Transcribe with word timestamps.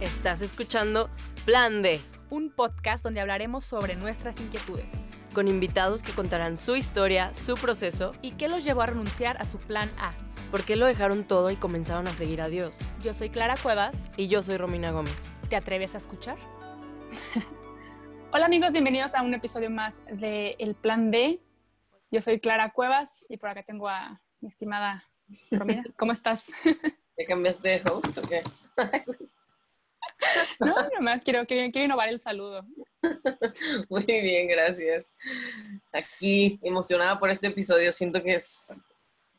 Estás 0.00 0.42
escuchando 0.42 1.08
Plan 1.46 1.80
D, 1.80 2.02
un 2.28 2.50
podcast 2.50 3.02
donde 3.02 3.20
hablaremos 3.22 3.64
sobre 3.64 3.96
nuestras 3.96 4.38
inquietudes 4.38 4.92
con 5.32 5.48
invitados 5.48 6.02
que 6.02 6.12
contarán 6.12 6.58
su 6.58 6.76
historia, 6.76 7.32
su 7.32 7.54
proceso 7.54 8.12
y 8.20 8.32
qué 8.32 8.48
los 8.48 8.62
llevó 8.62 8.82
a 8.82 8.86
renunciar 8.86 9.40
a 9.40 9.46
su 9.46 9.58
plan 9.58 9.90
A. 9.98 10.12
por 10.50 10.64
qué 10.64 10.76
lo 10.76 10.84
dejaron 10.84 11.24
todo 11.24 11.50
y 11.50 11.56
comenzaron 11.56 12.06
a 12.08 12.14
seguir 12.14 12.42
a 12.42 12.48
Dios. 12.48 12.78
Yo 13.02 13.14
soy 13.14 13.30
Clara 13.30 13.54
Cuevas. 13.62 14.10
Y 14.18 14.28
yo 14.28 14.42
soy 14.42 14.58
Romina 14.58 14.90
Gómez. 14.90 15.32
¿Te 15.48 15.56
atreves 15.56 15.94
a 15.94 15.98
escuchar? 15.98 16.36
Hola 18.32 18.46
amigos, 18.46 18.72
bienvenidos 18.72 19.14
a 19.14 19.22
un 19.22 19.32
episodio 19.32 19.70
más 19.70 20.02
de 20.10 20.56
El 20.58 20.74
Plan 20.74 21.10
D. 21.10 21.40
Yo 22.10 22.20
soy 22.20 22.38
Clara 22.38 22.70
Cuevas 22.70 23.24
y 23.30 23.38
por 23.38 23.48
acá 23.48 23.62
tengo 23.62 23.88
a 23.88 24.20
mi 24.40 24.48
estimada 24.48 25.02
Romina. 25.50 25.84
¿Cómo 25.96 26.12
estás? 26.12 26.48
¿Ya 27.18 27.26
cambiaste 27.26 27.68
de 27.68 27.82
host 27.90 28.18
o 28.18 28.22
qué? 28.22 28.42
No, 30.60 30.74
nomás 30.94 31.22
quiero, 31.22 31.46
quiero, 31.46 31.70
quiero 31.70 31.84
innovar 31.86 32.08
el 32.08 32.20
saludo. 32.20 32.66
Muy 33.88 34.04
bien, 34.04 34.48
gracias. 34.48 35.06
Aquí, 35.92 36.58
emocionada 36.62 37.18
por 37.18 37.30
este 37.30 37.48
episodio, 37.48 37.92
siento 37.92 38.22
que 38.22 38.34
es 38.34 38.72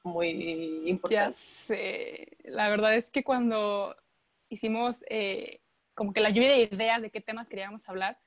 muy 0.03 0.83
Ya 0.83 0.89
importante. 0.89 1.33
sé. 1.37 2.37
La 2.45 2.69
verdad 2.69 2.95
es 2.95 3.09
que 3.09 3.23
cuando 3.23 3.95
hicimos 4.49 5.03
eh, 5.09 5.59
como 5.93 6.13
que 6.13 6.21
la 6.21 6.29
lluvia 6.29 6.49
de 6.49 6.69
ideas 6.71 7.01
de 7.01 7.09
qué 7.11 7.19
temas 7.19 7.49
queríamos 7.49 7.87
hablar, 7.89 8.17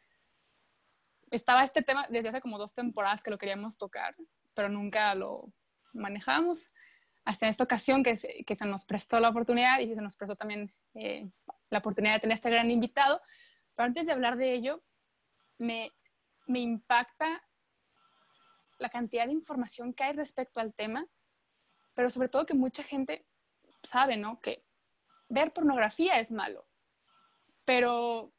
estaba 1.30 1.62
este 1.62 1.82
tema 1.82 2.06
desde 2.10 2.28
hace 2.28 2.40
como 2.40 2.58
dos 2.58 2.74
temporadas 2.74 3.22
que 3.22 3.30
lo 3.30 3.38
queríamos 3.38 3.78
tocar, 3.78 4.14
pero 4.54 4.68
nunca 4.68 5.14
lo 5.14 5.52
manejamos. 5.92 6.66
Hasta 7.24 7.46
en 7.46 7.50
esta 7.50 7.64
ocasión 7.64 8.02
que 8.02 8.16
se, 8.16 8.44
que 8.44 8.56
se 8.56 8.66
nos 8.66 8.84
prestó 8.84 9.20
la 9.20 9.28
oportunidad 9.28 9.78
y 9.80 9.94
se 9.94 10.00
nos 10.02 10.16
prestó 10.16 10.36
también 10.36 10.74
eh, 10.94 11.30
la 11.70 11.78
oportunidad 11.78 12.14
de 12.14 12.20
tener 12.20 12.34
este 12.34 12.50
gran 12.50 12.70
invitado. 12.70 13.20
Pero 13.74 13.86
antes 13.86 14.06
de 14.06 14.12
hablar 14.12 14.36
de 14.36 14.52
ello, 14.52 14.82
me, 15.58 15.92
me 16.46 16.60
impacta 16.60 17.42
la 18.78 18.90
cantidad 18.90 19.26
de 19.26 19.32
información 19.32 19.94
que 19.94 20.04
hay 20.04 20.12
respecto 20.12 20.60
al 20.60 20.74
tema, 20.74 21.06
pero 21.94 22.10
sobre 22.10 22.28
todo 22.28 22.46
que 22.46 22.54
mucha 22.54 22.82
gente 22.82 23.26
sabe, 23.82 24.16
¿no? 24.16 24.40
Que 24.40 24.64
ver 25.28 25.52
pornografía 25.52 26.18
es 26.18 26.32
malo. 26.32 26.66
Pero, 27.64 28.32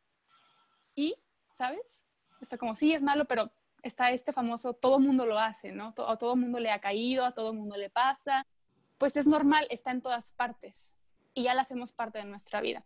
¿y? 0.96 1.16
¿Sabes? 1.54 2.04
Está 2.42 2.58
como, 2.58 2.76
sí, 2.76 2.94
es 2.94 3.04
malo, 3.04 3.26
pero 3.26 3.52
está 3.84 4.12
este 4.12 4.34
famoso, 4.34 4.74
todo 4.74 5.00
mundo 5.00 5.26
lo 5.26 5.40
hace, 5.40 5.72
¿no? 5.72 5.94
A 6.08 6.18
todo 6.18 6.36
mundo 6.36 6.60
le 6.60 6.72
ha 6.72 6.82
caído, 6.82 7.26
a 7.26 7.34
todo 7.34 7.54
mundo 7.54 7.78
le 7.78 7.90
pasa. 7.90 8.46
Pues 8.98 9.16
es 9.16 9.28
normal, 9.28 9.68
está 9.70 9.92
en 9.92 10.02
todas 10.02 10.32
partes 10.32 10.98
y 11.34 11.44
ya 11.44 11.54
la 11.54 11.62
hacemos 11.62 11.94
parte 11.94 12.20
de 12.20 12.26
nuestra 12.26 12.62
vida. 12.62 12.84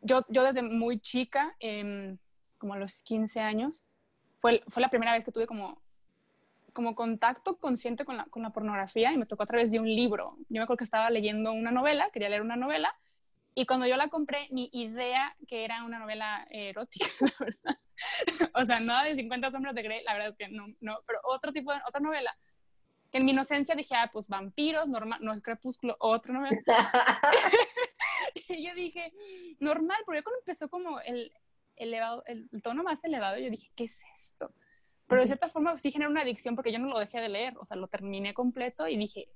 Yo, 0.00 0.24
yo 0.28 0.44
desde 0.44 0.62
muy 0.62 0.98
chica, 1.00 1.54
em, 1.60 2.18
como 2.58 2.74
a 2.74 2.78
los 2.78 3.02
15 3.02 3.40
años, 3.40 3.84
fue, 4.40 4.62
fue 4.68 4.80
la 4.80 4.90
primera 4.90 5.12
vez 5.12 5.24
que 5.24 5.32
tuve 5.32 5.46
como, 5.46 5.80
como 6.72 6.94
contacto 6.94 7.56
consciente 7.58 8.04
con 8.04 8.16
la, 8.16 8.24
con 8.26 8.42
la 8.42 8.50
pornografía 8.50 9.12
y 9.12 9.18
me 9.18 9.26
tocó 9.26 9.42
a 9.42 9.46
través 9.46 9.70
de 9.70 9.80
un 9.80 9.86
libro. 9.86 10.36
Yo 10.48 10.58
me 10.58 10.62
acuerdo 10.62 10.78
que 10.78 10.84
estaba 10.84 11.10
leyendo 11.10 11.52
una 11.52 11.70
novela, 11.70 12.10
quería 12.12 12.28
leer 12.28 12.42
una 12.42 12.56
novela, 12.56 12.96
y 13.58 13.66
cuando 13.66 13.86
yo 13.88 13.96
la 13.96 14.06
compré, 14.06 14.46
ni 14.52 14.70
idea 14.72 15.34
que 15.48 15.64
era 15.64 15.82
una 15.82 15.98
novela 15.98 16.46
eh, 16.48 16.68
erótica, 16.68 17.06
la 17.20 17.32
verdad. 17.40 17.78
o 18.54 18.64
sea, 18.64 18.78
nada 18.78 19.02
de 19.02 19.16
50 19.16 19.50
sombras 19.50 19.74
de 19.74 19.82
Grey, 19.82 20.04
la 20.04 20.12
verdad 20.12 20.28
es 20.28 20.36
que 20.36 20.46
no, 20.46 20.68
no, 20.80 21.00
pero 21.04 21.18
otro 21.24 21.52
tipo 21.52 21.72
de, 21.72 21.80
otra 21.84 22.00
novela. 22.00 22.36
En 23.10 23.24
mi 23.24 23.32
inocencia 23.32 23.74
dije, 23.74 23.96
ah, 23.96 24.10
pues 24.12 24.28
vampiros, 24.28 24.86
normal, 24.86 25.18
no 25.22 25.32
es 25.32 25.42
crepúsculo, 25.42 25.96
otra 25.98 26.34
novela. 26.34 26.62
y 28.48 28.66
yo 28.66 28.74
dije, 28.74 29.12
normal, 29.60 29.98
porque 30.06 30.22
cuando 30.22 30.38
empezó 30.40 30.68
como 30.68 31.00
el, 31.00 31.32
elevado, 31.76 32.22
el, 32.26 32.48
el 32.52 32.62
tono 32.62 32.82
más 32.82 33.04
elevado, 33.04 33.38
yo 33.38 33.50
dije, 33.50 33.70
¿qué 33.76 33.84
es 33.84 34.02
esto? 34.14 34.52
Pero 35.06 35.22
de 35.22 35.26
cierta 35.28 35.48
forma 35.48 35.76
sí 35.76 35.90
generó 35.90 36.10
una 36.10 36.20
adicción 36.22 36.54
porque 36.54 36.72
yo 36.72 36.78
no 36.78 36.88
lo 36.88 36.98
dejé 36.98 37.20
de 37.20 37.28
leer, 37.30 37.54
o 37.58 37.64
sea, 37.64 37.76
lo 37.76 37.88
terminé 37.88 38.34
completo 38.34 38.86
y 38.88 38.96
dije, 38.98 39.28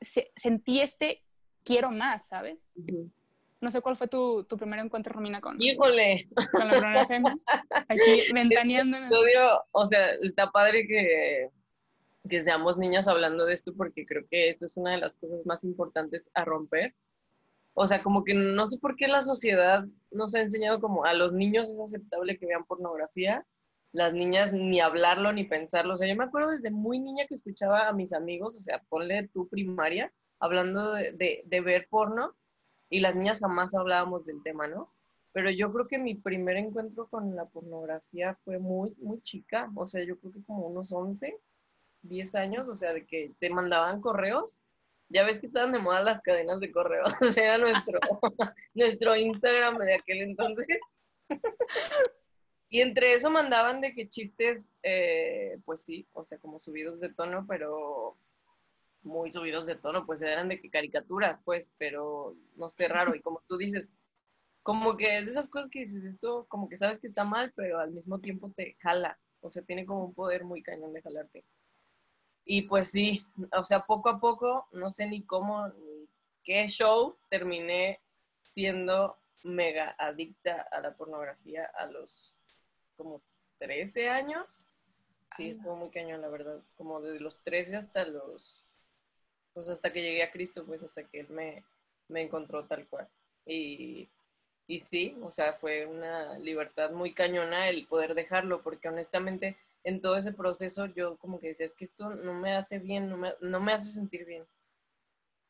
se- 0.00 0.30
sentí 0.36 0.80
este 0.80 1.22
quiero 1.64 1.90
más, 1.90 2.26
¿sabes? 2.28 2.68
No 3.60 3.70
sé 3.70 3.80
cuál 3.80 3.96
fue 3.96 4.08
tu, 4.08 4.44
tu 4.44 4.56
primer 4.58 4.80
encuentro, 4.80 5.14
Romina, 5.14 5.40
con, 5.40 5.56
Híjole, 5.62 6.28
con 6.50 6.66
la 6.66 6.72
pornografía. 6.72 7.22
Aquí 7.88 8.22
ventaneándonos. 8.34 9.08
episodio, 9.08 9.62
o 9.70 9.86
sea, 9.86 10.14
está 10.14 10.50
padre 10.50 10.86
que, 10.86 11.48
que 12.28 12.42
seamos 12.42 12.76
niñas 12.76 13.06
hablando 13.06 13.46
de 13.46 13.54
esto 13.54 13.72
porque 13.76 14.04
creo 14.04 14.26
que 14.28 14.50
esta 14.50 14.66
es 14.66 14.76
una 14.76 14.90
de 14.90 14.98
las 14.98 15.14
cosas 15.16 15.46
más 15.46 15.62
importantes 15.64 16.28
a 16.34 16.44
romper. 16.44 16.94
O 17.74 17.86
sea, 17.86 18.02
como 18.02 18.24
que 18.24 18.34
no 18.34 18.66
sé 18.66 18.78
por 18.78 18.96
qué 18.96 19.08
la 19.08 19.22
sociedad 19.22 19.84
nos 20.10 20.34
ha 20.34 20.40
enseñado 20.40 20.80
como 20.80 21.04
a 21.04 21.14
los 21.14 21.32
niños 21.32 21.70
es 21.70 21.80
aceptable 21.80 22.38
que 22.38 22.46
vean 22.46 22.64
pornografía, 22.64 23.46
las 23.92 24.12
niñas 24.12 24.52
ni 24.52 24.80
hablarlo 24.80 25.32
ni 25.32 25.44
pensarlo. 25.44 25.94
O 25.94 25.96
sea, 25.96 26.08
yo 26.08 26.16
me 26.16 26.24
acuerdo 26.24 26.50
desde 26.50 26.70
muy 26.70 26.98
niña 26.98 27.26
que 27.26 27.34
escuchaba 27.34 27.88
a 27.88 27.92
mis 27.92 28.12
amigos, 28.12 28.56
o 28.56 28.60
sea, 28.60 28.82
ponle 28.88 29.28
tu 29.28 29.48
primaria, 29.48 30.12
hablando 30.38 30.92
de, 30.92 31.12
de, 31.12 31.42
de 31.46 31.60
ver 31.60 31.86
porno 31.88 32.34
y 32.90 33.00
las 33.00 33.16
niñas 33.16 33.40
jamás 33.40 33.74
hablábamos 33.74 34.24
del 34.26 34.42
tema, 34.42 34.68
¿no? 34.68 34.92
Pero 35.32 35.50
yo 35.50 35.72
creo 35.72 35.88
que 35.88 35.98
mi 35.98 36.14
primer 36.14 36.58
encuentro 36.58 37.08
con 37.08 37.34
la 37.34 37.46
pornografía 37.46 38.38
fue 38.44 38.58
muy, 38.58 38.94
muy 38.98 39.22
chica, 39.22 39.70
o 39.74 39.86
sea, 39.86 40.04
yo 40.04 40.18
creo 40.18 40.32
que 40.32 40.42
como 40.44 40.66
unos 40.66 40.92
11, 40.92 41.38
10 42.02 42.34
años, 42.34 42.68
o 42.68 42.76
sea, 42.76 42.92
de 42.92 43.06
que 43.06 43.32
te 43.38 43.48
mandaban 43.50 44.00
correos. 44.00 44.50
Ya 45.12 45.24
ves 45.24 45.40
que 45.40 45.46
estaban 45.46 45.72
de 45.72 45.78
moda 45.78 46.02
las 46.02 46.22
cadenas 46.22 46.60
de 46.60 46.72
correos, 46.72 47.12
o 47.20 47.24
sea, 47.26 47.44
era 47.44 47.58
nuestro, 47.58 48.00
nuestro 48.74 49.16
Instagram 49.16 49.78
de 49.78 49.94
aquel 49.94 50.22
entonces. 50.22 50.66
Y 52.68 52.80
entre 52.80 53.12
eso 53.12 53.30
mandaban 53.30 53.82
de 53.82 53.94
que 53.94 54.08
chistes, 54.08 54.66
eh, 54.82 55.58
pues 55.66 55.82
sí, 55.82 56.08
o 56.14 56.24
sea, 56.24 56.38
como 56.38 56.58
subidos 56.58 57.00
de 57.00 57.12
tono, 57.12 57.44
pero 57.46 58.16
muy 59.02 59.30
subidos 59.30 59.66
de 59.66 59.74
tono, 59.74 60.06
pues 60.06 60.22
eran 60.22 60.48
de 60.48 60.58
que 60.58 60.70
caricaturas, 60.70 61.38
pues, 61.44 61.70
pero 61.76 62.34
no 62.56 62.70
sé, 62.70 62.88
raro. 62.88 63.14
Y 63.14 63.20
como 63.20 63.42
tú 63.46 63.58
dices, 63.58 63.92
como 64.62 64.96
que 64.96 65.18
es 65.18 65.26
de 65.26 65.32
esas 65.32 65.48
cosas 65.48 65.70
que 65.70 65.80
dices, 65.80 66.02
esto 66.04 66.46
como 66.48 66.68
que 66.68 66.76
sabes 66.78 66.98
que 66.98 67.06
está 67.06 67.24
mal, 67.24 67.52
pero 67.54 67.78
al 67.78 67.90
mismo 67.90 68.20
tiempo 68.20 68.50
te 68.56 68.76
jala. 68.80 69.18
O 69.40 69.50
sea, 69.50 69.62
tiene 69.62 69.84
como 69.84 70.06
un 70.06 70.14
poder 70.14 70.44
muy 70.44 70.62
cañón 70.62 70.92
de 70.92 71.02
jalarte. 71.02 71.44
Y 72.44 72.62
pues 72.62 72.90
sí, 72.90 73.24
o 73.56 73.64
sea, 73.64 73.86
poco 73.86 74.08
a 74.08 74.20
poco, 74.20 74.68
no 74.72 74.90
sé 74.90 75.06
ni 75.06 75.22
cómo, 75.22 75.68
ni 75.68 76.08
qué 76.42 76.66
show, 76.68 77.16
terminé 77.28 78.00
siendo 78.42 79.16
mega 79.44 79.94
adicta 79.98 80.62
a 80.70 80.80
la 80.80 80.96
pornografía 80.96 81.70
a 81.74 81.86
los 81.86 82.34
como 82.96 83.22
13 83.58 84.08
años. 84.08 84.66
Sí, 85.36 85.48
estuvo 85.48 85.76
muy 85.76 85.90
cañón, 85.90 86.20
la 86.20 86.28
verdad. 86.28 86.60
Como 86.76 87.00
desde 87.00 87.20
los 87.20 87.40
13 87.42 87.76
hasta 87.76 88.04
los, 88.04 88.62
pues 89.54 89.68
hasta 89.68 89.92
que 89.92 90.02
llegué 90.02 90.22
a 90.22 90.30
Cristo, 90.30 90.64
pues 90.66 90.82
hasta 90.82 91.04
que 91.04 91.20
Él 91.20 91.28
me, 91.30 91.64
me 92.08 92.22
encontró 92.22 92.66
tal 92.66 92.86
cual. 92.88 93.08
Y, 93.46 94.10
y 94.66 94.80
sí, 94.80 95.16
o 95.22 95.30
sea, 95.30 95.54
fue 95.54 95.86
una 95.86 96.38
libertad 96.38 96.90
muy 96.90 97.14
cañona 97.14 97.68
el 97.68 97.86
poder 97.86 98.14
dejarlo, 98.14 98.62
porque 98.62 98.88
honestamente 98.88 99.56
en 99.84 100.00
todo 100.00 100.16
ese 100.16 100.32
proceso 100.32 100.86
yo 100.86 101.16
como 101.18 101.40
que 101.40 101.48
decía, 101.48 101.66
es 101.66 101.74
que 101.74 101.84
esto 101.84 102.10
no 102.10 102.34
me 102.34 102.54
hace 102.54 102.78
bien, 102.78 103.08
no 103.08 103.16
me, 103.16 103.34
no 103.40 103.60
me 103.60 103.72
hace 103.72 103.90
sentir 103.90 104.24
bien, 104.24 104.46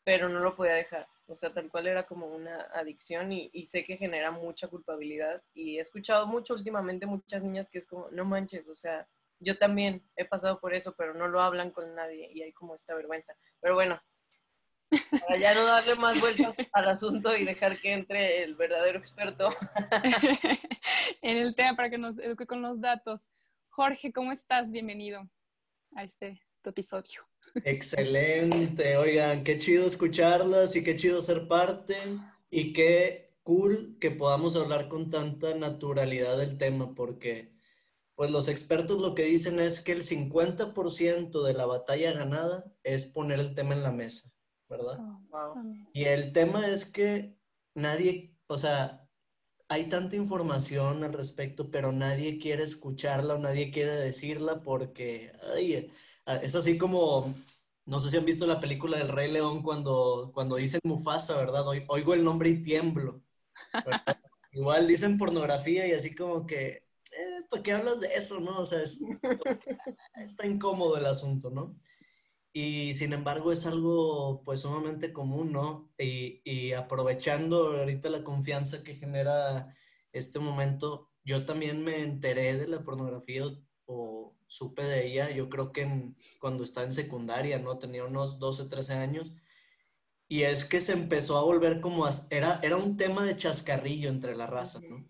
pero 0.04 0.28
no 0.28 0.40
lo 0.40 0.56
podía 0.56 0.74
dejar. 0.74 1.08
O 1.26 1.34
sea, 1.34 1.52
tal 1.52 1.70
cual 1.70 1.86
era 1.86 2.06
como 2.06 2.26
una 2.26 2.62
adicción 2.74 3.32
y, 3.32 3.50
y 3.52 3.66
sé 3.66 3.84
que 3.84 3.96
genera 3.96 4.30
mucha 4.30 4.68
culpabilidad. 4.68 5.42
Y 5.54 5.78
he 5.78 5.80
escuchado 5.80 6.26
mucho 6.26 6.54
últimamente 6.54 7.06
muchas 7.06 7.42
niñas 7.42 7.70
que 7.70 7.78
es 7.78 7.86
como, 7.86 8.10
no 8.10 8.24
manches, 8.24 8.68
o 8.68 8.74
sea, 8.74 9.08
yo 9.38 9.58
también 9.58 10.02
he 10.16 10.24
pasado 10.24 10.60
por 10.60 10.74
eso, 10.74 10.94
pero 10.96 11.14
no 11.14 11.28
lo 11.28 11.40
hablan 11.40 11.70
con 11.70 11.94
nadie 11.94 12.30
y 12.32 12.42
hay 12.42 12.52
como 12.52 12.74
esta 12.74 12.94
vergüenza. 12.94 13.34
Pero 13.60 13.74
bueno, 13.74 14.00
para 15.10 15.38
ya 15.38 15.54
no 15.54 15.64
darle 15.64 15.94
más 15.96 16.20
vueltas 16.20 16.54
al 16.72 16.88
asunto 16.88 17.36
y 17.36 17.44
dejar 17.44 17.78
que 17.78 17.92
entre 17.92 18.42
el 18.42 18.54
verdadero 18.54 18.98
experto. 18.98 19.48
en 21.22 21.38
el 21.38 21.56
tema 21.56 21.76
para 21.76 21.90
que 21.90 21.98
nos 21.98 22.18
eduque 22.18 22.46
con 22.46 22.62
los 22.62 22.80
datos. 22.80 23.28
Jorge, 23.74 24.12
¿cómo 24.12 24.32
estás? 24.32 24.70
Bienvenido 24.70 25.26
a 25.96 26.04
este 26.04 26.42
tu 26.60 26.68
episodio. 26.68 27.22
Excelente, 27.64 28.98
oigan, 28.98 29.44
qué 29.44 29.56
chido 29.56 29.86
escucharlas 29.86 30.76
y 30.76 30.84
qué 30.84 30.94
chido 30.94 31.22
ser 31.22 31.48
parte 31.48 31.96
y 32.50 32.74
qué 32.74 33.34
cool 33.42 33.96
que 33.98 34.10
podamos 34.10 34.56
hablar 34.56 34.90
con 34.90 35.08
tanta 35.08 35.54
naturalidad 35.54 36.36
del 36.36 36.58
tema 36.58 36.94
porque 36.94 37.54
pues 38.14 38.30
los 38.30 38.48
expertos 38.48 39.00
lo 39.00 39.14
que 39.14 39.24
dicen 39.24 39.58
es 39.58 39.80
que 39.80 39.92
el 39.92 40.02
50% 40.02 41.42
de 41.42 41.54
la 41.54 41.64
batalla 41.64 42.12
ganada 42.12 42.70
es 42.82 43.06
poner 43.06 43.40
el 43.40 43.54
tema 43.54 43.72
en 43.72 43.82
la 43.82 43.90
mesa, 43.90 44.30
¿verdad? 44.68 44.98
Wow. 45.30 45.54
Y 45.94 46.04
el 46.04 46.34
tema 46.34 46.68
es 46.68 46.84
que 46.84 47.38
nadie, 47.74 48.36
o 48.48 48.58
sea, 48.58 49.01
hay 49.72 49.88
tanta 49.88 50.16
información 50.16 51.02
al 51.02 51.14
respecto, 51.14 51.70
pero 51.70 51.92
nadie 51.92 52.38
quiere 52.38 52.62
escucharla 52.62 53.34
o 53.34 53.38
nadie 53.38 53.70
quiere 53.70 53.94
decirla 53.94 54.62
porque, 54.62 55.32
ay, 55.56 55.90
es 56.42 56.54
así 56.54 56.76
como, 56.76 57.24
no 57.86 57.98
sé 57.98 58.10
si 58.10 58.18
han 58.18 58.26
visto 58.26 58.46
la 58.46 58.60
película 58.60 58.98
del 58.98 59.08
Rey 59.08 59.32
León 59.32 59.62
cuando, 59.62 60.30
cuando 60.34 60.56
dicen 60.56 60.80
Mufasa, 60.84 61.38
¿verdad? 61.38 61.64
Oigo 61.88 62.12
el 62.12 62.22
nombre 62.22 62.50
y 62.50 62.60
tiemblo. 62.60 63.22
¿verdad? 63.72 64.02
igual 64.52 64.86
dicen 64.86 65.16
pornografía 65.16 65.86
y 65.86 65.92
así 65.92 66.14
como 66.14 66.46
que, 66.46 66.66
eh, 67.10 67.40
¿para 67.48 67.62
qué 67.62 67.72
hablas 67.72 68.00
de 68.00 68.08
eso, 68.14 68.40
no? 68.40 68.58
O 68.58 68.66
sea, 68.66 68.82
es, 68.82 69.02
está 70.16 70.46
incómodo 70.46 70.98
el 70.98 71.06
asunto, 71.06 71.48
¿no? 71.48 71.78
Y 72.52 72.94
sin 72.94 73.12
embargo 73.12 73.52
es 73.52 73.66
algo 73.66 74.42
pues 74.44 74.60
sumamente 74.60 75.12
común, 75.12 75.52
¿no? 75.52 75.90
Y, 75.98 76.42
y 76.44 76.72
aprovechando 76.72 77.78
ahorita 77.78 78.10
la 78.10 78.24
confianza 78.24 78.82
que 78.82 78.96
genera 78.96 79.74
este 80.12 80.38
momento, 80.38 81.10
yo 81.24 81.44
también 81.44 81.82
me 81.82 82.02
enteré 82.02 82.56
de 82.56 82.68
la 82.68 82.82
pornografía 82.82 83.44
o 83.86 84.36
supe 84.52 84.82
de 84.84 85.06
ella, 85.06 85.30
yo 85.30 85.48
creo 85.48 85.72
que 85.72 86.12
cuando 86.38 86.64
estaba 86.64 86.86
en 86.86 86.92
secundaria, 86.92 87.58
¿no? 87.58 87.78
Tenía 87.78 88.04
unos 88.04 88.38
12, 88.38 88.66
13 88.66 88.94
años. 88.94 89.32
Y 90.28 90.42
es 90.42 90.64
que 90.66 90.80
se 90.82 90.92
empezó 90.92 91.38
a 91.38 91.42
volver 91.42 91.80
como, 91.80 92.06
era, 92.30 92.60
era 92.62 92.76
un 92.76 92.96
tema 92.98 93.24
de 93.24 93.36
chascarrillo 93.36 94.10
entre 94.10 94.36
la 94.36 94.46
raza, 94.46 94.80
¿no? 94.80 95.08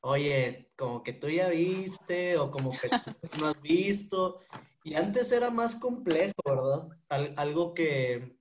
Oye, 0.00 0.70
como 0.76 1.02
que 1.02 1.12
tú 1.14 1.28
ya 1.28 1.48
viste 1.48 2.36
o 2.36 2.50
como 2.50 2.70
que 2.70 2.88
tú 2.88 3.38
no 3.40 3.46
has 3.48 3.60
visto. 3.62 4.40
Y 4.84 4.94
antes 4.94 5.32
era 5.32 5.50
más 5.50 5.74
complejo, 5.76 6.34
¿verdad? 6.44 6.88
algo 7.36 7.74
que, 7.74 8.38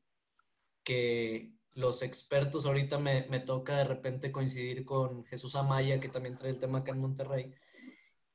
que 0.83 1.53
los 1.73 2.01
expertos, 2.01 2.65
ahorita 2.65 2.99
me, 2.99 3.27
me, 3.27 3.39
toca 3.39 3.77
de 3.77 3.83
repente 3.83 4.31
coincidir 4.31 4.85
con 4.85 5.25
Jesús 5.25 5.55
Amaya, 5.55 5.99
que 5.99 6.09
también 6.09 6.37
trae 6.37 6.51
el 6.51 6.59
tema 6.59 6.79
acá 6.79 6.91
en 6.91 7.01
Monterrey. 7.01 7.53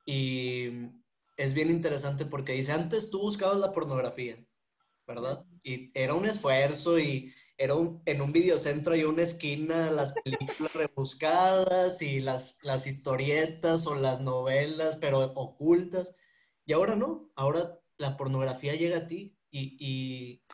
Y 0.04 0.68
es 1.36 1.54
bien 1.54 1.70
interesante 1.70 2.26
porque 2.26 2.52
dice, 2.52 2.72
antes 2.72 3.10
tú 3.10 3.20
buscabas 3.20 3.58
la 3.58 3.72
pornografía, 3.72 4.44
¿verdad? 5.06 5.44
Y 5.62 5.90
era 5.94 6.14
un 6.14 6.26
esfuerzo 6.26 6.98
y 6.98 7.32
era 7.56 7.74
un, 7.74 8.02
en 8.06 8.20
un 8.20 8.32
videocentro 8.32 8.94
hay 8.94 9.04
una 9.04 9.22
esquina, 9.22 9.90
las 9.90 10.12
películas 10.12 10.72
rebuscadas 10.72 12.02
y 12.02 12.20
las, 12.20 12.58
las 12.62 12.86
historietas 12.86 13.86
o 13.86 13.94
las 13.94 14.20
novelas, 14.20 14.96
pero 14.96 15.20
ocultas. 15.34 16.14
Y 16.64 16.72
ahora 16.72 16.96
no, 16.96 17.30
ahora 17.36 17.78
la 18.02 18.16
pornografía 18.16 18.74
llega 18.74 18.98
a 18.98 19.06
ti 19.06 19.38
y, 19.50 19.76
y 19.78 20.44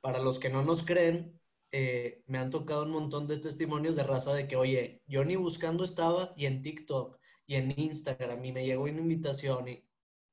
para 0.00 0.18
los 0.18 0.38
que 0.38 0.48
no 0.48 0.64
nos 0.64 0.84
creen, 0.84 1.40
eh, 1.70 2.22
me 2.26 2.38
han 2.38 2.50
tocado 2.50 2.82
un 2.84 2.90
montón 2.90 3.26
de 3.26 3.38
testimonios 3.38 3.94
de 3.94 4.04
raza 4.04 4.32
de 4.32 4.48
que, 4.48 4.56
oye, 4.56 5.02
yo 5.06 5.24
ni 5.24 5.36
buscando 5.36 5.84
estaba 5.84 6.32
y 6.36 6.46
en 6.46 6.62
TikTok 6.62 7.18
y 7.46 7.56
en 7.56 7.74
Instagram 7.78 8.44
y 8.44 8.52
me 8.52 8.64
llegó 8.64 8.84
una 8.84 9.00
invitación 9.00 9.68
y, 9.68 9.84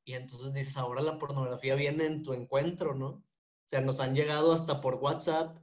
y 0.06 0.14
entonces 0.14 0.54
dices, 0.54 0.78
ahora 0.78 1.02
la 1.02 1.18
pornografía 1.20 1.76
viene 1.76 2.06
en 2.06 2.24
tu 2.24 2.34
encuentro, 2.34 2.96
¿no? 2.96 3.08
O 3.08 3.24
sea, 3.70 3.82
nos 3.82 4.00
han 4.00 4.16
llegado 4.16 4.54
hasta 4.54 4.80
por 4.82 4.96
WhatsApp 4.96 5.58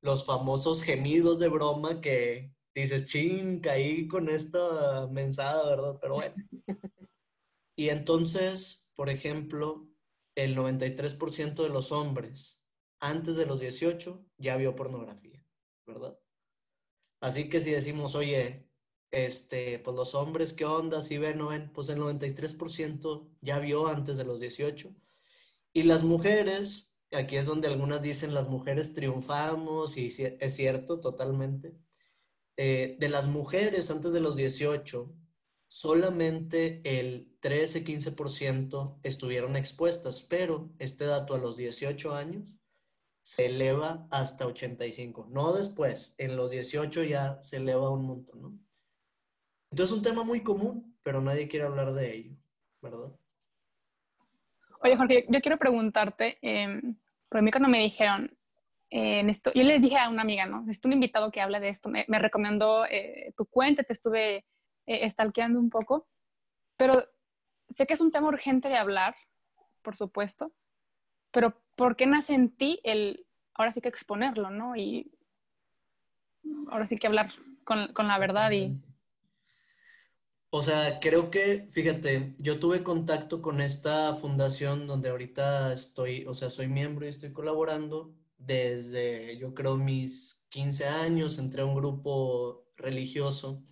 los 0.00 0.24
famosos 0.24 0.82
gemidos 0.82 1.38
de 1.38 1.48
broma 1.48 2.00
que 2.00 2.52
dices, 2.74 3.06
ching, 3.06 3.60
caí 3.60 4.06
con 4.06 4.28
esta 4.28 5.08
mensada, 5.08 5.68
¿verdad? 5.68 5.98
Pero 6.00 6.14
bueno. 6.14 6.34
Y 7.74 7.88
entonces, 7.88 8.92
por 8.94 9.08
ejemplo, 9.08 9.91
el 10.34 10.56
93% 10.56 11.62
de 11.62 11.68
los 11.68 11.92
hombres 11.92 12.64
antes 13.00 13.36
de 13.36 13.46
los 13.46 13.60
18 13.60 14.24
ya 14.38 14.56
vio 14.56 14.76
pornografía, 14.76 15.44
¿verdad? 15.86 16.18
Así 17.20 17.48
que 17.48 17.60
si 17.60 17.70
decimos, 17.70 18.14
oye, 18.14 18.68
este, 19.10 19.78
pues 19.78 19.94
los 19.96 20.14
hombres, 20.14 20.52
¿qué 20.52 20.64
onda? 20.64 21.02
Si 21.02 21.18
ven 21.18 21.40
o 21.40 21.48
ven, 21.48 21.70
pues 21.72 21.88
el 21.88 21.98
93% 21.98 23.28
ya 23.40 23.58
vio 23.58 23.86
antes 23.86 24.16
de 24.16 24.24
los 24.24 24.40
18. 24.40 24.94
Y 25.74 25.82
las 25.84 26.02
mujeres, 26.02 26.98
aquí 27.12 27.36
es 27.36 27.46
donde 27.46 27.68
algunas 27.68 28.02
dicen 28.02 28.34
las 28.34 28.48
mujeres 28.48 28.94
triunfamos, 28.94 29.96
y 29.98 30.06
es 30.40 30.56
cierto, 30.56 31.00
totalmente. 31.00 31.76
Eh, 32.56 32.96
de 32.98 33.08
las 33.08 33.26
mujeres 33.26 33.90
antes 33.90 34.12
de 34.12 34.20
los 34.20 34.36
18, 34.36 35.14
solamente 35.72 36.82
el 36.84 37.34
13-15% 37.40 38.98
estuvieron 39.02 39.56
expuestas, 39.56 40.22
pero 40.22 40.68
este 40.78 41.06
dato 41.06 41.34
a 41.34 41.38
los 41.38 41.56
18 41.56 42.14
años 42.14 42.58
se 43.22 43.46
eleva 43.46 44.06
hasta 44.10 44.46
85. 44.46 45.28
No 45.30 45.54
después, 45.54 46.14
en 46.18 46.36
los 46.36 46.50
18 46.50 47.04
ya 47.04 47.38
se 47.40 47.56
eleva 47.56 47.88
un 47.88 48.04
montón, 48.04 48.42
¿no? 48.42 48.58
Entonces 49.70 49.92
es 49.92 49.96
un 49.96 50.04
tema 50.04 50.24
muy 50.24 50.42
común, 50.42 50.94
pero 51.02 51.22
nadie 51.22 51.48
quiere 51.48 51.64
hablar 51.64 51.94
de 51.94 52.16
ello, 52.16 52.36
¿verdad? 52.82 53.10
Oye, 54.80 54.96
Jorge, 54.98 55.24
yo 55.26 55.40
quiero 55.40 55.56
preguntarte, 55.56 56.36
eh, 56.42 56.82
por 57.30 57.40
mí 57.40 57.50
cuando 57.50 57.70
me 57.70 57.78
dijeron, 57.78 58.36
eh, 58.90 59.20
en 59.20 59.30
esto, 59.30 59.50
yo 59.54 59.62
les 59.62 59.80
dije 59.80 59.96
a 59.96 60.10
una 60.10 60.20
amiga, 60.20 60.44
¿no? 60.44 60.60
Necesito 60.60 60.88
un 60.88 60.92
invitado 60.92 61.30
que 61.30 61.40
hable 61.40 61.60
de 61.60 61.70
esto. 61.70 61.88
Me, 61.88 62.04
recomendó 62.18 62.84
eh, 62.84 63.32
tu 63.38 63.46
cuenta, 63.46 63.84
te 63.84 63.94
estuve 63.94 64.44
eh, 64.86 65.08
stalkeando 65.08 65.58
un 65.58 65.70
poco, 65.70 66.06
pero 66.76 67.04
sé 67.68 67.86
que 67.86 67.94
es 67.94 68.00
un 68.00 68.10
tema 68.10 68.28
urgente 68.28 68.68
de 68.68 68.76
hablar, 68.76 69.14
por 69.82 69.96
supuesto, 69.96 70.52
pero 71.30 71.60
¿por 71.76 71.96
qué 71.96 72.06
nace 72.06 72.34
en 72.34 72.50
ti 72.50 72.80
el, 72.84 73.26
ahora 73.54 73.72
sí 73.72 73.80
que 73.80 73.88
exponerlo, 73.88 74.50
¿no? 74.50 74.76
Y 74.76 75.12
ahora 76.68 76.86
sí 76.86 76.96
que 76.96 77.06
hablar 77.06 77.30
con, 77.64 77.92
con 77.92 78.08
la 78.08 78.18
verdad 78.18 78.50
y 78.50 78.76
o 80.54 80.60
sea, 80.60 81.00
creo 81.00 81.30
que, 81.30 81.66
fíjate, 81.70 82.34
yo 82.36 82.58
tuve 82.58 82.82
contacto 82.82 83.40
con 83.40 83.62
esta 83.62 84.14
fundación 84.14 84.86
donde 84.86 85.08
ahorita 85.08 85.72
estoy, 85.72 86.26
o 86.26 86.34
sea, 86.34 86.50
soy 86.50 86.68
miembro 86.68 87.06
y 87.06 87.08
estoy 87.08 87.32
colaborando 87.32 88.14
desde, 88.36 89.38
yo 89.38 89.54
creo, 89.54 89.78
mis 89.78 90.44
15 90.50 90.84
años, 90.84 91.38
entré 91.38 91.62
a 91.62 91.64
un 91.64 91.74
grupo 91.74 92.66
religioso 92.76 93.64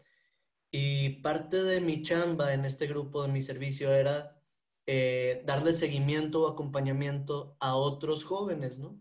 y 0.70 1.20
parte 1.20 1.62
de 1.62 1.80
mi 1.80 2.02
chamba 2.02 2.54
en 2.54 2.64
este 2.64 2.86
grupo, 2.86 3.22
de 3.22 3.28
mi 3.28 3.42
servicio, 3.42 3.92
era 3.92 4.40
eh, 4.86 5.42
darle 5.46 5.72
seguimiento 5.72 6.42
o 6.42 6.48
acompañamiento 6.48 7.56
a 7.60 7.76
otros 7.76 8.24
jóvenes, 8.24 8.78
¿no? 8.78 8.98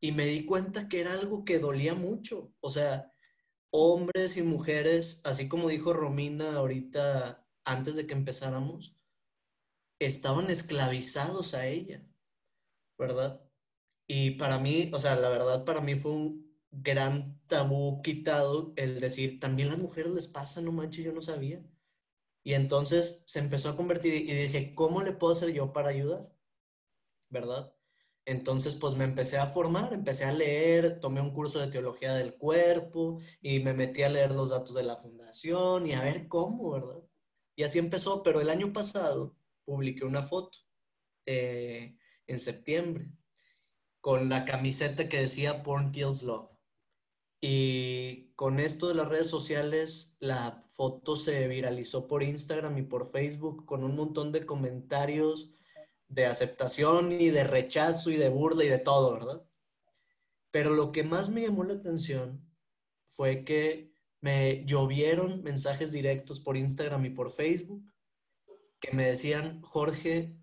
Y 0.00 0.12
me 0.12 0.26
di 0.26 0.44
cuenta 0.44 0.88
que 0.88 1.00
era 1.00 1.12
algo 1.12 1.44
que 1.44 1.58
dolía 1.58 1.94
mucho, 1.94 2.52
o 2.60 2.70
sea, 2.70 3.10
hombres 3.70 4.36
y 4.36 4.42
mujeres, 4.42 5.20
así 5.24 5.48
como 5.48 5.68
dijo 5.68 5.92
Romina 5.92 6.56
ahorita 6.56 7.46
antes 7.64 7.96
de 7.96 8.06
que 8.06 8.14
empezáramos, 8.14 8.96
estaban 9.98 10.50
esclavizados 10.50 11.54
a 11.54 11.66
ella, 11.66 12.06
¿verdad? 12.98 13.42
Y 14.08 14.32
para 14.32 14.58
mí, 14.58 14.90
o 14.92 14.98
sea, 14.98 15.16
la 15.16 15.28
verdad 15.28 15.64
para 15.64 15.80
mí 15.80 15.96
fue 15.96 16.12
un 16.12 16.45
gran 16.70 17.40
tabú 17.46 18.02
quitado 18.02 18.72
el 18.76 19.00
decir, 19.00 19.40
también 19.40 19.68
las 19.68 19.78
mujeres 19.78 20.12
les 20.12 20.28
pasa, 20.28 20.60
no 20.60 20.72
manches, 20.72 21.04
yo 21.04 21.12
no 21.12 21.22
sabía. 21.22 21.62
Y 22.42 22.54
entonces 22.54 23.22
se 23.26 23.40
empezó 23.40 23.70
a 23.70 23.76
convertir 23.76 24.14
y 24.14 24.34
dije, 24.34 24.74
¿cómo 24.74 25.02
le 25.02 25.12
puedo 25.12 25.32
hacer 25.32 25.52
yo 25.52 25.72
para 25.72 25.90
ayudar? 25.90 26.30
¿Verdad? 27.30 27.74
Entonces, 28.24 28.74
pues 28.74 28.96
me 28.96 29.04
empecé 29.04 29.38
a 29.38 29.46
formar, 29.46 29.92
empecé 29.92 30.24
a 30.24 30.32
leer, 30.32 30.98
tomé 31.00 31.20
un 31.20 31.32
curso 31.32 31.60
de 31.60 31.68
teología 31.68 32.14
del 32.14 32.34
cuerpo 32.36 33.20
y 33.40 33.60
me 33.60 33.72
metí 33.72 34.02
a 34.02 34.08
leer 34.08 34.32
los 34.32 34.50
datos 34.50 34.74
de 34.74 34.82
la 34.82 34.96
fundación 34.96 35.86
y 35.86 35.92
a 35.94 36.02
ver 36.02 36.26
cómo, 36.28 36.72
¿verdad? 36.72 37.02
Y 37.54 37.62
así 37.62 37.78
empezó, 37.78 38.22
pero 38.22 38.40
el 38.40 38.50
año 38.50 38.72
pasado 38.72 39.36
publiqué 39.64 40.04
una 40.04 40.22
foto 40.22 40.58
eh, 41.24 41.96
en 42.26 42.38
septiembre 42.38 43.10
con 44.00 44.28
la 44.28 44.44
camiseta 44.44 45.08
que 45.08 45.20
decía 45.20 45.62
Porn 45.62 45.92
Kills 45.92 46.22
Love. 46.22 46.55
Y 47.40 48.32
con 48.34 48.60
esto 48.60 48.88
de 48.88 48.94
las 48.94 49.08
redes 49.08 49.28
sociales, 49.28 50.16
la 50.20 50.64
foto 50.68 51.16
se 51.16 51.46
viralizó 51.48 52.06
por 52.06 52.22
Instagram 52.22 52.78
y 52.78 52.82
por 52.82 53.10
Facebook 53.10 53.66
con 53.66 53.84
un 53.84 53.94
montón 53.94 54.32
de 54.32 54.46
comentarios 54.46 55.52
de 56.08 56.26
aceptación 56.26 57.12
y 57.12 57.30
de 57.30 57.44
rechazo 57.44 58.10
y 58.10 58.16
de 58.16 58.28
burla 58.28 58.64
y 58.64 58.68
de 58.68 58.78
todo, 58.78 59.12
¿verdad? 59.12 59.46
Pero 60.50 60.74
lo 60.74 60.92
que 60.92 61.02
más 61.02 61.28
me 61.28 61.42
llamó 61.42 61.64
la 61.64 61.74
atención 61.74 62.48
fue 63.04 63.44
que 63.44 63.92
me 64.20 64.64
llovieron 64.64 65.42
mensajes 65.42 65.92
directos 65.92 66.40
por 66.40 66.56
Instagram 66.56 67.04
y 67.04 67.10
por 67.10 67.30
Facebook 67.30 67.84
que 68.80 68.92
me 68.92 69.06
decían, 69.06 69.62
Jorge, 69.62 70.36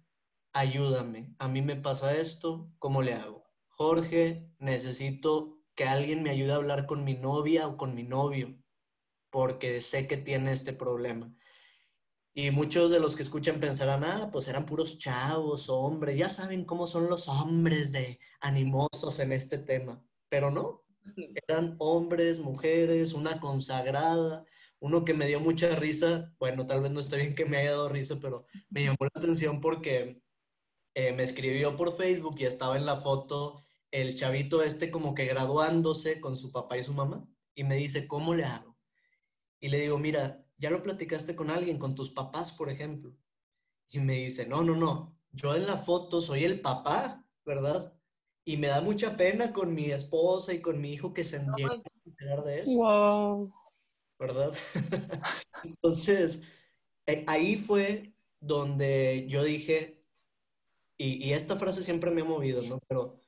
ayúdame, 0.54 1.34
a 1.38 1.48
mí 1.48 1.62
me 1.62 1.76
pasa 1.76 2.16
esto, 2.16 2.72
¿cómo 2.80 3.02
le 3.02 3.14
hago? 3.14 3.44
Jorge, 3.68 4.50
necesito 4.60 5.53
que 5.76 5.86
alguien 5.86 6.24
me 6.24 6.30
ayude 6.30 6.52
a 6.52 6.56
hablar 6.56 6.86
con 6.86 7.04
mi 7.04 7.16
novia 7.16 7.68
o 7.68 7.78
con 7.78 7.96
mi 7.96 8.04
novio, 8.04 8.56
porque 9.30 9.82
sé 9.82 10.08
que 10.08 10.18
tiene 10.18 10.52
este 10.52 10.74
problema. 10.74 11.34
Y 12.36 12.50
muchos 12.52 12.90
de 12.90 13.00
los 13.00 13.16
que 13.16 13.24
escuchan 13.24 13.60
pensarán, 13.60 14.04
ah, 14.04 14.30
pues 14.32 14.48
eran 14.48 14.66
puros 14.66 14.98
chavos, 14.98 15.70
hombres, 15.70 16.18
ya 16.18 16.30
saben 16.30 16.66
cómo 16.66 16.88
son 16.88 17.08
los 17.10 17.28
hombres 17.28 17.92
de 17.92 18.20
animosos 18.42 19.20
en 19.20 19.32
este 19.32 19.60
tema, 19.60 20.04
pero 20.30 20.50
no, 20.50 20.84
eran 21.48 21.76
hombres, 21.80 22.40
mujeres, 22.40 23.14
una 23.14 23.40
consagrada, 23.40 24.46
uno 24.80 25.06
que 25.06 25.14
me 25.14 25.28
dio 25.28 25.40
mucha 25.40 25.76
risa, 25.76 26.34
bueno, 26.40 26.66
tal 26.68 26.82
vez 26.82 26.92
no 26.92 27.00
esté 27.00 27.18
bien 27.18 27.36
que 27.36 27.46
me 27.46 27.58
haya 27.58 27.72
dado 27.72 27.90
risa, 27.90 28.18
pero 28.20 28.46
me 28.70 28.84
llamó 28.84 28.98
la 29.02 29.12
atención 29.14 29.62
porque 29.62 30.22
eh, 30.96 31.12
me 31.14 31.24
escribió 31.24 31.76
por 31.76 31.96
Facebook 31.96 32.36
y 32.40 32.46
estaba 32.46 32.78
en 32.78 32.86
la 32.86 32.98
foto 32.98 33.64
el 33.94 34.16
chavito 34.16 34.64
este 34.64 34.90
como 34.90 35.14
que 35.14 35.26
graduándose 35.26 36.20
con 36.20 36.36
su 36.36 36.52
papá 36.52 36.80
y 36.80 36.84
su 36.84 36.96
mamá 36.96 37.28
y 37.54 37.64
me 37.64 37.76
dice, 37.76 38.08
¿cómo 38.08 38.34
le 38.34 38.44
hago? 38.44 38.76
Y 39.60 39.70
le 39.70 39.80
digo, 39.80 40.00
mira, 40.00 40.44
¿ya 40.58 40.72
lo 40.72 40.82
platicaste 40.82 41.36
con 41.36 41.52
alguien, 41.52 41.78
con 41.78 41.94
tus 41.94 42.10
papás, 42.10 42.52
por 42.54 42.72
ejemplo? 42.72 43.16
Y 43.90 44.00
me 44.00 44.16
dice, 44.16 44.48
no, 44.48 44.64
no, 44.64 44.76
no, 44.76 45.16
yo 45.32 45.56
en 45.56 45.68
la 45.68 45.78
foto 45.78 46.22
soy 46.24 46.44
el 46.44 46.60
papá, 46.60 47.24
¿verdad? 47.46 47.94
Y 48.44 48.58
me 48.58 48.66
da 48.66 48.82
mucha 48.82 49.16
pena 49.16 49.54
con 49.54 49.76
mi 49.76 49.92
esposa 49.92 50.56
y 50.56 50.60
con 50.60 50.82
mi 50.82 50.92
hijo 50.92 51.14
que 51.14 51.24
se 51.24 51.46
enterar 52.04 52.44
de 52.44 52.62
eso. 52.62 52.72
Wow. 52.72 53.54
¿Verdad? 54.18 54.54
Entonces, 55.64 56.42
eh, 57.06 57.24
ahí 57.28 57.58
fue 57.58 58.16
donde 58.40 59.28
yo 59.30 59.44
dije, 59.44 60.04
y, 60.98 61.28
y, 61.28 61.34
esta 61.34 61.58
frase 61.58 61.84
siempre 61.84 62.10
me 62.10 62.22
ha 62.22 62.26
movido, 62.26 62.62
¿no? 62.64 62.80
Pero 62.88 63.20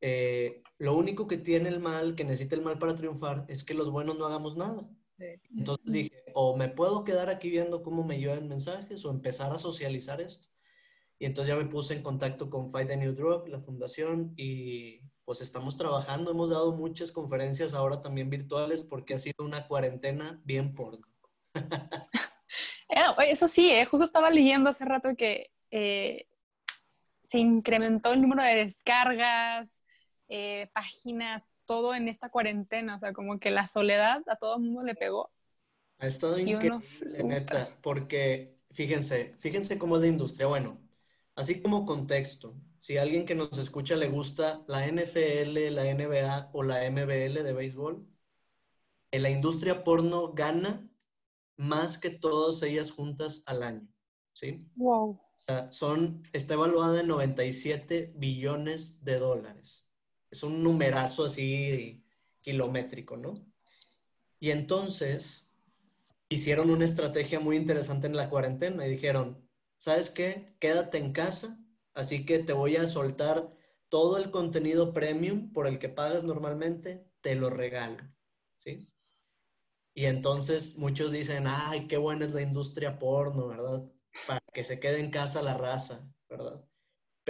eh, 0.00 0.62
lo 0.78 0.96
único 0.96 1.26
que 1.26 1.38
tiene 1.38 1.68
el 1.68 1.80
mal, 1.80 2.14
que 2.14 2.24
necesita 2.24 2.56
el 2.56 2.62
mal 2.62 2.78
para 2.78 2.94
triunfar, 2.94 3.44
es 3.48 3.64
que 3.64 3.74
los 3.74 3.90
buenos 3.90 4.18
no 4.18 4.26
hagamos 4.26 4.56
nada. 4.56 4.88
Entonces 5.54 5.92
dije, 5.92 6.24
o 6.34 6.56
me 6.56 6.68
puedo 6.68 7.04
quedar 7.04 7.28
aquí 7.28 7.50
viendo 7.50 7.82
cómo 7.82 8.04
me 8.04 8.18
llevan 8.18 8.48
mensajes 8.48 9.04
o 9.04 9.10
empezar 9.10 9.52
a 9.52 9.58
socializar 9.58 10.20
esto. 10.20 10.48
Y 11.18 11.26
entonces 11.26 11.54
ya 11.54 11.62
me 11.62 11.68
puse 11.68 11.94
en 11.94 12.02
contacto 12.02 12.48
con 12.48 12.70
Fight 12.70 12.88
the 12.88 12.96
New 12.96 13.12
Drug, 13.12 13.46
la 13.48 13.60
fundación, 13.60 14.32
y 14.36 15.02
pues 15.26 15.42
estamos 15.42 15.76
trabajando. 15.76 16.30
Hemos 16.30 16.48
dado 16.48 16.72
muchas 16.72 17.12
conferencias 17.12 17.74
ahora 17.74 18.00
también 18.00 18.30
virtuales 18.30 18.82
porque 18.82 19.14
ha 19.14 19.18
sido 19.18 19.44
una 19.44 19.68
cuarentena 19.68 20.40
bien 20.44 20.74
porno. 20.74 21.06
Eh, 22.92 23.04
eso 23.28 23.46
sí, 23.46 23.70
eh, 23.70 23.84
justo 23.84 24.02
estaba 24.02 24.30
leyendo 24.30 24.68
hace 24.68 24.84
rato 24.84 25.14
que 25.16 25.52
eh, 25.70 26.26
se 27.22 27.38
incrementó 27.38 28.12
el 28.12 28.20
número 28.20 28.42
de 28.42 28.56
descargas, 28.56 29.79
páginas, 30.72 31.50
todo 31.66 31.94
en 31.94 32.08
esta 32.08 32.28
cuarentena. 32.28 32.96
O 32.96 32.98
sea, 32.98 33.12
como 33.12 33.38
que 33.38 33.50
la 33.50 33.66
soledad 33.66 34.22
a 34.26 34.36
todo 34.36 34.56
el 34.56 34.62
mundo 34.62 34.82
le 34.82 34.94
pegó. 34.94 35.30
Ha 35.98 36.06
estado 36.06 36.38
increíble, 36.38 36.78
neta, 37.24 37.76
porque 37.82 38.56
fíjense, 38.70 39.34
fíjense 39.38 39.78
cómo 39.78 39.96
es 39.96 40.02
la 40.02 40.08
industria. 40.08 40.46
Bueno, 40.46 40.80
Así 41.40 41.62
como 41.62 41.86
contexto, 41.86 42.54
si 42.80 42.98
a 42.98 43.02
alguien 43.02 43.24
que 43.24 43.34
nos 43.34 43.56
escucha 43.56 43.96
le 43.96 44.10
gusta 44.10 44.62
la 44.68 44.86
NFL, 44.86 45.70
la 45.70 45.86
NBA 45.86 46.50
o 46.52 46.62
la 46.62 46.84
MBL 46.84 47.42
de 47.42 47.52
béisbol, 47.54 48.06
en 49.10 49.22
la 49.22 49.30
industria 49.30 49.82
porno 49.82 50.34
gana 50.34 50.86
más 51.56 51.96
que 51.96 52.10
todas 52.10 52.62
ellas 52.62 52.90
juntas 52.90 53.42
al 53.46 53.62
año. 53.62 53.88
¿Sí? 54.34 54.66
Wow. 54.76 55.12
O 55.12 55.38
sea, 55.38 55.72
son, 55.72 56.22
está 56.34 56.52
evaluada 56.54 57.00
en 57.00 57.08
97 57.08 58.12
billones 58.16 59.02
de 59.02 59.18
dólares. 59.18 59.88
Es 60.30 60.42
un 60.42 60.62
numerazo 60.62 61.24
así 61.24 62.04
kilométrico, 62.40 63.16
¿no? 63.16 63.34
Y 64.38 64.50
entonces 64.50 65.54
hicieron 66.28 66.70
una 66.70 66.84
estrategia 66.84 67.40
muy 67.40 67.56
interesante 67.56 68.06
en 68.06 68.16
la 68.16 68.30
cuarentena 68.30 68.86
y 68.86 68.90
dijeron, 68.90 69.46
¿sabes 69.78 70.10
qué? 70.10 70.54
Quédate 70.60 70.98
en 70.98 71.12
casa, 71.12 71.58
así 71.94 72.24
que 72.24 72.38
te 72.38 72.52
voy 72.52 72.76
a 72.76 72.86
soltar 72.86 73.52
todo 73.88 74.16
el 74.16 74.30
contenido 74.30 74.94
premium 74.94 75.52
por 75.52 75.66
el 75.66 75.78
que 75.78 75.88
pagas 75.88 76.22
normalmente, 76.22 77.10
te 77.20 77.34
lo 77.34 77.50
regalo, 77.50 78.04
¿sí? 78.60 78.88
Y 79.92 80.04
entonces 80.04 80.78
muchos 80.78 81.10
dicen, 81.10 81.46
ay, 81.48 81.88
qué 81.88 81.96
buena 81.96 82.24
es 82.24 82.32
la 82.32 82.42
industria 82.42 82.98
porno, 82.98 83.48
¿verdad? 83.48 83.90
Para 84.26 84.40
que 84.52 84.62
se 84.62 84.78
quede 84.78 85.00
en 85.00 85.10
casa 85.10 85.42
la 85.42 85.58
raza, 85.58 86.08
¿verdad? 86.28 86.64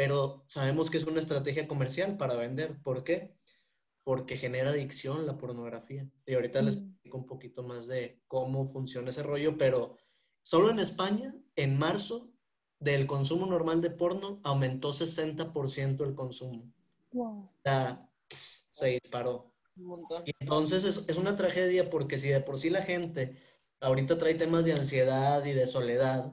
Pero 0.00 0.44
sabemos 0.46 0.88
que 0.88 0.96
es 0.96 1.04
una 1.04 1.18
estrategia 1.18 1.68
comercial 1.68 2.16
para 2.16 2.34
vender. 2.34 2.80
¿Por 2.82 3.04
qué? 3.04 3.36
Porque 4.02 4.38
genera 4.38 4.70
adicción 4.70 5.26
la 5.26 5.36
pornografía. 5.36 6.08
Y 6.24 6.32
ahorita 6.32 6.62
les 6.62 6.78
mm. 6.78 6.88
explico 6.88 7.18
un 7.18 7.26
poquito 7.26 7.62
más 7.64 7.86
de 7.86 8.22
cómo 8.26 8.66
funciona 8.66 9.10
ese 9.10 9.22
rollo, 9.22 9.58
pero 9.58 9.98
solo 10.42 10.70
en 10.70 10.78
España, 10.78 11.34
en 11.54 11.78
marzo, 11.78 12.32
del 12.78 13.06
consumo 13.06 13.44
normal 13.44 13.82
de 13.82 13.90
porno 13.90 14.40
aumentó 14.42 14.88
60% 14.88 16.02
el 16.06 16.14
consumo. 16.14 16.72
Wow. 17.12 17.40
O 17.40 17.60
sea, 17.62 18.10
se 18.70 18.86
disparó. 18.86 19.52
Y 20.24 20.32
entonces 20.40 20.84
es, 20.84 21.04
es, 21.08 21.18
una 21.18 21.36
tragedia 21.36 21.90
porque 21.90 22.16
si 22.16 22.30
de 22.30 22.40
por 22.40 22.58
sí 22.58 22.70
la 22.70 22.80
gente 22.80 23.36
ahorita 23.80 24.16
trae 24.16 24.34
temas 24.34 24.64
de 24.64 24.72
ansiedad 24.72 25.44
y 25.44 25.52
de 25.52 25.66
soledad, 25.66 26.32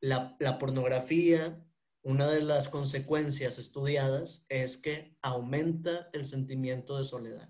la, 0.00 0.36
la 0.38 0.58
pornografía, 0.58 1.62
una 2.02 2.28
de 2.30 2.42
las 2.42 2.68
consecuencias 2.68 3.58
estudiadas 3.58 4.44
es 4.48 4.76
que 4.76 5.16
aumenta 5.22 6.10
el 6.12 6.26
sentimiento 6.26 6.98
de 6.98 7.04
soledad. 7.04 7.48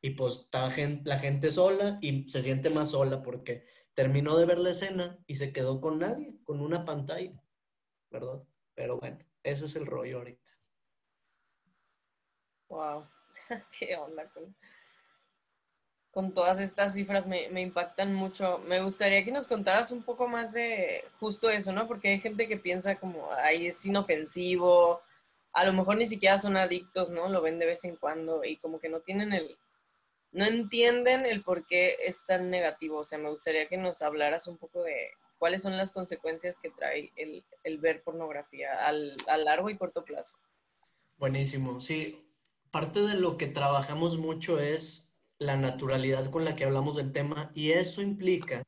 Y 0.00 0.10
pues 0.10 0.40
está 0.40 0.68
la 1.04 1.18
gente 1.18 1.50
sola 1.50 1.98
y 2.00 2.28
se 2.28 2.42
siente 2.42 2.70
más 2.70 2.90
sola 2.90 3.22
porque 3.22 3.66
terminó 3.94 4.36
de 4.36 4.46
ver 4.46 4.58
la 4.58 4.70
escena 4.70 5.18
y 5.26 5.36
se 5.36 5.52
quedó 5.52 5.80
con 5.80 5.98
nadie, 5.98 6.36
con 6.44 6.60
una 6.60 6.84
pantalla, 6.84 7.42
¿verdad? 8.10 8.42
Pero 8.74 8.98
bueno, 8.98 9.18
ese 9.42 9.64
es 9.64 9.76
el 9.76 9.86
rollo 9.86 10.18
ahorita. 10.18 10.52
Wow, 12.68 13.08
qué 13.78 13.96
onda 13.96 14.30
todas 16.34 16.58
estas 16.58 16.94
cifras, 16.94 17.26
me, 17.26 17.60
impactan 17.60 18.14
mucho. 18.14 18.58
Me 18.66 18.80
gustaría 18.80 19.24
que 19.24 19.32
nos 19.32 19.46
contaras 19.46 19.92
un 19.92 20.02
poco 20.02 20.26
más 20.26 20.52
de 20.52 21.04
justo 21.20 21.48
eso, 21.48 21.72
¿no? 21.72 21.86
Porque 21.86 22.08
hay 22.08 22.20
gente 22.20 22.48
que 22.48 22.56
piensa 22.56 22.96
como, 22.96 23.28
ay, 23.32 23.68
es 23.68 23.84
inofensivo, 23.86 25.00
a 25.52 25.64
lo 25.64 25.72
mejor 25.72 25.96
ni 25.96 26.06
siquiera 26.06 26.38
son 26.38 26.56
adictos, 26.56 27.10
¿no? 27.10 27.28
Lo 27.28 27.40
ven 27.40 27.58
de 27.58 27.66
vez 27.66 27.84
en 27.84 27.96
cuando 27.96 28.44
y 28.44 28.56
como 28.56 28.78
que 28.78 28.88
no 28.88 29.00
tienen 29.00 29.32
el, 29.32 29.56
no 30.32 30.44
entienden 30.44 31.26
el 31.26 31.42
por 31.42 31.66
qué 31.66 31.96
es 32.04 32.24
tan 32.26 32.50
negativo. 32.50 32.98
O 32.98 33.04
sea, 33.04 33.18
me 33.18 33.30
gustaría 33.30 33.68
que 33.68 33.76
nos 33.76 34.02
hablaras 34.02 34.46
un 34.46 34.56
poco 34.56 34.82
de 34.82 35.10
cuáles 35.38 35.62
son 35.62 35.76
las 35.76 35.92
consecuencias 35.92 36.58
que 36.58 36.70
trae 36.70 37.12
el, 37.16 37.78
ver 37.78 38.02
pornografía 38.02 38.86
al, 38.86 39.16
a 39.26 39.36
largo 39.36 39.70
y 39.70 39.76
corto 39.76 40.04
plazo. 40.04 40.36
Buenísimo, 41.16 41.80
sí. 41.80 42.24
Parte 42.70 43.00
de 43.00 43.14
lo 43.14 43.36
que 43.38 43.46
trabajamos 43.46 44.18
mucho 44.18 44.60
es 44.60 45.07
la 45.38 45.56
naturalidad 45.56 46.30
con 46.30 46.44
la 46.44 46.56
que 46.56 46.64
hablamos 46.64 46.96
del 46.96 47.12
tema 47.12 47.50
y 47.54 47.70
eso 47.70 48.02
implica 48.02 48.64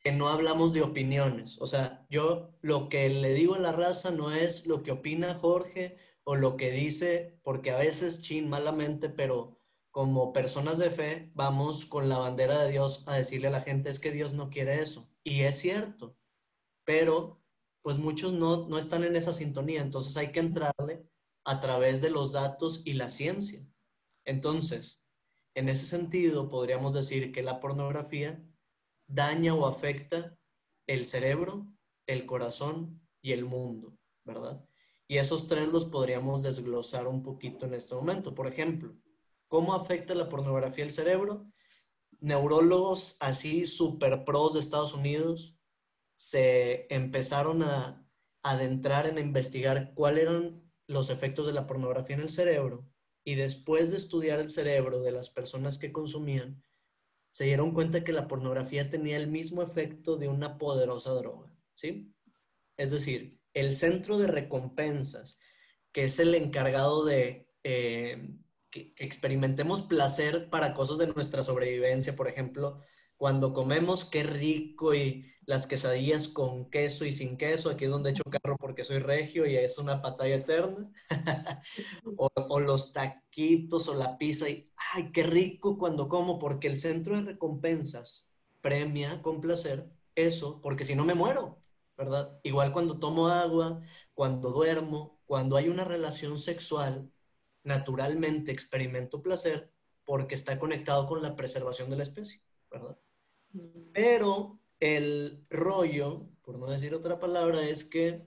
que 0.00 0.12
no 0.12 0.28
hablamos 0.28 0.74
de 0.74 0.82
opiniones. 0.82 1.60
O 1.60 1.66
sea, 1.66 2.06
yo 2.10 2.50
lo 2.60 2.88
que 2.88 3.08
le 3.08 3.32
digo 3.32 3.54
a 3.54 3.58
la 3.58 3.72
raza 3.72 4.10
no 4.10 4.30
es 4.32 4.66
lo 4.66 4.82
que 4.82 4.92
opina 4.92 5.34
Jorge 5.34 5.96
o 6.24 6.36
lo 6.36 6.56
que 6.56 6.70
dice, 6.70 7.38
porque 7.42 7.70
a 7.70 7.78
veces, 7.78 8.22
chin, 8.22 8.48
malamente, 8.48 9.08
pero 9.08 9.58
como 9.90 10.32
personas 10.32 10.78
de 10.78 10.90
fe, 10.90 11.30
vamos 11.34 11.86
con 11.86 12.08
la 12.08 12.18
bandera 12.18 12.62
de 12.62 12.72
Dios 12.72 13.04
a 13.06 13.14
decirle 13.14 13.48
a 13.48 13.52
la 13.52 13.62
gente, 13.62 13.88
es 13.88 13.98
que 13.98 14.10
Dios 14.10 14.32
no 14.34 14.50
quiere 14.50 14.80
eso. 14.80 15.08
Y 15.22 15.42
es 15.42 15.58
cierto, 15.58 16.16
pero 16.84 17.40
pues 17.82 17.98
muchos 17.98 18.32
no, 18.32 18.66
no 18.68 18.78
están 18.78 19.04
en 19.04 19.16
esa 19.16 19.32
sintonía, 19.32 19.82
entonces 19.82 20.16
hay 20.16 20.32
que 20.32 20.40
entrarle 20.40 21.06
a 21.44 21.60
través 21.60 22.00
de 22.00 22.10
los 22.10 22.32
datos 22.32 22.82
y 22.84 22.94
la 22.94 23.08
ciencia. 23.08 23.66
Entonces, 24.24 25.03
en 25.54 25.68
ese 25.68 25.86
sentido, 25.86 26.50
podríamos 26.50 26.94
decir 26.94 27.32
que 27.32 27.42
la 27.42 27.60
pornografía 27.60 28.42
daña 29.06 29.54
o 29.54 29.66
afecta 29.66 30.36
el 30.86 31.06
cerebro, 31.06 31.66
el 32.06 32.26
corazón 32.26 33.00
y 33.22 33.32
el 33.32 33.44
mundo, 33.44 33.96
¿verdad? 34.24 34.64
Y 35.06 35.18
esos 35.18 35.48
tres 35.48 35.68
los 35.68 35.84
podríamos 35.84 36.42
desglosar 36.42 37.06
un 37.06 37.22
poquito 37.22 37.66
en 37.66 37.74
este 37.74 37.94
momento. 37.94 38.34
Por 38.34 38.46
ejemplo, 38.46 38.96
¿Cómo 39.54 39.74
afecta 39.74 40.16
la 40.16 40.28
pornografía 40.28 40.82
el 40.82 40.90
cerebro? 40.90 41.46
Neurólogos 42.18 43.16
así 43.20 43.66
super 43.66 44.24
pros 44.24 44.54
de 44.54 44.58
Estados 44.58 44.94
Unidos 44.94 45.56
se 46.16 46.92
empezaron 46.92 47.62
a 47.62 48.04
adentrar 48.42 49.06
en 49.06 49.18
investigar 49.18 49.94
cuáles 49.94 50.24
eran 50.24 50.72
los 50.88 51.08
efectos 51.08 51.46
de 51.46 51.52
la 51.52 51.68
pornografía 51.68 52.16
en 52.16 52.22
el 52.22 52.30
cerebro 52.30 52.84
y 53.24 53.34
después 53.34 53.90
de 53.90 53.96
estudiar 53.96 54.38
el 54.38 54.50
cerebro 54.50 55.00
de 55.00 55.10
las 55.10 55.30
personas 55.30 55.78
que 55.78 55.92
consumían, 55.92 56.62
se 57.30 57.44
dieron 57.44 57.72
cuenta 57.72 58.04
que 58.04 58.12
la 58.12 58.28
pornografía 58.28 58.90
tenía 58.90 59.16
el 59.16 59.26
mismo 59.26 59.62
efecto 59.62 60.16
de 60.16 60.28
una 60.28 60.58
poderosa 60.58 61.12
droga, 61.14 61.52
¿sí? 61.74 62.14
Es 62.76 62.90
decir, 62.90 63.40
el 63.54 63.76
centro 63.76 64.18
de 64.18 64.26
recompensas, 64.26 65.38
que 65.92 66.04
es 66.04 66.20
el 66.20 66.34
encargado 66.34 67.04
de 67.04 67.48
eh, 67.64 68.36
que, 68.70 68.92
experimentemos 68.98 69.82
placer 69.82 70.50
para 70.50 70.74
cosas 70.74 70.98
de 70.98 71.06
nuestra 71.06 71.42
sobrevivencia, 71.42 72.14
por 72.14 72.28
ejemplo, 72.28 72.80
cuando 73.16 73.52
comemos, 73.52 74.04
qué 74.04 74.22
rico 74.22 74.94
y 74.94 75.26
las 75.46 75.66
quesadillas 75.66 76.28
con 76.28 76.70
queso 76.70 77.04
y 77.04 77.12
sin 77.12 77.36
queso, 77.36 77.70
aquí 77.70 77.84
es 77.84 77.90
donde 77.90 78.10
echo 78.10 78.22
carro 78.24 78.56
porque 78.58 78.84
soy 78.84 78.98
regio 78.98 79.46
y 79.46 79.56
es 79.56 79.78
una 79.78 79.96
batalla 79.96 80.36
eterna, 80.36 80.90
o, 82.16 82.28
o, 82.36 82.60
los 82.60 82.92
taquitos 82.92 83.88
o 83.88 83.94
la 83.94 84.16
pizza 84.18 84.48
y, 84.48 84.70
ay, 84.94 85.12
qué 85.12 85.22
rico 85.22 85.78
cuando 85.78 86.08
como, 86.08 86.38
porque 86.38 86.68
el 86.68 86.78
centro 86.78 87.16
de 87.16 87.32
recompensas 87.32 88.32
premia 88.60 89.20
con 89.22 89.40
placer 89.40 89.90
eso, 90.14 90.60
porque 90.62 90.84
si 90.84 90.94
no 90.94 91.04
me 91.04 91.14
muero, 91.14 91.58
¿verdad? 91.96 92.40
Igual 92.42 92.72
cuando 92.72 92.98
tomo 92.98 93.28
agua, 93.28 93.80
cuando 94.14 94.50
duermo, 94.50 95.20
cuando 95.26 95.56
hay 95.56 95.68
una 95.68 95.84
relación 95.84 96.38
sexual, 96.38 97.10
naturalmente 97.62 98.52
experimento 98.52 99.22
placer 99.22 99.72
porque 100.04 100.34
está 100.34 100.58
conectado 100.58 101.06
con 101.06 101.22
la 101.22 101.34
preservación 101.36 101.90
de 101.90 101.96
la 101.96 102.02
especie, 102.02 102.42
¿verdad? 102.70 102.98
Pero 103.94 104.60
el 104.80 105.46
rollo, 105.48 106.28
por 106.42 106.58
no 106.58 106.66
decir 106.66 106.94
otra 106.94 107.20
palabra, 107.20 107.62
es 107.62 107.84
que 107.84 108.26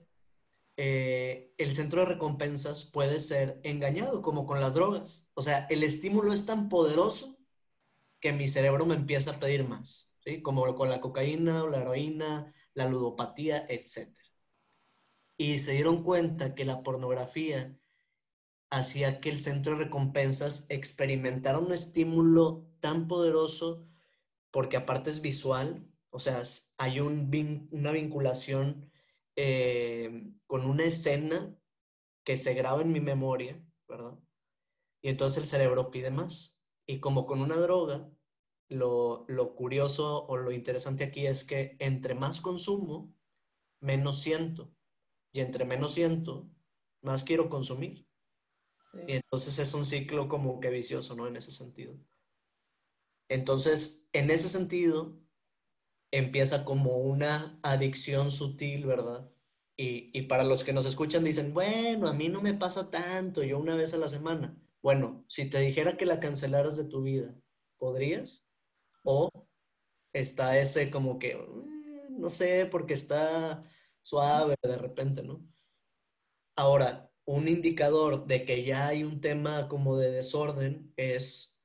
eh, 0.76 1.52
el 1.58 1.74
centro 1.74 2.00
de 2.00 2.06
recompensas 2.06 2.84
puede 2.84 3.20
ser 3.20 3.60
engañado, 3.64 4.22
como 4.22 4.46
con 4.46 4.60
las 4.60 4.74
drogas. 4.74 5.30
O 5.34 5.42
sea, 5.42 5.66
el 5.70 5.82
estímulo 5.82 6.32
es 6.32 6.46
tan 6.46 6.68
poderoso 6.68 7.38
que 8.20 8.32
mi 8.32 8.48
cerebro 8.48 8.86
me 8.86 8.94
empieza 8.94 9.32
a 9.32 9.40
pedir 9.40 9.68
más, 9.68 10.14
¿sí? 10.24 10.42
Como 10.42 10.74
con 10.74 10.88
la 10.88 11.00
cocaína 11.00 11.64
o 11.64 11.68
la 11.68 11.82
heroína, 11.82 12.54
la 12.74 12.88
ludopatía, 12.88 13.66
etc. 13.68 14.08
Y 15.36 15.58
se 15.58 15.72
dieron 15.72 16.02
cuenta 16.02 16.54
que 16.54 16.64
la 16.64 16.82
pornografía 16.82 17.76
hacía 18.70 19.20
que 19.20 19.30
el 19.30 19.40
centro 19.40 19.76
de 19.76 19.84
recompensas 19.84 20.66
experimentara 20.70 21.58
un 21.58 21.72
estímulo 21.72 22.66
tan 22.80 23.08
poderoso 23.08 23.87
porque 24.50 24.76
aparte 24.76 25.10
es 25.10 25.20
visual, 25.20 25.86
o 26.10 26.18
sea, 26.18 26.42
hay 26.78 27.00
un, 27.00 27.68
una 27.70 27.92
vinculación 27.92 28.90
eh, 29.36 30.32
con 30.46 30.64
una 30.64 30.84
escena 30.84 31.56
que 32.24 32.36
se 32.36 32.54
graba 32.54 32.82
en 32.82 32.92
mi 32.92 33.00
memoria, 33.00 33.62
¿verdad? 33.86 34.18
Y 35.02 35.10
entonces 35.10 35.42
el 35.42 35.48
cerebro 35.48 35.90
pide 35.90 36.10
más. 36.10 36.60
Y 36.86 37.00
como 37.00 37.26
con 37.26 37.40
una 37.40 37.56
droga, 37.56 38.10
lo, 38.68 39.24
lo 39.28 39.54
curioso 39.54 40.26
o 40.26 40.36
lo 40.36 40.52
interesante 40.52 41.04
aquí 41.04 41.26
es 41.26 41.44
que 41.44 41.76
entre 41.78 42.14
más 42.14 42.40
consumo, 42.40 43.14
menos 43.80 44.20
siento. 44.20 44.72
Y 45.32 45.40
entre 45.40 45.64
menos 45.64 45.92
siento, 45.92 46.48
más 47.02 47.24
quiero 47.24 47.48
consumir. 47.48 48.06
Y 49.06 49.12
entonces 49.12 49.58
es 49.58 49.74
un 49.74 49.84
ciclo 49.84 50.28
como 50.28 50.60
que 50.60 50.70
vicioso, 50.70 51.14
¿no? 51.14 51.26
En 51.26 51.36
ese 51.36 51.52
sentido. 51.52 51.94
Entonces, 53.28 54.08
en 54.12 54.30
ese 54.30 54.48
sentido, 54.48 55.18
empieza 56.10 56.64
como 56.64 56.98
una 56.98 57.58
adicción 57.62 58.30
sutil, 58.30 58.86
¿verdad? 58.86 59.30
Y, 59.76 60.10
y, 60.18 60.22
para 60.22 60.44
los 60.44 60.64
que 60.64 60.72
nos 60.72 60.86
escuchan 60.86 61.24
dicen, 61.24 61.54
bueno, 61.54 62.08
a 62.08 62.12
mí 62.12 62.28
no 62.28 62.42
me 62.42 62.54
pasa 62.54 62.90
tanto, 62.90 63.42
yo 63.44 63.58
una 63.58 63.76
vez 63.76 63.94
a 63.94 63.98
la 63.98 64.08
semana. 64.08 64.56
Bueno, 64.82 65.24
si 65.28 65.48
te 65.48 65.60
dijera 65.60 65.96
que 65.96 66.06
la 66.06 66.20
cancelaras 66.20 66.76
de 66.76 66.84
tu 66.84 67.02
vida, 67.02 67.34
¿podrías? 67.78 68.48
O 69.04 69.30
está 70.12 70.58
ese 70.58 70.90
como 70.90 71.18
que, 71.18 71.36
mm, 71.36 72.20
no 72.20 72.28
sé, 72.28 72.66
porque 72.66 72.94
está 72.94 73.64
suave 74.02 74.56
de 74.62 74.78
repente, 74.78 75.22
¿no? 75.22 75.46
Ahora, 76.56 77.12
un 77.24 77.46
indicador 77.48 78.26
de 78.26 78.44
que 78.44 78.64
ya 78.64 78.88
hay 78.88 79.04
un 79.04 79.20
tema 79.20 79.68
como 79.68 79.96
de 79.98 80.10
desorden 80.10 80.92
es 80.96 81.57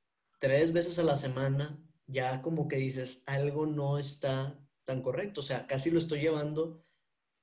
tres 0.43 0.73
veces 0.73 1.00
a 1.00 1.03
la 1.03 1.15
semana, 1.15 1.81
ya 2.05 2.41
como 2.41 2.67
que 2.67 2.75
dices, 2.75 3.23
algo 3.27 3.65
no 3.65 3.97
está 3.97 4.59
tan 4.83 5.01
correcto, 5.01 5.39
o 5.39 5.43
sea, 5.43 5.67
casi 5.67 5.89
lo 5.89 6.00
estoy 6.00 6.19
llevando 6.19 6.83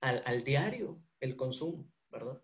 al, 0.03 0.45
diario, 0.45 1.03
el 1.19 1.35
consumo, 1.35 1.91
¿verdad? 2.11 2.43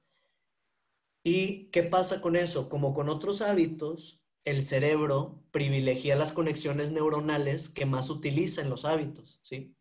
¿Y 1.22 1.64
qué 1.72 1.82
pasa 1.82 2.22
con 2.22 2.36
eso? 2.36 2.70
Como 2.70 2.94
con 2.94 3.10
otros 3.10 3.42
hábitos, 3.42 4.24
el 4.46 4.62
cerebro 4.62 5.44
privilegia 5.50 6.16
las 6.16 6.32
conexiones 6.32 6.90
neuronales 6.90 7.68
que 7.68 7.84
más 7.84 8.08
utiliza 8.08 8.62
en 8.62 8.70
los 8.70 8.86
hábitos, 8.86 9.40
¿sí? 9.42 9.76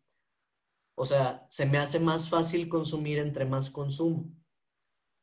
O 0.94 1.06
sea, 1.06 1.46
se 1.48 1.64
me 1.64 1.78
hace 1.78 2.00
más 2.00 2.28
fácil 2.28 2.68
consumir 2.68 3.18
entre 3.18 3.46
más 3.46 3.70
consumo. 3.70 4.30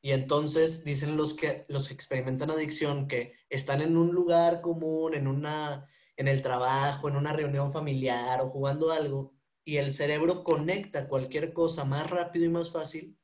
Y 0.06 0.12
entonces 0.12 0.84
dicen 0.84 1.16
los 1.16 1.34
que, 1.34 1.66
los 1.70 1.90
experimentan 1.90 2.52
adicción 2.52 3.08
que 3.08 3.36
están 3.50 3.82
en 3.82 3.96
un 3.96 4.14
lugar 4.14 4.60
común, 4.60 5.14
en, 5.14 5.28
una, 5.28 5.88
en 6.18 6.28
el 6.28 6.42
trabajo, 6.42 7.08
en 7.08 7.16
una 7.16 7.32
reunión 7.32 7.72
familiar 7.72 8.42
o 8.42 8.50
jugando 8.50 8.92
algo, 8.92 9.34
y 9.64 9.78
el 9.78 9.94
cerebro 9.94 10.44
conecta 10.44 11.08
cualquier 11.08 11.54
cosa 11.54 11.86
más 11.86 12.10
rápido 12.10 12.44
y 12.44 12.50
más 12.50 12.70
fácil 12.70 13.18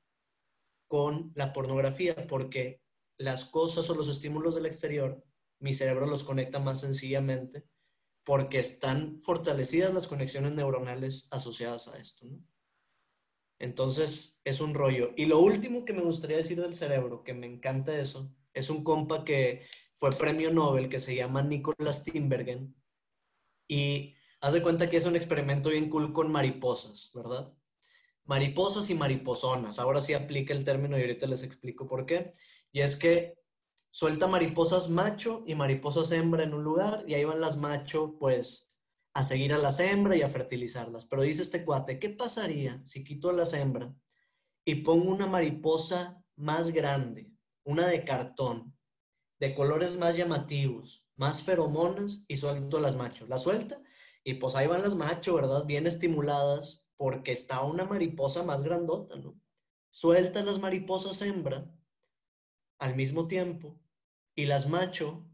con 0.87 1.33
la 1.35 1.51
pornografía, 1.51 2.15
porque 2.27 2.81
las 3.17 3.43
cosas 3.43 3.89
o 3.89 3.95
los 3.95 4.07
estímulos 4.07 4.55
del 4.55 4.65
exterior, 4.65 5.21
mi 5.59 5.73
cerebro 5.73 6.07
los 6.07 6.23
conecta 6.23 6.59
más 6.59 6.79
sencillamente, 6.79 7.65
porque 8.23 8.59
están 8.59 9.19
fortalecidas 9.19 9.93
las 9.93 10.07
conexiones 10.07 10.53
neuronales 10.53 11.27
asociadas 11.29 11.89
a 11.89 11.97
esto. 11.97 12.25
¿no? 12.25 12.39
Entonces, 13.59 14.41
es 14.45 14.61
un 14.61 14.73
rollo. 14.73 15.11
Y 15.17 15.25
lo 15.25 15.39
último 15.39 15.83
que 15.83 15.93
me 15.93 16.01
gustaría 16.01 16.37
decir 16.37 16.61
del 16.61 16.73
cerebro, 16.73 17.23
que 17.23 17.33
me 17.33 17.45
encanta 17.45 17.97
eso, 17.99 18.33
es 18.53 18.69
un 18.69 18.83
compa 18.83 19.25
que 19.25 19.65
fue 19.95 20.11
premio 20.11 20.51
Nobel, 20.51 20.89
que 20.89 20.99
se 20.99 21.15
llama 21.15 21.43
Nicholas 21.43 22.05
Timbergen. 22.05 22.73
Y 23.67 24.15
haz 24.41 24.53
de 24.53 24.63
cuenta 24.63 24.89
que 24.89 24.97
es 24.97 25.05
un 25.05 25.17
experimento 25.17 25.69
bien 25.69 25.89
cool 25.89 26.13
con 26.13 26.31
mariposas, 26.31 27.11
¿verdad? 27.13 27.53
Mariposas 28.23 28.89
y 28.89 28.95
mariposonas. 28.95 29.77
Ahora 29.77 29.99
sí 29.99 30.13
aplica 30.13 30.53
el 30.53 30.63
término 30.63 30.97
y 30.97 31.01
ahorita 31.01 31.27
les 31.27 31.43
explico 31.43 31.87
por 31.87 32.05
qué. 32.05 32.31
Y 32.71 32.81
es 32.81 32.95
que 32.95 33.37
suelta 33.91 34.27
mariposas 34.27 34.89
macho 34.89 35.43
y 35.45 35.55
mariposas 35.55 36.11
hembra 36.11 36.43
en 36.43 36.53
un 36.53 36.63
lugar 36.63 37.03
y 37.07 37.15
ahí 37.15 37.25
van 37.25 37.41
las 37.41 37.57
macho, 37.57 38.15
pues 38.19 38.68
a 39.19 39.23
seguir 39.23 39.51
a 39.51 39.57
las 39.57 39.81
hembras 39.81 40.17
y 40.17 40.21
a 40.21 40.29
fertilizarlas. 40.29 41.05
Pero 41.05 41.23
dice 41.23 41.41
este 41.41 41.65
cuate, 41.65 41.99
¿qué 41.99 42.09
pasaría 42.09 42.81
si 42.85 43.03
quito 43.03 43.29
a 43.29 43.33
las 43.33 43.53
hembras 43.53 43.93
y 44.63 44.75
pongo 44.75 45.11
una 45.11 45.27
mariposa 45.27 46.23
más 46.37 46.71
grande, 46.71 47.29
una 47.65 47.85
de 47.85 48.05
cartón, 48.05 48.77
de 49.37 49.53
colores 49.53 49.97
más 49.97 50.15
llamativos, 50.15 51.05
más 51.17 51.43
feromonas 51.43 52.23
y 52.29 52.37
suelto 52.37 52.77
a 52.77 52.79
las 52.79 52.95
machos? 52.95 53.27
La 53.27 53.37
suelta 53.37 53.81
y 54.23 54.35
pues 54.35 54.55
ahí 54.55 54.67
van 54.67 54.83
las 54.83 54.95
machos, 54.95 55.35
¿verdad? 55.35 55.65
Bien 55.65 55.85
estimuladas 55.85 56.87
porque 56.95 57.33
está 57.33 57.61
una 57.61 57.83
mariposa 57.83 58.43
más 58.43 58.63
grandota, 58.63 59.17
¿no? 59.17 59.37
Suelta 59.91 60.41
las 60.43 60.59
mariposas 60.59 61.21
hembra 61.23 61.69
al 62.77 62.95
mismo 62.95 63.27
tiempo 63.27 63.81
y 64.33 64.45
las 64.45 64.69
macho 64.69 65.27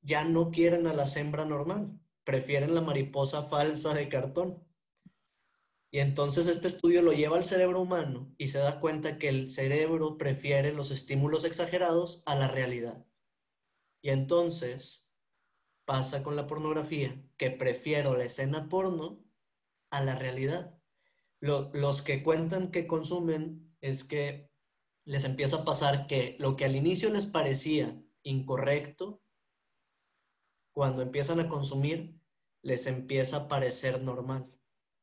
ya 0.00 0.24
no 0.24 0.50
quieren 0.50 0.86
a 0.86 0.94
la 0.94 1.04
hembra 1.04 1.44
normal 1.44 2.00
prefieren 2.26 2.74
la 2.74 2.80
mariposa 2.80 3.42
falsa 3.42 3.94
de 3.94 4.08
cartón. 4.08 4.62
Y 5.92 6.00
entonces 6.00 6.48
este 6.48 6.66
estudio 6.66 7.00
lo 7.00 7.12
lleva 7.12 7.36
al 7.36 7.44
cerebro 7.44 7.80
humano 7.80 8.34
y 8.36 8.48
se 8.48 8.58
da 8.58 8.80
cuenta 8.80 9.18
que 9.18 9.28
el 9.28 9.50
cerebro 9.50 10.18
prefiere 10.18 10.72
los 10.72 10.90
estímulos 10.90 11.44
exagerados 11.44 12.22
a 12.26 12.34
la 12.34 12.48
realidad. 12.48 13.06
Y 14.02 14.10
entonces 14.10 15.10
pasa 15.86 16.24
con 16.24 16.34
la 16.34 16.48
pornografía, 16.48 17.22
que 17.36 17.52
prefiero 17.52 18.16
la 18.16 18.24
escena 18.24 18.68
porno 18.68 19.24
a 19.90 20.04
la 20.04 20.16
realidad. 20.16 20.78
los 21.40 22.02
que 22.02 22.24
cuentan 22.24 22.72
que 22.72 22.88
consumen 22.88 23.76
es 23.80 24.02
que 24.02 24.50
les 25.04 25.24
empieza 25.24 25.58
a 25.58 25.64
pasar 25.64 26.08
que 26.08 26.36
lo 26.40 26.56
que 26.56 26.64
al 26.64 26.74
inicio 26.74 27.08
les 27.10 27.26
parecía 27.26 28.02
incorrecto, 28.24 29.22
cuando 30.76 31.00
empiezan 31.00 31.40
a 31.40 31.48
consumir, 31.48 32.20
les 32.60 32.86
empieza 32.86 33.38
a 33.38 33.48
parecer 33.48 34.02
normal. 34.02 34.52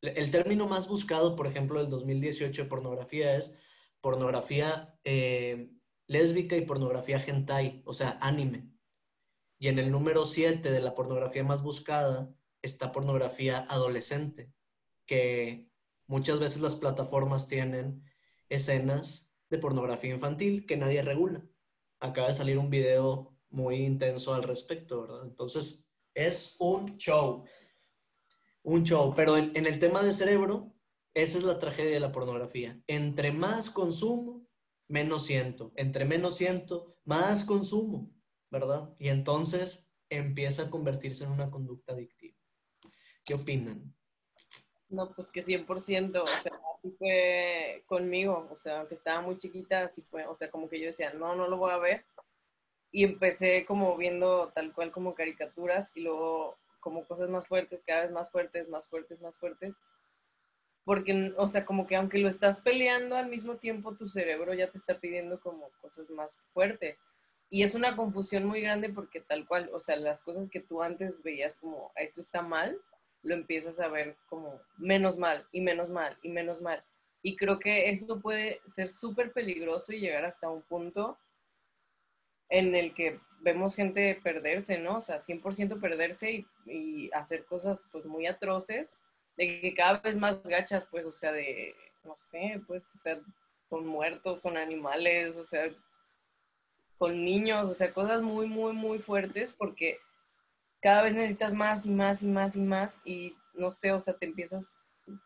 El 0.02 0.30
término 0.30 0.68
más 0.68 0.88
buscado, 0.88 1.36
por 1.36 1.48
ejemplo, 1.48 1.80
del 1.80 1.90
2018 1.90 2.62
de 2.62 2.70
pornografía 2.70 3.36
es 3.36 3.58
pornografía 4.00 4.96
eh, 5.04 5.72
lésbica 6.06 6.56
y 6.56 6.62
pornografía 6.62 7.18
hentai, 7.18 7.82
o 7.88 7.94
sea, 7.94 8.20
anime. 8.22 8.70
Y 9.58 9.68
en 9.68 9.80
el 9.80 9.90
número 9.90 10.28
7 10.28 10.70
de 10.70 10.80
la 10.80 10.94
pornografía 10.94 11.44
más 11.44 11.64
buscada 11.64 12.32
está 12.62 12.92
pornografía 12.92 13.66
adolescente, 13.68 14.54
que 15.08 15.72
muchas 16.06 16.38
veces 16.38 16.62
las 16.62 16.76
plataformas 16.76 17.48
tienen 17.48 18.04
escenas 18.48 19.34
de 19.50 19.58
pornografía 19.58 20.14
infantil 20.14 20.68
que 20.68 20.78
nadie 20.78 21.02
regula. 21.02 21.44
Acaba 22.00 22.28
de 22.28 22.36
salir 22.36 22.60
un 22.60 22.70
video 22.70 23.33
muy 23.54 23.78
intenso 23.78 24.34
al 24.34 24.44
respecto, 24.44 25.02
¿verdad? 25.02 25.24
Entonces, 25.24 25.90
es 26.14 26.56
un 26.60 26.98
show. 26.98 27.46
Un 28.64 28.84
show. 28.84 29.14
Pero 29.16 29.38
en, 29.38 29.66
el 29.66 29.80
tema 29.80 30.02
de 30.02 30.12
cerebro, 30.12 30.74
esa 31.14 31.38
es 31.38 31.44
la 31.44 31.60
tragedia 31.60 31.92
de 31.92 32.00
la 32.00 32.12
pornografía. 32.12 32.82
Entre 32.88 33.32
más 33.32 33.70
consumo, 33.70 34.48
menos 34.88 35.26
siento. 35.26 35.72
Entre 35.76 36.04
menos 36.04 36.36
siento, 36.36 36.98
más 37.06 37.44
consumo, 37.44 38.12
¿verdad? 38.50 38.90
Y 38.98 39.10
entonces 39.10 39.90
empieza 40.10 40.64
a 40.64 40.70
convertirse 40.70 41.24
en 41.24 41.32
una 41.32 41.52
conducta 41.52 41.94
adictiva. 41.94 42.38
¿Qué 43.24 43.36
opinan? 43.36 43.96
No, 44.90 45.14
pues 45.14 45.28
que 45.30 45.44
100%, 45.44 46.22
o 46.22 46.28
sea, 46.28 46.52
así 46.76 46.92
fue 46.92 47.84
conmigo, 47.88 48.48
o 48.52 48.60
sea, 48.60 48.80
aunque 48.80 48.96
estaba 48.96 49.22
muy 49.22 49.38
chiquita, 49.40 49.86
así 49.86 50.04
fue, 50.04 50.26
o 50.28 50.36
sea, 50.36 50.52
como 50.52 50.70
que 50.70 50.80
yo 50.80 50.88
decía, 50.88 51.14
no, 51.14 51.36
no 51.36 51.48
lo 51.48 51.58
voy 51.58 51.72
a 51.72 51.78
ver, 51.78 52.06
y 52.94 53.04
empecé 53.04 53.66
como 53.66 53.98
viendo 53.98 54.52
tal 54.54 54.72
cual 54.72 54.92
como 54.92 55.16
caricaturas 55.16 55.92
y 55.96 56.02
luego 56.02 56.58
como 56.80 57.06
cosas 57.06 57.28
más 57.28 57.48
fuertes, 57.48 57.84
cada 57.86 58.04
vez 58.04 58.12
más 58.12 58.30
fuertes, 58.30 58.70
más 58.70 58.88
fuertes, 58.88 59.20
más 59.20 59.36
fuertes. 59.40 59.76
Porque, 60.86 61.34
o 61.38 61.48
sea, 61.48 61.66
como 61.66 61.88
que 61.88 61.96
aunque 61.96 62.20
lo 62.20 62.30
estás 62.30 62.58
peleando 62.60 63.16
al 63.16 63.30
mismo 63.30 63.56
tiempo, 63.56 63.96
tu 63.96 64.10
cerebro 64.10 64.54
ya 64.54 64.70
te 64.70 64.78
está 64.78 65.00
pidiendo 65.00 65.40
como 65.40 65.72
cosas 65.82 66.08
más 66.12 66.38
fuertes. 66.54 67.02
Y 67.50 67.64
es 67.64 67.74
una 67.74 67.96
confusión 67.96 68.46
muy 68.46 68.62
grande 68.62 68.90
porque 68.90 69.22
tal 69.22 69.48
cual, 69.48 69.72
o 69.74 69.80
sea, 69.80 69.96
las 69.96 70.22
cosas 70.22 70.48
que 70.50 70.60
tú 70.60 70.84
antes 70.84 71.24
veías 71.24 71.58
como, 71.58 71.92
esto 71.96 72.22
está 72.22 72.44
mal, 72.44 72.80
lo 73.24 73.34
empiezas 73.34 73.80
a 73.80 73.88
ver 73.88 74.18
como 74.30 74.62
menos 74.78 75.18
mal 75.18 75.48
y 75.52 75.62
menos 75.62 75.90
mal 75.90 76.16
y 76.22 76.30
menos 76.30 76.62
mal. 76.62 76.84
Y 77.24 77.38
creo 77.38 77.60
que 77.60 77.90
eso 77.90 78.20
puede 78.20 78.62
ser 78.68 78.90
súper 78.90 79.32
peligroso 79.32 79.94
y 79.94 80.00
llegar 80.00 80.26
hasta 80.26 80.52
un 80.52 80.62
punto 80.62 81.18
en 82.50 82.76
el 82.76 82.94
que 82.94 83.20
vemos 83.42 83.76
gente 83.76 84.20
perderse, 84.24 84.80
¿no? 84.80 84.98
O 84.98 85.02
sea, 85.02 85.20
100% 85.20 85.80
perderse 85.80 86.46
y, 86.66 87.10
hacer 87.14 87.46
cosas 87.46 87.84
pues 87.92 88.06
muy 88.06 88.26
atroces, 88.26 89.00
de 89.38 89.62
que 89.62 89.74
cada 89.74 90.00
vez 90.00 90.18
más 90.18 90.42
gachas, 90.44 90.86
pues, 90.90 91.06
o 91.06 91.12
sea, 91.12 91.32
de, 91.32 91.76
no 92.04 92.16
sé, 92.18 92.62
pues, 92.68 92.86
o 92.96 92.98
sea, 92.98 93.20
con 93.70 93.86
muertos, 93.86 94.40
con 94.42 94.58
animales, 94.58 95.36
o 95.36 95.46
sea, 95.46 95.70
con 96.98 97.24
niños, 97.24 97.66
o 97.66 97.74
sea, 97.74 97.94
cosas 97.94 98.22
muy, 98.22 98.48
muy, 98.48 98.74
muy 98.74 99.00
fuertes 99.00 99.52
porque 99.52 99.98
cada 100.82 101.04
vez 101.04 101.14
necesitas 101.14 101.54
más 101.54 101.86
y 101.86 101.90
más 101.90 102.24
y 102.24 102.28
más 102.28 102.56
y 102.56 102.62
más 102.62 103.00
y 103.04 103.36
no 103.56 103.72
sé, 103.72 103.92
o 103.92 104.00
sea, 104.00 104.14
te 104.14 104.26
empiezas, 104.26 104.76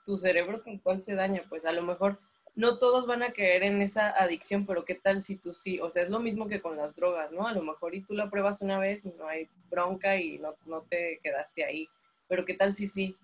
tu 0.05 0.17
cerebro 0.17 0.63
con 0.63 0.79
cual 0.79 1.01
se 1.01 1.13
daña, 1.13 1.43
pues 1.49 1.65
a 1.65 1.71
lo 1.71 1.83
mejor 1.83 2.19
no 2.57 2.79
todos 2.79 3.05
van 3.05 3.21
a 3.21 3.33
caer 3.33 3.61
en 3.61 3.83
esa 3.83 4.09
adicción, 4.09 4.65
pero 4.65 4.83
qué 4.83 4.95
tal 4.95 5.21
si 5.21 5.35
tú 5.35 5.53
sí, 5.53 5.79
o 5.79 5.91
sea, 5.91 6.01
es 6.01 6.09
lo 6.09 6.19
mismo 6.19 6.47
que 6.47 6.59
con 6.59 6.75
las 6.75 6.95
drogas, 6.95 7.31
¿no? 7.31 7.47
A 7.47 7.53
lo 7.53 7.61
mejor 7.61 7.93
y 7.93 8.01
tú 8.01 8.15
la 8.15 8.31
pruebas 8.31 8.61
una 8.61 8.79
vez 8.79 9.05
y 9.05 9.09
no 9.09 9.27
hay 9.27 9.47
bronca 9.69 10.19
y 10.19 10.39
no, 10.39 10.55
no 10.65 10.81
te 10.81 11.19
quedaste 11.21 11.63
ahí, 11.63 11.87
pero 12.27 12.45
qué 12.45 12.55
tal 12.55 12.73
si 12.73 12.87
sí. 12.87 13.15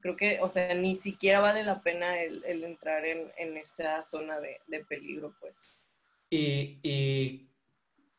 Creo 0.00 0.16
que, 0.16 0.38
o 0.42 0.50
sea, 0.50 0.74
ni 0.74 0.96
siquiera 0.96 1.40
vale 1.40 1.64
la 1.64 1.80
pena 1.80 2.20
el, 2.20 2.44
entrar 2.62 3.06
en, 3.06 3.32
en, 3.38 3.56
esa 3.56 4.04
zona 4.04 4.38
de, 4.38 4.60
de 4.66 4.84
peligro, 4.84 5.34
pues. 5.40 5.80
Y, 6.28 6.78
y, 6.82 7.48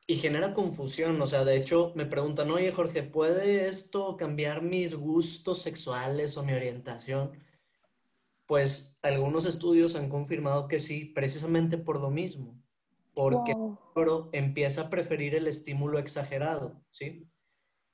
y, 0.08 0.16
genera 0.16 0.56
confusión, 0.56 1.22
o 1.22 1.28
sea, 1.28 1.46
de 1.46 1.58
hecho 1.58 1.94
me 1.96 2.08
preguntan, 2.08 2.50
oye 2.50 2.72
Jorge, 2.72 3.04
¿puede 3.04 3.68
esto 3.68 4.18
cambiar 4.18 4.64
mis 4.64 4.96
gustos 4.96 5.62
sexuales 5.62 6.36
o 6.38 6.44
mi 6.44 6.54
orientación? 6.54 7.47
Pues 8.48 8.98
algunos 9.02 9.46
estudios 9.46 9.96
han 9.96 10.10
confirmado 10.10 10.68
que 10.68 10.80
sí, 10.80 11.06
precisamente 11.06 11.78
por 11.78 12.00
lo 12.00 12.10
mismo, 12.10 12.60
porque 13.14 13.54
wow. 13.54 13.72
el 13.72 13.78
cerebro 13.94 14.30
empieza 14.32 14.82
a 14.84 14.90
preferir 14.90 15.36
el 15.36 15.48
estímulo 15.48 16.00
exagerado, 16.00 16.82
¿sí? 16.90 17.30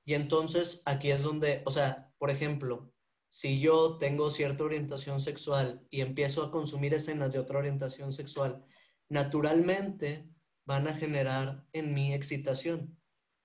Y 0.05 0.13
entonces 0.13 0.83
aquí 0.85 1.11
es 1.11 1.23
donde, 1.23 1.63
o 1.65 1.71
sea, 1.71 2.13
por 2.19 2.29
ejemplo, 2.29 2.93
si 3.29 3.59
yo 3.59 3.97
tengo 3.97 4.29
cierta 4.29 4.63
orientación 4.63 5.19
sexual 5.19 5.87
y 5.89 6.01
empiezo 6.01 6.43
a 6.43 6.51
consumir 6.51 6.93
escenas 6.93 7.33
de 7.33 7.39
otra 7.39 7.57
orientación 7.57 8.13
sexual, 8.13 8.63
naturalmente 9.09 10.29
van 10.65 10.87
a 10.87 10.93
generar 10.93 11.65
en 11.73 11.95
mí 11.95 12.13
excitación, 12.13 12.95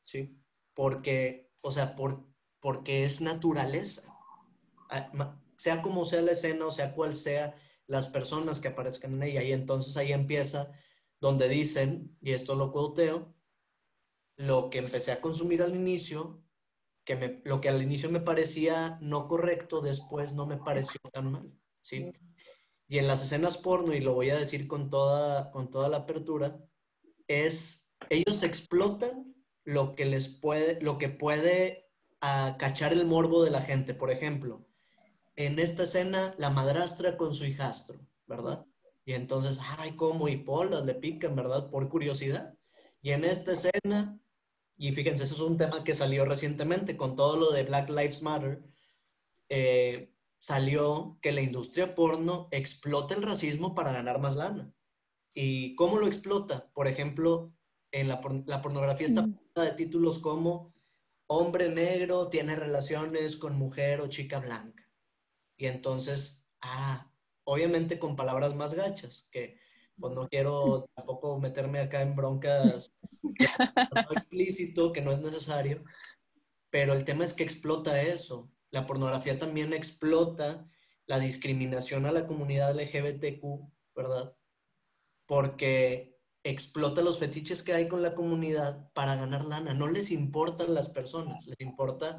¿sí? 0.05 0.39
Porque, 0.75 1.51
o 1.63 1.73
sea, 1.73 1.97
por, 1.97 2.27
porque 2.61 3.05
es 3.05 3.23
naturaleza 3.23 4.15
sea 5.59 5.83
como 5.83 6.05
sea 6.05 6.23
la 6.23 6.33
escena 6.33 6.67
o 6.67 6.71
sea 6.71 6.95
cual 6.95 7.15
sea 7.15 7.55
las 7.87 8.09
personas 8.09 8.61
que 8.61 8.69
aparezcan 8.69 9.15
en 9.15 9.25
ella. 9.25 9.43
Y 9.43 9.53
entonces 9.53 9.97
ahí 9.97 10.13
empieza 10.13 10.73
donde 11.21 11.49
dicen, 11.49 12.17
y 12.21 12.33
esto 12.33 12.55
lo 12.55 12.71
cuoteo, 12.71 13.35
lo 14.37 14.71
que 14.71 14.79
empecé 14.79 15.11
a 15.11 15.21
consumir 15.21 15.63
al 15.63 15.75
inicio, 15.75 16.43
que 17.05 17.17
me, 17.17 17.43
lo 17.45 17.61
que 17.61 17.69
al 17.71 17.83
inicio 17.83 18.11
me 18.11 18.21
parecía 18.21 18.99
no 19.01 19.27
correcto, 19.27 19.81
después 19.81 20.35
no 20.35 20.47
me 20.47 20.59
pareció 20.59 21.01
tan 21.13 21.33
mal, 21.33 21.53
¿sí? 21.83 22.13
Y 22.87 22.99
en 22.99 23.07
las 23.07 23.25
escenas 23.25 23.59
porno, 23.59 23.95
y 23.95 24.01
lo 24.01 24.15
voy 24.15 24.31
a 24.31 24.39
decir 24.39 24.69
con 24.69 24.91
toda, 24.91 25.51
con 25.51 25.71
toda 25.71 25.89
la 25.89 25.99
apertura, 25.99 26.61
es, 27.27 27.93
ellos 28.11 28.43
explotan 28.43 29.35
lo 29.65 29.95
que 29.95 30.05
les 30.07 30.29
puede, 30.29 30.81
lo 30.81 30.99
que 30.99 31.09
puede 31.09 31.91
uh, 32.23 32.57
cachar 32.59 32.93
el 32.93 33.07
morbo 33.07 33.43
de 33.43 33.51
la 33.51 33.61
gente. 33.61 33.93
Por 33.93 34.11
ejemplo, 34.11 34.68
en 35.39 35.61
esta 35.61 35.85
escena 35.85 36.35
la 36.37 36.51
madrastra 36.51 37.17
con 37.17 37.33
su 37.33 37.45
hijastro, 37.45 38.01
¿verdad? 38.27 38.67
Y 39.05 39.13
entonces, 39.13 39.61
ay, 39.79 39.95
cómo 39.95 40.29
hipolas 40.29 40.85
le 40.85 40.95
pican, 40.95 41.37
¿verdad? 41.37 41.71
Por 41.71 41.89
curiosidad. 41.89 42.59
Y 43.01 43.13
en 43.13 43.25
esta 43.25 43.53
escena, 43.53 44.19
y 44.77 44.91
fíjense, 44.91 45.23
eso 45.23 45.37
es 45.37 45.41
un 45.41 45.57
tema 45.57 45.85
que 45.85 45.95
salió 45.95 46.25
recientemente 46.25 46.97
con 46.97 47.15
todo 47.15 47.37
lo 47.37 47.53
de 47.53 47.63
Black 47.63 47.89
Lives 47.89 48.21
Matter, 48.21 48.65
eh, 49.49 50.13
salió 50.39 51.17
que 51.23 51.31
la 51.31 51.41
industria 51.41 51.95
porno 51.95 52.49
explota 52.51 53.15
el 53.15 53.23
racismo 53.23 53.77
para 53.77 53.93
ganar 53.93 54.19
más 54.19 54.35
lana. 54.35 54.73
¿Y 55.33 55.77
cómo 55.77 55.99
lo 55.99 56.09
explota? 56.09 56.69
Por 56.75 56.89
ejemplo, 56.89 57.53
en 57.93 58.09
la, 58.09 58.21
la 58.47 58.61
pornografía 58.61 59.07
está 59.07 59.23
mm. 59.23 59.39
de 59.55 59.71
títulos 59.71 60.19
como 60.19 60.75
hombre 61.29 61.69
negro 61.69 62.27
tiene 62.27 62.57
relaciones 62.57 63.37
con 63.37 63.57
mujer 63.57 64.01
o 64.01 64.09
chica 64.09 64.41
blanca. 64.41 64.88
Y 65.59 65.67
entonces, 65.67 66.49
ah, 66.63 67.13
obviamente 67.45 67.99
con 67.99 68.17
palabras 68.17 68.55
más 68.55 68.73
gachas, 68.73 69.29
que 69.31 69.59
pues 69.99 70.15
no 70.15 70.29
quiero 70.29 70.89
tampoco 70.95 71.39
meterme 71.41 71.81
acá 71.81 72.01
en 72.03 72.15
broncas 72.15 72.95
no 74.09 74.13
explícito, 74.13 74.93
que 74.93 75.03
no 75.03 75.13
es 75.13 75.21
necesario, 75.21 75.85
pero 76.71 76.93
el 76.93 77.05
tema 77.05 77.25
es 77.25 77.35
que 77.35 77.43
explota 77.43 78.01
eso. 78.01 78.51
La 78.71 78.87
pornografía 78.87 79.39
también 79.39 79.73
explota 79.73 80.69
la 81.07 81.19
discriminación 81.19 82.07
a 82.07 82.13
la 82.13 82.27
comunidad 82.27 82.79
LGBTQ, 82.79 83.43
¿verdad? 83.97 84.37
Porque 85.27 86.19
explota 86.45 87.03
los 87.03 87.19
fetiches 87.19 87.63
que 87.63 87.73
hay 87.73 87.89
con 87.89 88.03
la 88.03 88.15
comunidad 88.15 88.91
para 88.93 89.17
ganar 89.17 89.45
lana. 89.45 89.75
No 89.75 89.89
les 89.89 90.11
importan 90.11 90.75
las 90.75 90.89
personas, 90.89 91.47
les 91.47 91.61
importa 91.61 92.19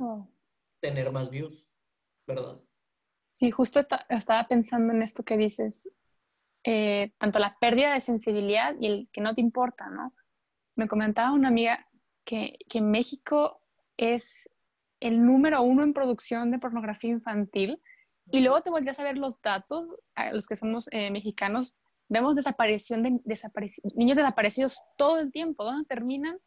tener 0.82 1.12
más 1.12 1.30
views, 1.30 1.70
¿verdad? 2.28 2.60
Sí, 3.32 3.52
justo 3.52 3.80
estaba 4.10 4.48
pensando 4.48 4.94
en 4.94 5.02
esto 5.02 5.24
que 5.24 5.38
dices, 5.38 5.90
eh, 6.64 7.14
tanto 7.18 7.40
la 7.40 7.58
pérdida 7.60 7.94
de 7.94 8.02
sensibilidad 8.02 8.76
y 8.80 8.88
el 8.88 9.10
que 9.12 9.22
no 9.22 9.34
te 9.34 9.42
importa, 9.42 9.90
¿no? 9.90 10.14
Me 10.76 10.88
comentaba 10.88 11.32
una 11.32 11.48
amiga 11.48 11.88
que, 12.26 12.58
que 12.68 12.82
México 12.82 13.62
es 13.98 14.50
el 15.00 15.26
número 15.26 15.62
uno 15.62 15.84
en 15.84 15.94
producción 15.94 16.52
de 16.52 16.60
pornografía 16.60 17.12
infantil 17.12 17.78
y 18.32 18.42
luego 18.42 18.62
te 18.62 18.70
volvías 18.70 19.00
a 19.00 19.04
ver 19.04 19.18
los 19.18 19.42
datos, 19.42 19.96
los 20.32 20.46
que 20.46 20.56
somos 20.56 20.88
eh, 20.92 21.10
mexicanos, 21.10 21.76
vemos 22.10 22.36
desaparición 22.36 23.04
de 23.04 23.20
niños 23.96 24.18
desaparecidos 24.18 24.84
todo 24.98 25.20
el 25.20 25.32
tiempo, 25.32 25.64
¿dónde 25.64 25.86
terminan? 25.86 26.40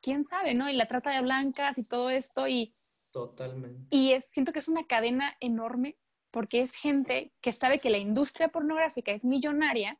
¿Quién 0.00 0.24
sabe, 0.24 0.54
no? 0.54 0.68
Y 0.68 0.74
la 0.74 0.88
trata 0.88 1.10
de 1.10 1.22
blancas 1.22 1.78
y 1.78 1.84
todo 1.84 2.10
esto 2.10 2.48
y 2.48 2.74
Totalmente. 3.12 3.94
Y 3.94 4.12
es, 4.12 4.24
siento 4.24 4.52
que 4.52 4.58
es 4.58 4.68
una 4.68 4.86
cadena 4.86 5.36
enorme 5.40 5.96
porque 6.30 6.60
es 6.60 6.74
gente 6.74 7.32
que 7.40 7.52
sabe 7.52 7.78
que 7.78 7.90
la 7.90 7.98
industria 7.98 8.48
pornográfica 8.48 9.12
es 9.12 9.24
millonaria, 9.24 9.98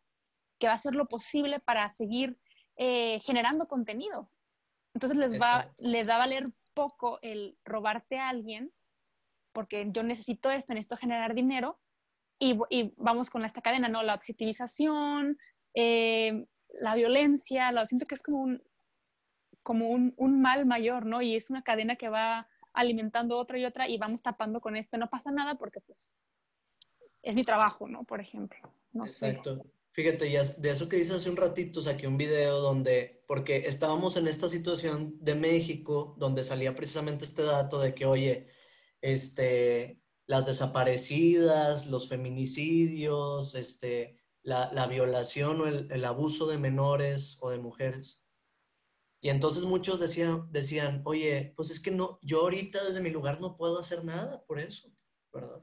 que 0.59 0.66
va 0.66 0.72
a 0.72 0.77
hacer 0.77 0.94
lo 0.94 1.07
posible 1.07 1.61
para 1.61 1.88
seguir 1.90 2.38
eh, 2.77 3.20
generando 3.20 3.68
contenido. 3.68 4.31
Entonces 4.94 5.18
les 5.18 5.40
va, 5.40 5.72
les 5.79 6.09
va 6.09 6.16
a 6.16 6.18
valer 6.18 6.44
poco 6.75 7.18
el 7.22 7.59
robarte 7.64 8.18
a 8.18 8.31
alguien 8.31 8.72
porque 9.53 9.87
yo 9.90 10.03
necesito 10.03 10.51
esto, 10.51 10.72
necesito 10.72 10.96
generar 10.96 11.35
dinero 11.35 11.79
y, 12.38 12.59
y 12.70 12.94
vamos 12.96 13.29
con 13.29 13.44
esta 13.44 13.61
cadena, 13.61 13.88
¿no? 13.88 14.03
La 14.03 14.14
objetivización, 14.14 15.38
eh, 15.75 16.46
la 16.70 16.94
violencia, 16.94 17.70
lo 17.72 17.85
siento 17.85 18.07
que 18.07 18.14
es 18.14 18.22
como 18.22 18.38
un, 18.38 18.62
como 19.62 19.90
un, 19.90 20.14
un 20.16 20.40
mal 20.40 20.66
mayor, 20.66 21.05
¿no? 21.05 21.20
Y 21.22 21.37
es 21.37 21.51
una 21.51 21.62
cadena 21.62 21.96
que 21.96 22.09
va 22.09 22.48
alimentando 22.72 23.38
otra 23.38 23.58
y 23.58 23.64
otra 23.64 23.88
y 23.88 23.98
vamos 23.98 24.22
tapando 24.22 24.61
con 24.61 24.76
esto. 24.76 24.98
No 24.98 25.11
pasa 25.11 25.30
nada 25.30 25.56
porque 25.56 25.80
pues 25.80 26.18
es 27.22 27.37
mi 27.37 27.44
trabajo, 27.44 27.88
¿no? 27.88 28.04
Por 28.04 28.20
ejemplo. 28.20 28.58
No 28.92 29.04
Exacto. 29.04 29.64
Fíjate, 29.92 30.30
ya 30.30 30.42
de 30.42 30.70
eso 30.70 30.88
que 30.88 30.96
dices 30.96 31.16
hace 31.16 31.28
un 31.28 31.37
ratito, 31.37 31.82
saqué 31.82 32.06
un 32.06 32.16
video 32.16 32.61
donde, 32.61 33.24
porque 33.28 33.66
estábamos 33.66 34.16
en 34.16 34.26
esta 34.26 34.48
situación 34.48 35.16
de 35.20 35.35
México, 35.35 36.16
donde 36.18 36.44
salía 36.44 36.74
precisamente 36.74 37.26
este 37.26 37.42
dato 37.42 37.78
de 37.78 37.94
que, 37.94 38.06
oye, 38.06 38.48
este, 39.02 40.00
las 40.26 40.46
desaparecidas, 40.46 41.88
los 41.88 42.08
feminicidios, 42.08 43.54
este, 43.54 44.18
la, 44.42 44.72
la 44.72 44.87
violación 44.87 45.61
o 45.61 45.66
el, 45.66 46.04
abuso 46.06 46.46
de 46.46 46.56
menores 46.56 47.37
o 47.40 47.50
de 47.50 47.58
mujeres, 47.58 48.21
y 49.24 49.28
entonces 49.28 49.62
muchos 49.62 50.00
decían, 50.00 50.50
decían, 50.50 51.00
oye, 51.04 51.52
pues 51.54 51.70
es 51.70 51.78
que 51.78 51.92
no, 51.92 52.18
yo 52.22 52.40
ahorita 52.40 52.85
desde 52.85 53.00
mi 53.00 53.08
lugar 53.08 53.40
no 53.40 53.56
puedo 53.56 53.78
hacer 53.78 54.04
nada 54.04 54.44
por 54.46 54.58
eso, 54.58 54.92
¿verdad? 55.32 55.62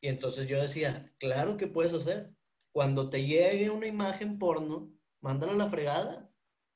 Y 0.00 0.08
entonces 0.08 0.48
yo 0.48 0.60
decía, 0.60 1.14
claro 1.18 1.56
que 1.56 1.68
puedes 1.68 1.92
hacer. 1.92 2.34
Cuando 2.72 3.08
te 3.08 3.24
llegue 3.24 3.70
una 3.70 3.86
imagen 3.86 4.36
porno, 4.36 4.92
mándala 5.20 5.52
a 5.52 5.56
la 5.56 5.68
fregada. 5.68 6.28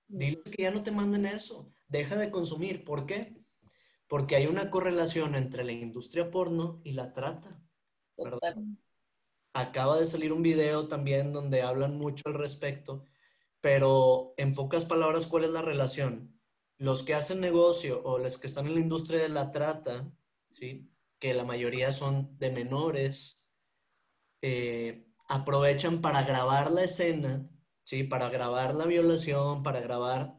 Diles 0.06 0.44
que 0.44 0.62
ya 0.62 0.70
no 0.70 0.84
te 0.84 0.92
manden 0.92 1.26
eso. 1.26 1.74
Deja 1.88 2.14
de 2.14 2.30
consumir. 2.30 2.84
¿Por 2.84 3.04
qué? 3.04 3.36
Porque 4.06 4.36
hay 4.36 4.46
una 4.46 4.70
correlación 4.70 5.34
entre 5.34 5.64
la 5.64 5.72
industria 5.72 6.30
porno 6.30 6.80
y 6.84 6.92
la 6.92 7.12
trata, 7.12 7.60
¿verdad? 8.16 8.56
Acaba 9.54 9.98
de 9.98 10.06
salir 10.06 10.32
un 10.32 10.42
video 10.42 10.86
también 10.86 11.32
donde 11.32 11.62
hablan 11.62 11.98
mucho 11.98 12.22
al 12.28 12.34
respecto 12.34 13.02
pero 13.60 14.34
en 14.36 14.54
pocas 14.54 14.84
palabras, 14.84 15.26
¿cuál 15.26 15.44
es 15.44 15.50
la 15.50 15.62
relación? 15.62 16.40
Los 16.78 17.02
que 17.02 17.14
hacen 17.14 17.40
negocio 17.40 18.02
o 18.04 18.18
los 18.18 18.38
que 18.38 18.46
están 18.46 18.66
en 18.66 18.74
la 18.74 18.80
industria 18.80 19.20
de 19.22 19.28
la 19.28 19.50
trata, 19.50 20.12
¿sí? 20.50 20.90
que 21.18 21.34
la 21.34 21.44
mayoría 21.44 21.92
son 21.92 22.36
de 22.38 22.50
menores, 22.50 23.46
eh, 24.42 25.06
aprovechan 25.28 26.00
para 26.00 26.22
grabar 26.22 26.70
la 26.70 26.84
escena, 26.84 27.48
¿sí? 27.84 28.04
Para 28.04 28.28
grabar 28.28 28.74
la 28.74 28.86
violación, 28.86 29.62
para 29.62 29.80
grabar 29.80 30.36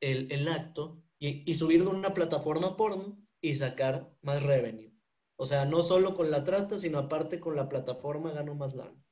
el, 0.00 0.48
acto 0.48 1.02
y, 1.18 1.50
y 1.50 1.54
subirlo 1.54 1.90
a 1.90 1.94
una 1.94 2.14
plataforma 2.14 2.76
porno 2.76 3.18
y 3.40 3.56
sacar 3.56 4.12
más 4.22 4.42
revenue. 4.42 4.92
O 5.36 5.46
sea, 5.46 5.64
no 5.64 5.82
solo 5.82 6.14
con 6.14 6.30
la 6.30 6.44
trata, 6.44 6.78
sino 6.78 6.98
aparte 6.98 7.40
con 7.40 7.56
la 7.56 7.68
plataforma 7.68 8.32
gano 8.32 8.54
más 8.54 8.74
lana. 8.74 9.02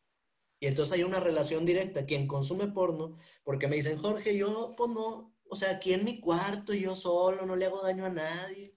Y 0.60 0.66
entonces 0.66 0.94
hay 0.94 1.04
una 1.04 1.20
relación 1.20 1.64
directa. 1.64 2.04
Quien 2.04 2.26
consume 2.26 2.68
porno, 2.68 3.16
porque 3.44 3.68
me 3.68 3.76
dicen, 3.76 3.96
Jorge, 3.96 4.36
yo, 4.36 4.74
pues 4.76 4.90
no, 4.90 5.34
o 5.48 5.56
sea, 5.56 5.72
aquí 5.72 5.92
en 5.92 6.04
mi 6.04 6.20
cuarto, 6.20 6.74
yo 6.74 6.94
solo, 6.96 7.46
no 7.46 7.56
le 7.56 7.66
hago 7.66 7.82
daño 7.82 8.04
a 8.04 8.10
nadie. 8.10 8.74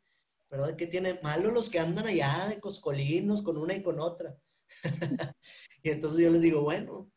¿Verdad? 0.49 0.75
¿Qué 0.75 0.85
tiene 0.85 1.19
malo 1.23 1.49
los 1.49 1.69
que 1.69 1.79
andan 1.79 2.07
allá 2.07 2.47
de 2.49 2.59
coscolinos 2.59 3.41
con 3.41 3.57
una 3.57 3.73
y 3.73 3.81
con 3.81 3.99
otra? 3.99 4.37
y 5.83 5.89
entonces 5.89 6.19
yo 6.19 6.29
les 6.29 6.41
digo, 6.41 6.61
bueno, 6.61 7.09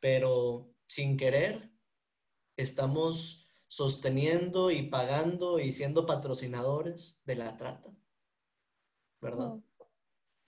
pero 0.00 0.74
sin 0.88 1.16
querer, 1.16 1.70
estamos 2.56 3.48
sosteniendo 3.68 4.70
y 4.70 4.82
pagando 4.82 5.58
y 5.58 5.72
siendo 5.72 6.06
patrocinadores 6.06 7.20
de 7.24 7.36
la 7.36 7.56
trata. 7.56 7.96
¿Verdad? 9.20 9.54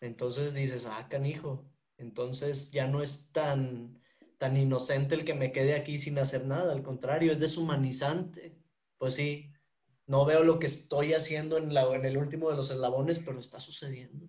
Entonces 0.00 0.54
dices, 0.54 0.86
ah, 0.86 1.08
canijo, 1.08 1.64
entonces 1.98 2.72
ya 2.72 2.86
no 2.86 3.02
es 3.02 3.32
tan, 3.32 4.00
tan 4.38 4.56
inocente 4.56 5.14
el 5.14 5.24
que 5.24 5.34
me 5.34 5.52
quede 5.52 5.74
aquí 5.74 5.98
sin 5.98 6.18
hacer 6.18 6.46
nada, 6.46 6.72
al 6.72 6.82
contrario, 6.82 7.32
es 7.32 7.40
deshumanizante. 7.40 8.56
Pues 8.98 9.14
sí, 9.14 9.52
no 10.06 10.24
veo 10.24 10.42
lo 10.42 10.58
que 10.58 10.66
estoy 10.66 11.14
haciendo 11.14 11.56
en, 11.58 11.74
la, 11.74 11.84
en 11.94 12.04
el 12.04 12.16
último 12.16 12.50
de 12.50 12.56
los 12.56 12.70
eslabones, 12.70 13.18
pero 13.18 13.40
está 13.40 13.60
sucediendo, 13.60 14.28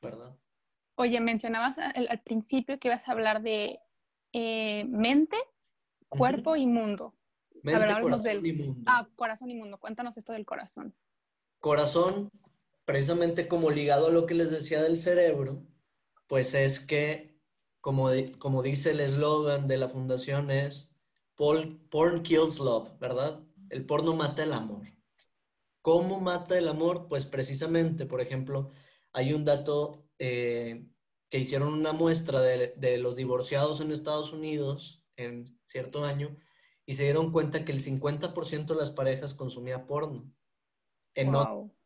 ¿verdad? 0.00 0.36
Oye, 0.96 1.20
mencionabas 1.20 1.78
al, 1.78 2.22
principio 2.22 2.78
que 2.78 2.88
ibas 2.88 3.08
a 3.08 3.12
hablar 3.12 3.42
de 3.42 3.78
eh, 4.32 4.84
mente, 4.88 5.36
cuerpo 6.08 6.56
y 6.56 6.66
mundo. 6.66 7.14
Mente, 7.62 7.86
corazón 8.00 8.46
y 8.46 8.52
mundo. 8.52 8.82
Ah, 8.86 9.08
corazón 9.14 9.50
y 9.50 9.54
mundo. 9.54 9.78
Cuéntanos 9.78 10.16
esto 10.16 10.32
del 10.32 10.44
corazón. 10.44 10.94
Corazón, 11.60 12.30
precisamente 12.84 13.46
como 13.46 13.70
ligado 13.70 14.08
a 14.08 14.10
lo 14.10 14.26
que 14.26 14.34
les 14.34 14.50
decía 14.50 14.82
del 14.82 14.96
cerebro, 14.96 15.62
pues 16.28 16.54
es 16.54 16.78
que, 16.78 17.36
como, 17.80 18.10
como 18.38 18.62
dice 18.62 18.92
el 18.92 19.00
eslogan 19.00 19.66
de 19.66 19.78
la 19.78 19.88
fundación, 19.88 20.52
es 20.52 20.94
Porn 21.34 22.22
kills 22.22 22.58
love, 22.58 22.98
¿verdad? 22.98 23.40
El 23.70 23.86
porno 23.86 24.14
mata 24.14 24.42
el 24.42 24.52
amor. 24.52 24.88
¿Cómo 25.82 26.20
mata 26.20 26.58
el 26.58 26.66
amor? 26.66 27.06
Pues 27.08 27.26
precisamente, 27.26 28.06
por 28.06 28.20
ejemplo, 28.20 28.70
hay 29.12 29.32
un 29.32 29.44
dato 29.44 30.04
eh, 30.18 30.86
que 31.30 31.38
hicieron 31.38 31.72
una 31.72 31.92
muestra 31.92 32.40
de, 32.40 32.98
los 32.98 33.14
divorciados 33.14 33.80
en 33.80 33.92
Estados 33.92 34.32
Unidos 34.32 35.04
en 35.16 35.58
cierto 35.66 36.04
año 36.04 36.36
y 36.84 36.94
se 36.94 37.04
dieron 37.04 37.30
cuenta 37.30 37.64
que 37.64 37.72
el 37.72 37.80
50% 37.80 38.66
de 38.66 38.74
las 38.74 38.90
parejas 38.90 39.32
consumía 39.32 39.86
porno. 39.86 40.32
En, 41.14 41.32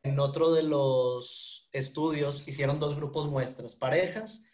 en 0.03 0.19
otro 0.19 0.53
de 0.53 0.63
los 0.63 1.69
estudios 1.73 2.47
hicieron 2.47 2.81
dos 2.81 2.97
grupos 2.97 3.29
muestras, 3.29 3.75
parejas 3.75 4.45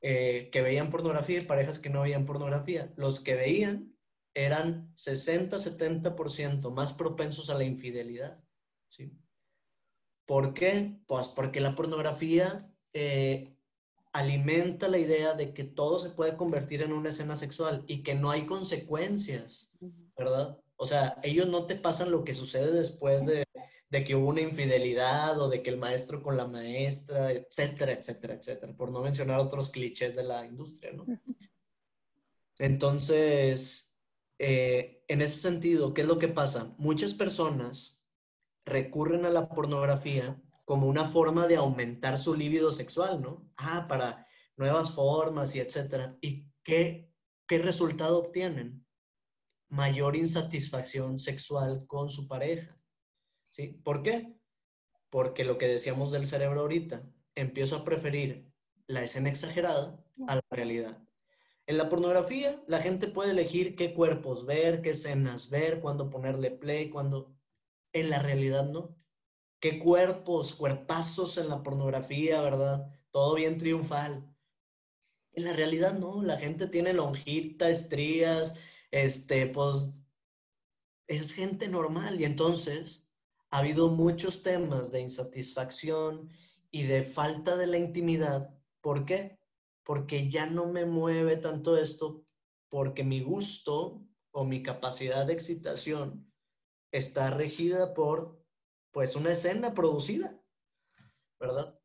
eh, 0.00 0.50
que 0.50 0.62
veían 0.62 0.90
pornografía 0.90 1.38
y 1.38 1.44
parejas 1.44 1.78
que 1.78 1.90
no 1.90 2.02
veían 2.02 2.26
pornografía. 2.26 2.92
Los 2.96 3.20
que 3.20 3.34
veían 3.34 3.96
eran 4.34 4.92
60-70% 4.96 6.70
más 6.72 6.92
propensos 6.92 7.50
a 7.50 7.54
la 7.54 7.64
infidelidad. 7.64 8.42
¿sí? 8.88 9.16
¿Por 10.26 10.54
qué? 10.54 10.98
Pues 11.06 11.28
porque 11.28 11.60
la 11.60 11.74
pornografía 11.74 12.68
eh, 12.92 13.56
alimenta 14.12 14.88
la 14.88 14.98
idea 14.98 15.34
de 15.34 15.54
que 15.54 15.64
todo 15.64 15.98
se 15.98 16.10
puede 16.10 16.36
convertir 16.36 16.82
en 16.82 16.92
una 16.92 17.10
escena 17.10 17.36
sexual 17.36 17.84
y 17.86 18.02
que 18.02 18.14
no 18.14 18.30
hay 18.30 18.46
consecuencias, 18.46 19.72
¿verdad? 20.16 20.58
O 20.76 20.86
sea, 20.86 21.18
ellos 21.22 21.48
no 21.48 21.66
te 21.66 21.76
pasan 21.76 22.10
lo 22.10 22.24
que 22.24 22.34
sucede 22.34 22.72
después 22.72 23.24
de 23.24 23.44
de 23.92 24.02
que 24.02 24.16
hubo 24.16 24.28
una 24.30 24.40
infidelidad 24.40 25.38
o 25.38 25.50
de 25.50 25.62
que 25.62 25.68
el 25.68 25.76
maestro 25.76 26.22
con 26.22 26.34
la 26.34 26.46
maestra, 26.46 27.30
etcétera, 27.30 27.92
etcétera, 27.92 28.32
etcétera, 28.32 28.74
por 28.74 28.90
no 28.90 29.02
mencionar 29.02 29.38
otros 29.38 29.68
clichés 29.68 30.16
de 30.16 30.22
la 30.22 30.46
industria, 30.46 30.92
¿no? 30.94 31.04
Entonces, 32.58 34.00
eh, 34.38 35.04
en 35.08 35.20
ese 35.20 35.38
sentido, 35.38 35.92
¿qué 35.92 36.00
es 36.00 36.06
lo 36.06 36.18
que 36.18 36.28
pasa? 36.28 36.74
Muchas 36.78 37.12
personas 37.12 38.02
recurren 38.64 39.26
a 39.26 39.30
la 39.30 39.50
pornografía 39.50 40.40
como 40.64 40.86
una 40.86 41.04
forma 41.04 41.46
de 41.46 41.56
aumentar 41.56 42.16
su 42.16 42.34
libido 42.34 42.70
sexual, 42.70 43.20
¿no? 43.20 43.46
Ah, 43.58 43.86
para 43.88 44.26
nuevas 44.56 44.92
formas 44.92 45.54
y 45.54 45.60
etcétera. 45.60 46.16
¿Y 46.22 46.46
qué, 46.64 47.12
qué 47.46 47.58
resultado 47.58 48.20
obtienen? 48.20 48.86
Mayor 49.68 50.16
insatisfacción 50.16 51.18
sexual 51.18 51.84
con 51.86 52.08
su 52.08 52.26
pareja. 52.26 52.81
¿Sí? 53.52 53.68
¿Por 53.84 54.02
qué? 54.02 54.34
Porque 55.10 55.44
lo 55.44 55.58
que 55.58 55.68
decíamos 55.68 56.10
del 56.10 56.26
cerebro 56.26 56.62
ahorita, 56.62 57.02
empiezo 57.34 57.76
a 57.76 57.84
preferir 57.84 58.50
la 58.86 59.04
escena 59.04 59.28
exagerada 59.28 60.02
a 60.26 60.36
la 60.36 60.44
realidad. 60.50 60.98
En 61.66 61.76
la 61.76 61.90
pornografía, 61.90 62.62
la 62.66 62.80
gente 62.80 63.08
puede 63.08 63.32
elegir 63.32 63.76
qué 63.76 63.92
cuerpos 63.92 64.46
ver, 64.46 64.80
qué 64.80 64.90
escenas 64.90 65.50
ver, 65.50 65.80
cuándo 65.80 66.10
ponerle 66.10 66.50
play, 66.50 66.88
cuándo... 66.88 67.36
En 67.92 68.08
la 68.08 68.20
realidad, 68.20 68.70
¿no? 68.70 68.96
¿Qué 69.60 69.78
cuerpos, 69.78 70.54
cuerpazos 70.54 71.36
en 71.36 71.50
la 71.50 71.62
pornografía, 71.62 72.40
verdad? 72.40 72.90
Todo 73.10 73.34
bien 73.34 73.58
triunfal. 73.58 74.34
En 75.32 75.44
la 75.44 75.52
realidad, 75.52 75.92
no. 75.92 76.22
La 76.22 76.38
gente 76.38 76.68
tiene 76.68 76.94
lonjita, 76.94 77.68
estrías, 77.68 78.58
este, 78.90 79.46
pues... 79.46 79.90
Es 81.06 81.34
gente 81.34 81.68
normal 81.68 82.18
y 82.18 82.24
entonces 82.24 83.11
ha 83.52 83.58
habido 83.58 83.88
muchos 83.88 84.42
temas 84.42 84.90
de 84.90 85.02
insatisfacción 85.02 86.30
y 86.70 86.84
de 86.84 87.02
falta 87.02 87.54
de 87.54 87.66
la 87.66 87.76
intimidad. 87.76 88.58
¿Por 88.80 89.04
qué? 89.04 89.38
Porque 89.84 90.30
ya 90.30 90.46
no 90.46 90.66
me 90.66 90.86
mueve 90.86 91.36
tanto 91.36 91.76
esto, 91.76 92.24
porque 92.70 93.04
mi 93.04 93.20
gusto 93.22 94.06
o 94.30 94.44
mi 94.44 94.62
capacidad 94.62 95.26
de 95.26 95.34
excitación 95.34 96.32
está 96.92 97.28
regida 97.28 97.92
por, 97.92 98.42
pues, 98.90 99.16
una 99.16 99.32
escena 99.32 99.74
producida, 99.74 100.40
¿verdad? 101.38 101.78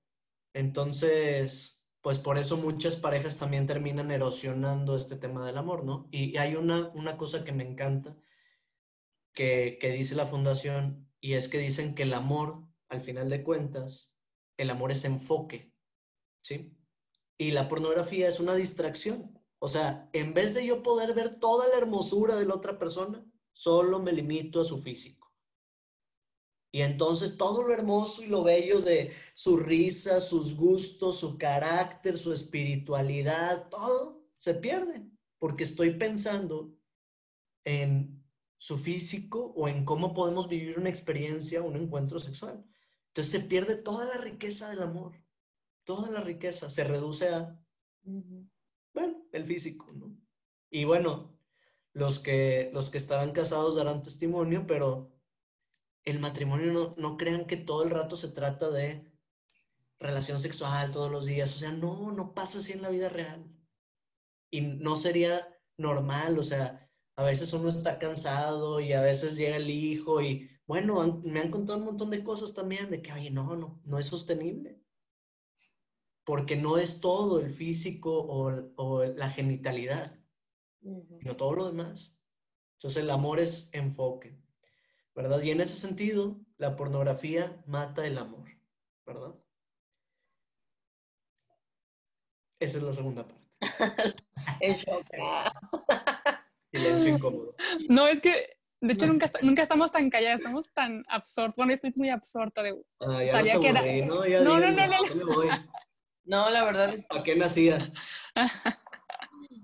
Entonces, 0.54 1.86
pues 2.00 2.18
por 2.18 2.38
eso 2.38 2.56
muchas 2.56 2.96
parejas 2.96 3.38
también 3.38 3.68
terminan 3.68 4.10
erosionando 4.12 4.96
este 4.96 5.18
tema 5.18 5.46
del 5.46 5.58
amor, 5.58 5.84
¿no? 5.84 6.08
Y, 6.12 6.38
hay 6.38 6.56
una, 6.56 6.88
una 6.94 7.18
cosa 7.18 7.44
que 7.44 7.52
me 7.52 7.68
encanta, 7.70 8.16
que, 9.34 9.78
que 9.82 9.92
dice 9.92 10.16
la 10.16 10.26
fundación, 10.26 11.07
y 11.28 11.34
es 11.34 11.50
que 11.50 11.58
dicen 11.58 11.94
que 11.94 12.04
el 12.04 12.14
amor, 12.14 12.64
al 12.88 13.02
final 13.02 13.28
de 13.28 13.44
cuentas, 13.44 14.16
el 14.56 14.70
amor 14.70 14.94
es 14.94 15.04
enfoque, 15.04 15.74
¿sí? 16.42 16.74
Y 17.38 17.52
la 17.52 17.68
pornografía 17.68 18.30
es 18.30 18.40
una 18.40 18.56
distracción. 18.56 19.38
O 19.60 19.68
sea, 19.68 20.10
en 20.14 20.34
vez 20.34 20.54
de 20.54 20.66
yo 20.66 20.82
poder 20.82 21.14
ver 21.14 21.38
toda 21.38 21.68
la 21.68 21.80
hermosura 21.80 22.38
de 22.38 22.46
la 22.46 22.56
otra 22.56 22.80
persona, 22.80 23.30
solo 23.52 24.00
me 24.00 24.14
limito 24.14 24.62
a 24.62 24.64
su 24.64 24.82
físico. 24.82 25.30
Y 26.72 26.80
entonces 26.80 27.36
todo 27.36 27.62
lo 27.62 27.74
hermoso 27.74 28.24
y 28.24 28.28
lo 28.28 28.46
bello 28.46 28.80
de 28.80 29.12
su 29.36 29.58
risa, 29.58 30.22
sus 30.22 30.56
gustos, 30.56 31.20
su 31.20 31.38
carácter, 31.38 32.18
su 32.18 32.32
espiritualidad, 32.32 33.68
todo 33.68 34.24
se 34.38 34.54
pierde, 34.54 35.06
porque 35.40 35.66
estoy 35.66 35.98
pensando 35.98 36.74
en 37.66 38.24
su 38.58 38.78
físico 38.78 39.54
o 39.56 39.68
en 39.68 39.86
cómo 39.86 40.14
podemos 40.14 40.48
vivir 40.48 40.80
una 40.80 40.90
experiencia, 40.90 41.62
un 41.62 41.76
encuentro 41.76 42.20
sexual. 42.20 42.66
Entonces 43.08 43.32
se 43.32 43.48
pierde 43.48 43.76
toda 43.76 44.06
la 44.06 44.18
riqueza 44.18 44.70
del 44.70 44.82
amor, 44.82 45.14
toda 45.84 46.10
la 46.10 46.22
riqueza 46.22 46.70
se 46.70 46.84
reduce 46.84 47.30
a, 47.30 47.60
bueno, 48.04 49.26
el 49.32 49.46
físico, 49.46 49.92
¿no? 49.94 50.16
Y 50.70 50.84
bueno, 50.84 51.40
los 51.94 52.20
que, 52.20 52.70
los 52.74 52.90
que 52.90 52.98
estaban 52.98 53.32
casados 53.32 53.76
darán 53.76 54.02
testimonio, 54.02 54.66
pero 54.68 55.12
el 56.04 56.20
matrimonio 56.20 56.72
no, 56.72 56.96
no 56.98 57.18
crean 57.18 57.46
que 57.46 57.58
todo 57.58 57.84
el 57.84 57.90
rato 57.90 58.16
se 58.16 58.30
trata 58.30 58.70
de 58.70 59.06
relación 60.00 60.40
sexual 60.40 60.92
todos 60.92 61.12
los 61.12 61.26
días, 61.26 61.56
o 61.56 61.60
sea, 61.60 61.72
no, 61.72 62.12
no 62.12 62.34
pasa 62.34 62.60
así 62.60 62.74
en 62.74 62.82
la 62.82 62.90
vida 62.90 63.10
real. 63.10 63.46
Y 64.50 64.62
no 64.62 64.96
sería 64.96 65.48
normal, 65.78 66.38
o 66.40 66.44
sea, 66.44 66.87
a 67.18 67.24
veces 67.24 67.52
uno 67.52 67.70
está 67.70 67.98
cansado 67.98 68.80
y 68.80 68.94
a 68.94 69.02
veces 69.02 69.36
llega 69.36 69.58
el 69.58 69.70
hijo 69.70 70.22
y 70.22 70.50
bueno, 70.68 71.22
me 71.24 71.40
han 71.40 71.50
contado 71.50 71.80
un 71.80 71.86
montón 71.86 72.12
de 72.12 72.24
cosas 72.24 72.54
también 72.54 72.90
de 72.92 73.02
que, 73.02 73.12
oye, 73.12 73.32
no, 73.32 73.56
no, 73.56 73.82
no 73.86 73.98
es 73.98 74.06
sostenible. 74.06 74.80
Porque 76.24 76.56
no 76.56 76.78
es 76.78 77.02
todo 77.02 77.40
el 77.40 77.50
físico 77.50 78.12
o, 78.14 79.04
la 79.04 79.32
genitalidad, 79.32 80.16
sino 80.82 81.38
todo 81.38 81.54
lo 81.54 81.68
demás. 81.68 82.22
Entonces 82.76 83.02
el 83.02 83.10
amor 83.10 83.40
es 83.40 83.70
enfoque, 83.74 84.38
¿verdad? 85.16 85.42
Y 85.42 85.52
en 85.52 85.62
ese 85.62 85.74
sentido, 85.74 86.40
la 86.58 86.76
pornografía 86.76 87.64
mata 87.66 88.06
el 88.06 88.18
amor. 88.18 88.48
¿verdad? 89.06 89.34
Esa 92.60 92.78
es 92.78 92.84
la 92.84 92.94
segunda 92.94 93.28
parte. 93.28 93.48
En 94.60 94.76
shock. 94.78 95.06
Silencio 96.78 97.10
incómodo. 97.10 97.56
No, 97.90 98.08
es 98.08 98.22
que, 98.22 98.58
de 98.82 98.94
hecho, 98.94 99.08
nunca, 99.08 99.32
nunca 99.42 99.62
estamos 99.64 99.92
tan 99.92 100.10
calladas, 100.10 100.40
estamos 100.40 100.72
tan 100.74 101.04
absortos. 101.08 101.56
Bueno, 101.58 101.74
estoy 101.74 101.94
muy 101.96 102.10
absorta 102.10 102.62
de... 102.64 102.76
Ah, 103.00 103.24
ya 103.24 103.32
Sabía 103.34 103.60
que 103.60 103.68
era- 103.70 104.06
¿no? 104.06 104.26
Ya 104.26 104.42
No, 104.42 104.60
no, 104.60 104.72
no, 104.72 105.64
no, 106.26 106.50
la 106.50 106.64
verdad 106.66 106.94
es 106.94 107.06
¿Para 107.06 107.24
qué 107.24 107.36
nacía? 107.36 107.92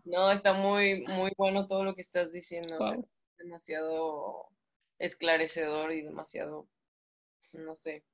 No, 0.05 0.31
está 0.31 0.53
muy, 0.53 1.01
muy 1.07 1.31
bueno 1.37 1.67
todo 1.67 1.83
lo 1.83 1.95
que 1.95 2.01
estás 2.01 2.31
diciendo. 2.31 2.75
o 2.79 2.85
sea, 2.85 2.95
Wow. 2.95 3.09
demasiado 3.37 4.47
esclarecedor 4.99 5.91
y 5.91 6.01
demasiado, 6.01 6.67
no 7.53 7.75
sé. 7.75 8.05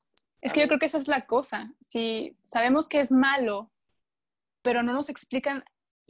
Es 0.41 0.53
que 0.53 0.61
yo 0.61 0.67
creo 0.67 0.79
que 0.79 0.85
esa 0.85 0.97
es 0.97 1.07
la 1.07 1.25
cosa. 1.25 1.73
Si 1.81 2.35
sabemos 2.41 2.87
que 2.87 2.99
es 3.01 3.11
malo, 3.11 3.71
pero 4.61 4.83
no 4.83 4.93
nos 4.93 5.09
explican 5.09 5.63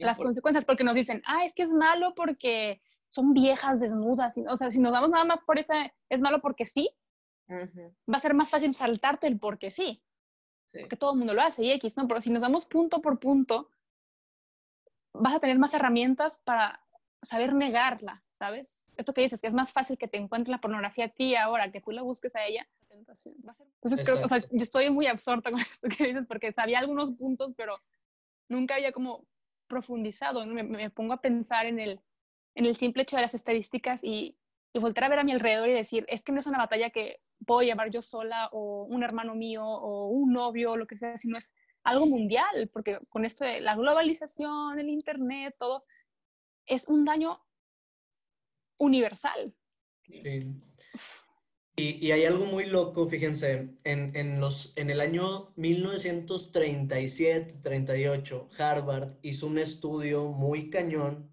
las 0.06 0.18
consecuencias, 0.18 0.64
porque 0.64 0.84
nos 0.84 0.94
dicen, 0.94 1.22
ah, 1.26 1.44
es 1.44 1.54
que 1.54 1.62
es 1.62 1.72
malo 1.72 2.14
porque 2.14 2.80
son 3.08 3.32
viejas 3.34 3.80
desnudas. 3.80 4.34
O 4.48 4.56
sea, 4.56 4.70
si 4.70 4.80
nos 4.80 4.92
damos 4.92 5.10
nada 5.10 5.24
más 5.24 5.42
por 5.42 5.58
esa, 5.58 5.92
es 6.08 6.20
malo 6.20 6.40
porque 6.40 6.64
sí, 6.64 6.90
va 7.50 8.16
a 8.16 8.20
ser 8.20 8.34
más 8.34 8.50
fácil 8.50 8.74
saltarte 8.74 9.26
el 9.26 9.38
porque 9.38 9.70
sí, 9.70 10.02
sí. 10.68 10.80
porque 10.80 10.96
todo 10.96 11.12
el 11.12 11.18
mundo 11.18 11.34
lo 11.34 11.42
hace 11.42 11.64
y 11.64 11.70
X, 11.72 11.96
¿no? 11.96 12.06
Pero 12.06 12.20
si 12.20 12.30
nos 12.30 12.42
damos 12.42 12.64
punto 12.64 13.02
por 13.02 13.18
punto, 13.18 13.70
vas 15.12 15.34
a 15.34 15.40
tener 15.40 15.58
más 15.58 15.74
herramientas 15.74 16.38
para 16.38 16.84
saber 17.22 17.54
negarla, 17.54 18.22
¿sabes? 18.30 18.86
Esto 18.96 19.12
que 19.12 19.20
dices, 19.20 19.40
que 19.40 19.46
es 19.46 19.54
más 19.54 19.72
fácil 19.72 19.98
que 19.98 20.08
te 20.08 20.16
encuentre 20.16 20.50
la 20.50 20.60
pornografía 20.60 21.06
a 21.06 21.08
ti 21.08 21.34
ahora, 21.34 21.70
que 21.70 21.80
tú 21.80 21.90
la 21.90 22.02
busques 22.02 22.34
a 22.36 22.44
ella. 22.46 22.66
tentación. 22.88 23.34
Va 23.46 23.52
a 23.52 23.54
ser- 23.54 23.66
Entonces, 23.66 24.00
creo, 24.04 24.24
o 24.24 24.28
sea, 24.28 24.38
Exacto. 24.38 24.56
yo 24.56 24.62
estoy 24.62 24.90
muy 24.90 25.06
absorta 25.06 25.50
con 25.50 25.60
esto 25.72 25.88
que 25.88 26.06
dices, 26.06 26.26
porque 26.26 26.52
sabía 26.52 26.78
algunos 26.78 27.12
puntos, 27.12 27.52
pero 27.56 27.76
nunca 28.48 28.74
había 28.76 28.92
como 28.92 29.26
profundizado. 29.70 30.44
¿no? 30.44 30.52
Me, 30.52 30.64
me 30.64 30.90
pongo 30.90 31.14
a 31.14 31.22
pensar 31.22 31.64
en 31.64 31.78
el, 31.80 32.00
en 32.54 32.66
el 32.66 32.76
simple 32.76 33.04
hecho 33.04 33.16
de 33.16 33.22
las 33.22 33.34
estadísticas 33.34 34.04
y, 34.04 34.36
y 34.74 34.78
volver 34.78 35.04
a 35.04 35.08
ver 35.08 35.18
a 35.20 35.24
mi 35.24 35.32
alrededor 35.32 35.68
y 35.68 35.72
decir, 35.72 36.04
es 36.08 36.22
que 36.22 36.32
no 36.32 36.40
es 36.40 36.46
una 36.46 36.58
batalla 36.58 36.90
que 36.90 37.20
puedo 37.46 37.62
llevar 37.62 37.90
yo 37.90 38.02
sola 38.02 38.48
o 38.52 38.84
un 38.84 39.02
hermano 39.02 39.34
mío 39.34 39.64
o 39.64 40.08
un 40.08 40.32
novio 40.32 40.72
o 40.72 40.76
lo 40.76 40.86
que 40.86 40.98
sea, 40.98 41.16
sino 41.16 41.38
es 41.38 41.54
algo 41.82 42.06
mundial, 42.06 42.68
porque 42.72 42.98
con 43.08 43.24
esto 43.24 43.44
de 43.44 43.60
la 43.60 43.74
globalización, 43.74 44.78
el 44.78 44.90
Internet, 44.90 45.54
todo, 45.58 45.84
es 46.66 46.86
un 46.88 47.04
daño 47.04 47.40
universal. 48.78 49.54
Sí. 50.04 50.22
Y, 51.80 52.12
hay 52.12 52.26
algo 52.26 52.44
muy 52.44 52.66
loco, 52.66 53.08
fíjense, 53.08 53.70
en, 53.84 54.14
en 54.14 54.38
los, 54.38 54.74
en 54.76 54.90
el 54.90 55.00
año 55.00 55.54
1937-38, 55.56 58.48
Harvard 58.58 59.16
hizo 59.22 59.46
un 59.46 59.58
estudio 59.58 60.26
muy 60.26 60.68
cañón 60.68 61.32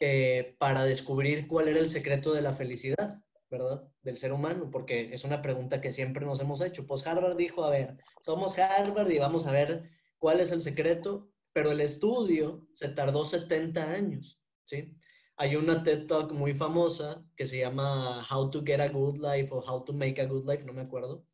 eh, 0.00 0.56
para 0.58 0.84
descubrir 0.84 1.46
cuál 1.46 1.68
era 1.68 1.80
el 1.80 1.90
secreto 1.90 2.32
de 2.32 2.40
la 2.40 2.54
felicidad, 2.54 3.22
¿verdad? 3.50 3.86
Del 4.00 4.16
ser 4.16 4.32
humano, 4.32 4.70
porque 4.70 5.12
es 5.12 5.24
una 5.24 5.42
pregunta 5.42 5.82
que 5.82 5.92
siempre 5.92 6.24
nos 6.24 6.40
hemos 6.40 6.62
hecho. 6.62 6.86
Pues 6.86 7.06
Harvard 7.06 7.36
dijo, 7.36 7.62
a 7.62 7.70
ver, 7.70 7.98
somos 8.22 8.58
Harvard 8.58 9.10
y 9.10 9.18
vamos 9.18 9.46
a 9.46 9.52
ver 9.52 9.90
cuál 10.16 10.40
es 10.40 10.50
el 10.52 10.62
secreto, 10.62 11.30
pero 11.52 11.72
el 11.72 11.82
estudio 11.82 12.66
se 12.72 12.88
tardó 12.88 13.26
70 13.26 13.92
años, 13.92 14.42
¿sí? 14.64 14.96
Hay 15.42 15.56
una 15.56 15.82
TED 15.82 16.06
Talk 16.06 16.30
muy 16.30 16.54
famosa 16.54 17.26
que 17.34 17.48
se 17.48 17.58
llama 17.58 18.24
How 18.30 18.48
to 18.48 18.62
Get 18.64 18.78
a 18.78 18.88
Good 18.88 19.18
Life 19.18 19.52
o 19.52 19.58
How 19.58 19.82
to 19.82 19.92
Make 19.92 20.22
a 20.22 20.26
Good 20.26 20.48
Life, 20.48 20.64
no 20.64 20.72
me 20.72 20.82
acuerdo, 20.82 21.26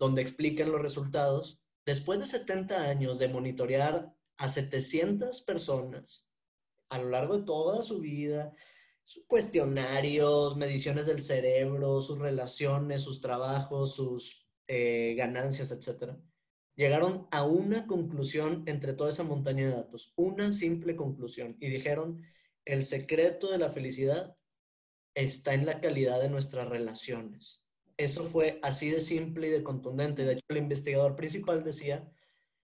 donde 0.00 0.20
explican 0.20 0.72
los 0.72 0.82
resultados. 0.82 1.62
Después 1.86 2.18
de 2.18 2.24
70 2.24 2.82
años 2.82 3.20
de 3.20 3.28
monitorear 3.28 4.12
a 4.36 4.48
700 4.48 5.42
personas 5.42 6.28
a 6.88 6.98
lo 6.98 7.10
largo 7.10 7.38
de 7.38 7.44
toda 7.44 7.82
su 7.82 8.00
vida, 8.00 8.52
sus 9.04 9.24
cuestionarios, 9.28 10.56
mediciones 10.56 11.06
del 11.06 11.22
cerebro, 11.22 12.00
sus 12.00 12.18
relaciones, 12.18 13.02
sus 13.02 13.20
trabajos, 13.20 13.94
sus 13.94 14.50
eh, 14.66 15.14
ganancias, 15.16 15.70
etc. 15.70 16.14
Llegaron 16.74 17.28
a 17.30 17.44
una 17.44 17.86
conclusión 17.86 18.64
entre 18.66 18.92
toda 18.94 19.10
esa 19.10 19.22
montaña 19.22 19.68
de 19.68 19.76
datos, 19.76 20.14
una 20.16 20.50
simple 20.50 20.96
conclusión, 20.96 21.56
y 21.60 21.68
dijeron, 21.68 22.24
el 22.64 22.84
secreto 22.84 23.50
de 23.50 23.58
la 23.58 23.70
felicidad 23.70 24.36
está 25.14 25.54
en 25.54 25.66
la 25.66 25.80
calidad 25.80 26.20
de 26.20 26.28
nuestras 26.28 26.68
relaciones. 26.68 27.64
Eso 27.96 28.24
fue 28.24 28.58
así 28.62 28.90
de 28.90 29.00
simple 29.00 29.48
y 29.48 29.50
de 29.50 29.62
contundente. 29.62 30.24
De 30.24 30.34
hecho, 30.34 30.44
el 30.48 30.56
investigador 30.56 31.14
principal 31.14 31.62
decía, 31.62 32.10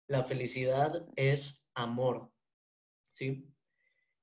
la 0.07 0.23
felicidad 0.23 1.07
es 1.15 1.69
amor. 1.73 2.31
¿Sí? 3.13 3.47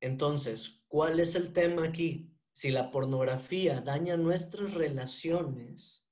Entonces, 0.01 0.85
¿cuál 0.89 1.21
es 1.21 1.35
el 1.35 1.53
tema 1.53 1.85
aquí? 1.85 2.33
Si 2.53 2.71
la 2.71 2.91
pornografía 2.91 3.81
daña 3.81 4.17
nuestras 4.17 4.75
relaciones, 4.75 6.07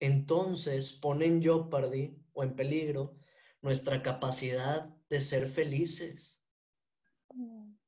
entonces 0.00 0.92
pone 0.92 1.26
en 1.26 1.42
jeopardy 1.42 2.16
o 2.32 2.42
en 2.42 2.54
peligro 2.56 3.16
nuestra 3.60 4.02
capacidad 4.02 4.94
de 5.08 5.20
ser 5.20 5.48
felices. 5.48 6.42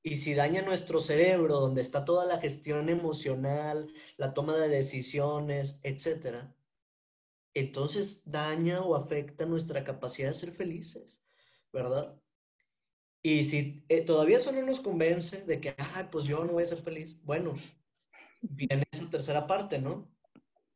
Y 0.06 0.18
si 0.18 0.34
daña 0.34 0.62
nuestro 0.62 1.00
cerebro, 1.00 1.58
donde 1.58 1.80
está 1.80 2.04
toda 2.04 2.26
la 2.26 2.38
gestión 2.38 2.88
emocional, 2.88 3.92
la 4.16 4.34
toma 4.34 4.56
de 4.56 4.68
decisiones, 4.68 5.80
etcétera, 5.82 6.54
entonces 7.54 8.30
daña 8.30 8.82
o 8.82 8.94
afecta 8.94 9.46
nuestra 9.46 9.82
capacidad 9.82 10.28
de 10.28 10.34
ser 10.34 10.52
felices, 10.52 11.24
¿verdad? 11.72 12.14
Y 13.20 13.42
si 13.42 13.84
eh, 13.88 14.02
todavía 14.02 14.36
eso 14.36 14.52
no 14.52 14.62
nos 14.62 14.78
convence 14.78 15.44
de 15.44 15.60
que, 15.60 15.74
ah, 15.76 16.08
pues 16.12 16.24
yo 16.26 16.44
no 16.44 16.52
voy 16.52 16.62
a 16.62 16.66
ser 16.66 16.82
feliz, 16.82 17.20
bueno, 17.24 17.54
viene 18.42 18.84
esa 18.92 19.10
tercera 19.10 19.48
parte, 19.48 19.80
¿no? 19.80 20.08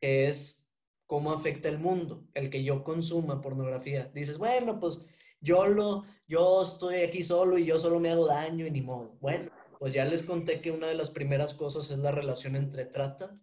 Es 0.01 0.69
cómo 1.07 1.31
afecta 1.31 1.69
el 1.69 1.79
mundo, 1.79 2.27
el 2.35 2.51
que 2.51 2.65
yo 2.65 2.83
consuma 2.83 3.41
pornografía. 3.41 4.11
Dices, 4.13 4.39
bueno, 4.39 4.81
pues 4.81 5.07
yo 5.41 5.67
lo, 5.67 6.05
yo 6.27 6.63
estoy 6.63 6.97
aquí 7.03 7.23
solo 7.23 7.59
y 7.59 7.65
yo 7.65 7.79
solo 7.79 7.99
me 8.01 8.11
hago 8.11 8.27
daño 8.27 8.67
y 8.67 8.71
ni 8.71 8.83
modo. 8.83 9.17
Bueno, 9.21 9.51
pues 9.79 9.95
ya 9.95 10.05
les 10.05 10.23
conté 10.23 10.61
que 10.61 10.71
una 10.71 10.89
de 10.89 10.95
las 10.95 11.11
primeras 11.11 11.55
cosas 11.55 11.91
es 11.91 11.99
la 11.99 12.13
relación 12.13 12.57
entre 12.57 12.85
trata 12.85 13.41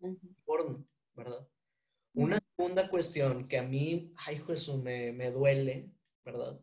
y 0.00 0.34
porno, 0.44 0.86
¿verdad? 1.14 1.46
Una 2.14 2.38
segunda 2.56 2.88
cuestión 2.88 3.48
que 3.48 3.58
a 3.58 3.62
mí, 3.62 4.12
ay, 4.26 4.42
Jesús, 4.46 4.82
me, 4.82 5.12
me 5.12 5.30
duele, 5.30 5.90
¿verdad? 6.24 6.60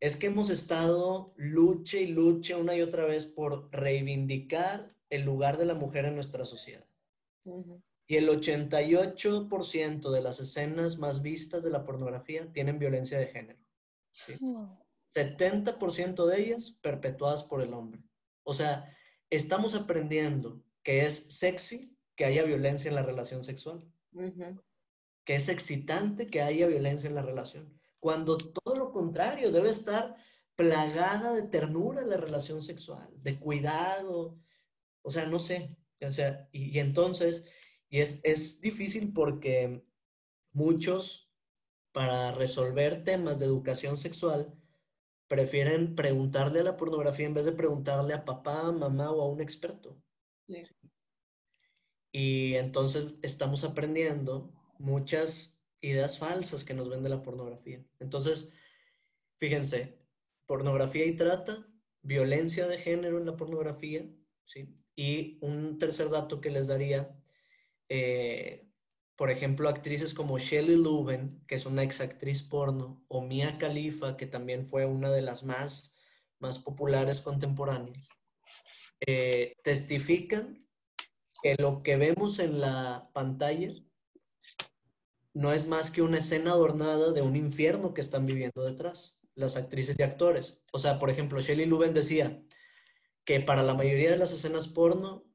Es 0.00 0.16
que 0.16 0.28
hemos 0.28 0.48
estado 0.50 1.34
luche 1.36 2.02
y 2.02 2.06
luche 2.06 2.54
una 2.54 2.76
y 2.76 2.82
otra 2.82 3.04
vez 3.04 3.26
por 3.26 3.68
reivindicar 3.72 4.94
el 5.10 5.22
lugar 5.22 5.58
de 5.58 5.66
la 5.66 5.74
mujer 5.74 6.04
en 6.04 6.14
nuestra 6.14 6.44
sociedad. 6.44 6.84
Y 8.06 8.16
el 8.16 8.28
88% 8.28 10.10
de 10.10 10.20
las 10.22 10.40
escenas 10.40 10.98
más 10.98 11.22
vistas 11.22 11.64
de 11.64 11.70
la 11.70 11.84
pornografía 11.84 12.50
tienen 12.52 12.78
violencia 12.78 13.18
de 13.18 13.26
género. 13.26 13.58
¿Sí? 14.26 14.34
70% 15.14 16.26
de 16.26 16.40
ellas 16.40 16.78
perpetuadas 16.82 17.42
por 17.42 17.62
el 17.62 17.72
hombre. 17.74 18.02
O 18.44 18.54
sea, 18.54 18.94
estamos 19.30 19.74
aprendiendo 19.74 20.62
que 20.82 21.06
es 21.06 21.38
sexy 21.38 21.96
que 22.14 22.24
haya 22.24 22.42
violencia 22.44 22.88
en 22.88 22.94
la 22.94 23.02
relación 23.02 23.44
sexual, 23.44 23.84
que 25.24 25.34
es 25.34 25.48
excitante 25.48 26.26
que 26.26 26.42
haya 26.42 26.66
violencia 26.66 27.08
en 27.08 27.14
la 27.14 27.22
relación, 27.22 27.78
cuando 28.00 28.38
todo 28.38 28.76
lo 28.76 28.92
contrario 28.92 29.52
debe 29.52 29.70
estar 29.70 30.16
plagada 30.56 31.34
de 31.34 31.42
ternura 31.42 32.02
la 32.02 32.16
relación 32.16 32.62
sexual, 32.62 33.08
de 33.22 33.38
cuidado, 33.38 34.38
o 35.02 35.10
sea, 35.10 35.26
no 35.26 35.38
sé, 35.38 35.76
o 36.00 36.12
sea, 36.12 36.48
y, 36.52 36.76
y 36.76 36.80
entonces, 36.80 37.46
y 37.88 38.00
es, 38.00 38.20
es 38.24 38.60
difícil 38.60 39.12
porque 39.12 39.84
muchos, 40.52 41.27
para 41.98 42.30
resolver 42.30 43.02
temas 43.02 43.40
de 43.40 43.46
educación 43.46 43.96
sexual, 43.96 44.54
prefieren 45.26 45.96
preguntarle 45.96 46.60
a 46.60 46.62
la 46.62 46.76
pornografía 46.76 47.26
en 47.26 47.34
vez 47.34 47.44
de 47.44 47.50
preguntarle 47.50 48.14
a 48.14 48.24
papá, 48.24 48.70
mamá 48.70 49.10
o 49.10 49.20
a 49.20 49.26
un 49.26 49.40
experto. 49.40 50.00
Sí. 50.46 50.62
Y 52.12 52.54
entonces 52.54 53.16
estamos 53.20 53.64
aprendiendo 53.64 54.52
muchas 54.78 55.60
ideas 55.80 56.20
falsas 56.20 56.62
que 56.62 56.72
nos 56.72 56.88
vende 56.88 57.08
la 57.08 57.20
pornografía. 57.20 57.84
Entonces, 57.98 58.52
fíjense, 59.38 59.98
pornografía 60.46 61.04
y 61.04 61.16
trata, 61.16 61.66
violencia 62.00 62.68
de 62.68 62.78
género 62.78 63.18
en 63.18 63.26
la 63.26 63.36
pornografía, 63.36 64.08
¿sí? 64.44 64.72
Y 64.94 65.36
un 65.40 65.78
tercer 65.80 66.10
dato 66.10 66.40
que 66.40 66.50
les 66.50 66.68
daría, 66.68 67.20
eh, 67.88 68.67
por 69.18 69.32
ejemplo, 69.32 69.68
actrices 69.68 70.14
como 70.14 70.38
Shelley 70.38 70.76
Lubben, 70.76 71.42
que 71.48 71.56
es 71.56 71.66
una 71.66 71.82
exactriz 71.82 72.44
porno, 72.44 73.04
o 73.08 73.20
Mia 73.20 73.58
Khalifa, 73.58 74.16
que 74.16 74.26
también 74.26 74.64
fue 74.64 74.86
una 74.86 75.10
de 75.10 75.22
las 75.22 75.42
más, 75.42 75.96
más 76.38 76.60
populares 76.60 77.20
contemporáneas, 77.20 78.08
eh, 79.04 79.56
testifican 79.64 80.64
que 81.42 81.56
lo 81.58 81.82
que 81.82 81.96
vemos 81.96 82.38
en 82.38 82.60
la 82.60 83.10
pantalla 83.12 83.74
no 85.34 85.52
es 85.52 85.66
más 85.66 85.90
que 85.90 86.02
una 86.02 86.18
escena 86.18 86.52
adornada 86.52 87.10
de 87.10 87.22
un 87.22 87.34
infierno 87.34 87.94
que 87.94 88.02
están 88.02 88.24
viviendo 88.24 88.62
detrás, 88.62 89.20
las 89.34 89.56
actrices 89.56 89.96
y 89.98 90.02
actores. 90.04 90.64
O 90.72 90.78
sea, 90.78 91.00
por 91.00 91.10
ejemplo, 91.10 91.40
Shelley 91.40 91.66
Luben 91.66 91.92
decía 91.92 92.40
que 93.24 93.40
para 93.40 93.64
la 93.64 93.74
mayoría 93.74 94.12
de 94.12 94.18
las 94.18 94.30
escenas 94.30 94.68
porno, 94.68 95.27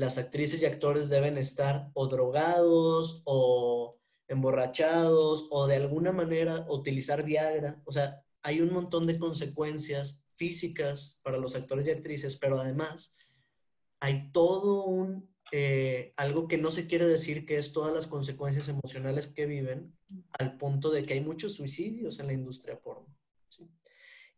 las 0.00 0.16
actrices 0.16 0.62
y 0.62 0.64
actores 0.64 1.10
deben 1.10 1.36
estar 1.36 1.90
o 1.92 2.06
drogados 2.06 3.20
o 3.26 4.00
emborrachados 4.28 5.46
o 5.50 5.66
de 5.66 5.76
alguna 5.76 6.10
manera 6.10 6.64
utilizar 6.70 7.22
Viagra. 7.22 7.82
O 7.84 7.92
sea, 7.92 8.24
hay 8.42 8.62
un 8.62 8.72
montón 8.72 9.06
de 9.06 9.18
consecuencias 9.18 10.24
físicas 10.36 11.20
para 11.22 11.36
los 11.36 11.54
actores 11.54 11.86
y 11.86 11.90
actrices, 11.90 12.36
pero 12.36 12.58
además 12.58 13.14
hay 14.00 14.32
todo 14.32 14.86
un, 14.86 15.28
eh, 15.52 16.14
algo 16.16 16.48
que 16.48 16.56
no 16.56 16.70
se 16.70 16.86
quiere 16.86 17.06
decir 17.06 17.44
que 17.44 17.58
es 17.58 17.74
todas 17.74 17.92
las 17.92 18.06
consecuencias 18.06 18.68
emocionales 18.68 19.26
que 19.26 19.44
viven, 19.44 19.94
al 20.38 20.56
punto 20.56 20.90
de 20.90 21.02
que 21.02 21.12
hay 21.12 21.20
muchos 21.20 21.56
suicidios 21.56 22.20
en 22.20 22.28
la 22.28 22.32
industria 22.32 22.80
porno. 22.80 23.14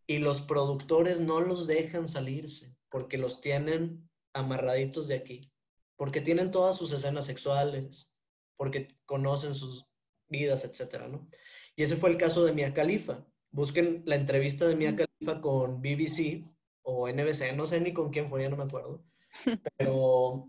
Y 0.08 0.18
los 0.18 0.42
productores 0.42 1.20
no 1.20 1.40
los 1.40 1.68
dejan 1.68 2.08
salirse 2.08 2.74
porque 2.90 3.16
los 3.16 3.40
tienen 3.40 4.10
amarraditos 4.32 5.06
de 5.06 5.14
aquí, 5.14 5.51
porque 5.96 6.20
tienen 6.20 6.50
todas 6.50 6.76
sus 6.76 6.92
escenas 6.92 7.26
sexuales, 7.26 8.12
porque 8.56 8.96
conocen 9.06 9.54
sus 9.54 9.86
vidas, 10.28 10.64
etcétera, 10.64 11.08
¿no? 11.08 11.28
Y 11.76 11.82
ese 11.82 11.96
fue 11.96 12.10
el 12.10 12.18
caso 12.18 12.44
de 12.44 12.52
Mia 12.52 12.74
Khalifa. 12.74 13.24
Busquen 13.50 14.02
la 14.06 14.16
entrevista 14.16 14.66
de 14.66 14.76
Mia 14.76 14.96
Khalifa 14.96 15.40
con 15.40 15.80
BBC 15.80 16.44
o 16.82 17.08
NBC, 17.08 17.54
no 17.54 17.66
sé 17.66 17.80
ni 17.80 17.92
con 17.92 18.10
quién 18.10 18.28
fue, 18.28 18.42
ya 18.42 18.48
no 18.48 18.56
me 18.56 18.64
acuerdo 18.64 19.04
pero 19.76 20.48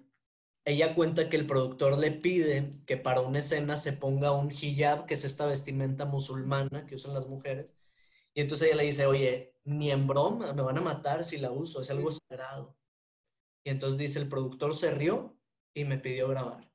ella 0.66 0.96
cuenta 0.96 1.30
que 1.30 1.38
el 1.38 1.46
productor 1.46 1.98
le 1.98 2.12
pide 2.12 2.80
que 2.86 2.98
para 2.98 3.22
una 3.22 3.40
escena 3.40 3.76
se 3.76 3.94
ponga 3.94 4.32
un 4.32 4.52
hijab, 4.52 5.06
que 5.06 5.16
es 5.16 5.24
esta 5.26 5.46
vestimenta 5.46 6.06
musulmana 6.06 6.86
que 6.86 6.96
usan 6.96 7.14
las 7.14 7.28
mujeres. 7.28 7.68
Y 8.34 8.42
entonces 8.42 8.68
ella 8.68 8.78
le 8.78 8.86
dice, 8.86 9.06
oye, 9.06 9.56
ni 9.66 9.92
en 9.92 10.08
broma, 10.08 10.54
me 10.54 10.62
van 10.62 10.78
a 10.78 10.82
matar 10.82 11.24
si 11.24 11.38
la 11.38 11.52
uso, 11.52 11.82
es 11.82 11.92
algo 11.92 12.12
sagrado. 12.12 12.76
Y 13.64 13.70
entonces 13.70 13.98
dice, 13.98 14.20
el 14.20 14.30
productor 14.30 14.76
se 14.76 14.92
rió 14.92 15.38
y 15.74 15.86
me 15.86 15.98
pidió 15.98 16.28
grabar. 16.28 16.70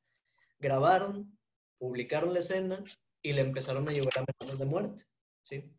Grabaron, 0.59 1.39
publicaron 1.79 2.33
la 2.33 2.41
escena 2.41 2.83
y 3.23 3.33
le 3.33 3.43
empezaron 3.43 3.89
a 3.89 3.93
llevar 3.93 4.13
amenazas 4.17 4.59
de 4.59 4.65
muerte. 4.65 5.05
¿sí? 5.45 5.73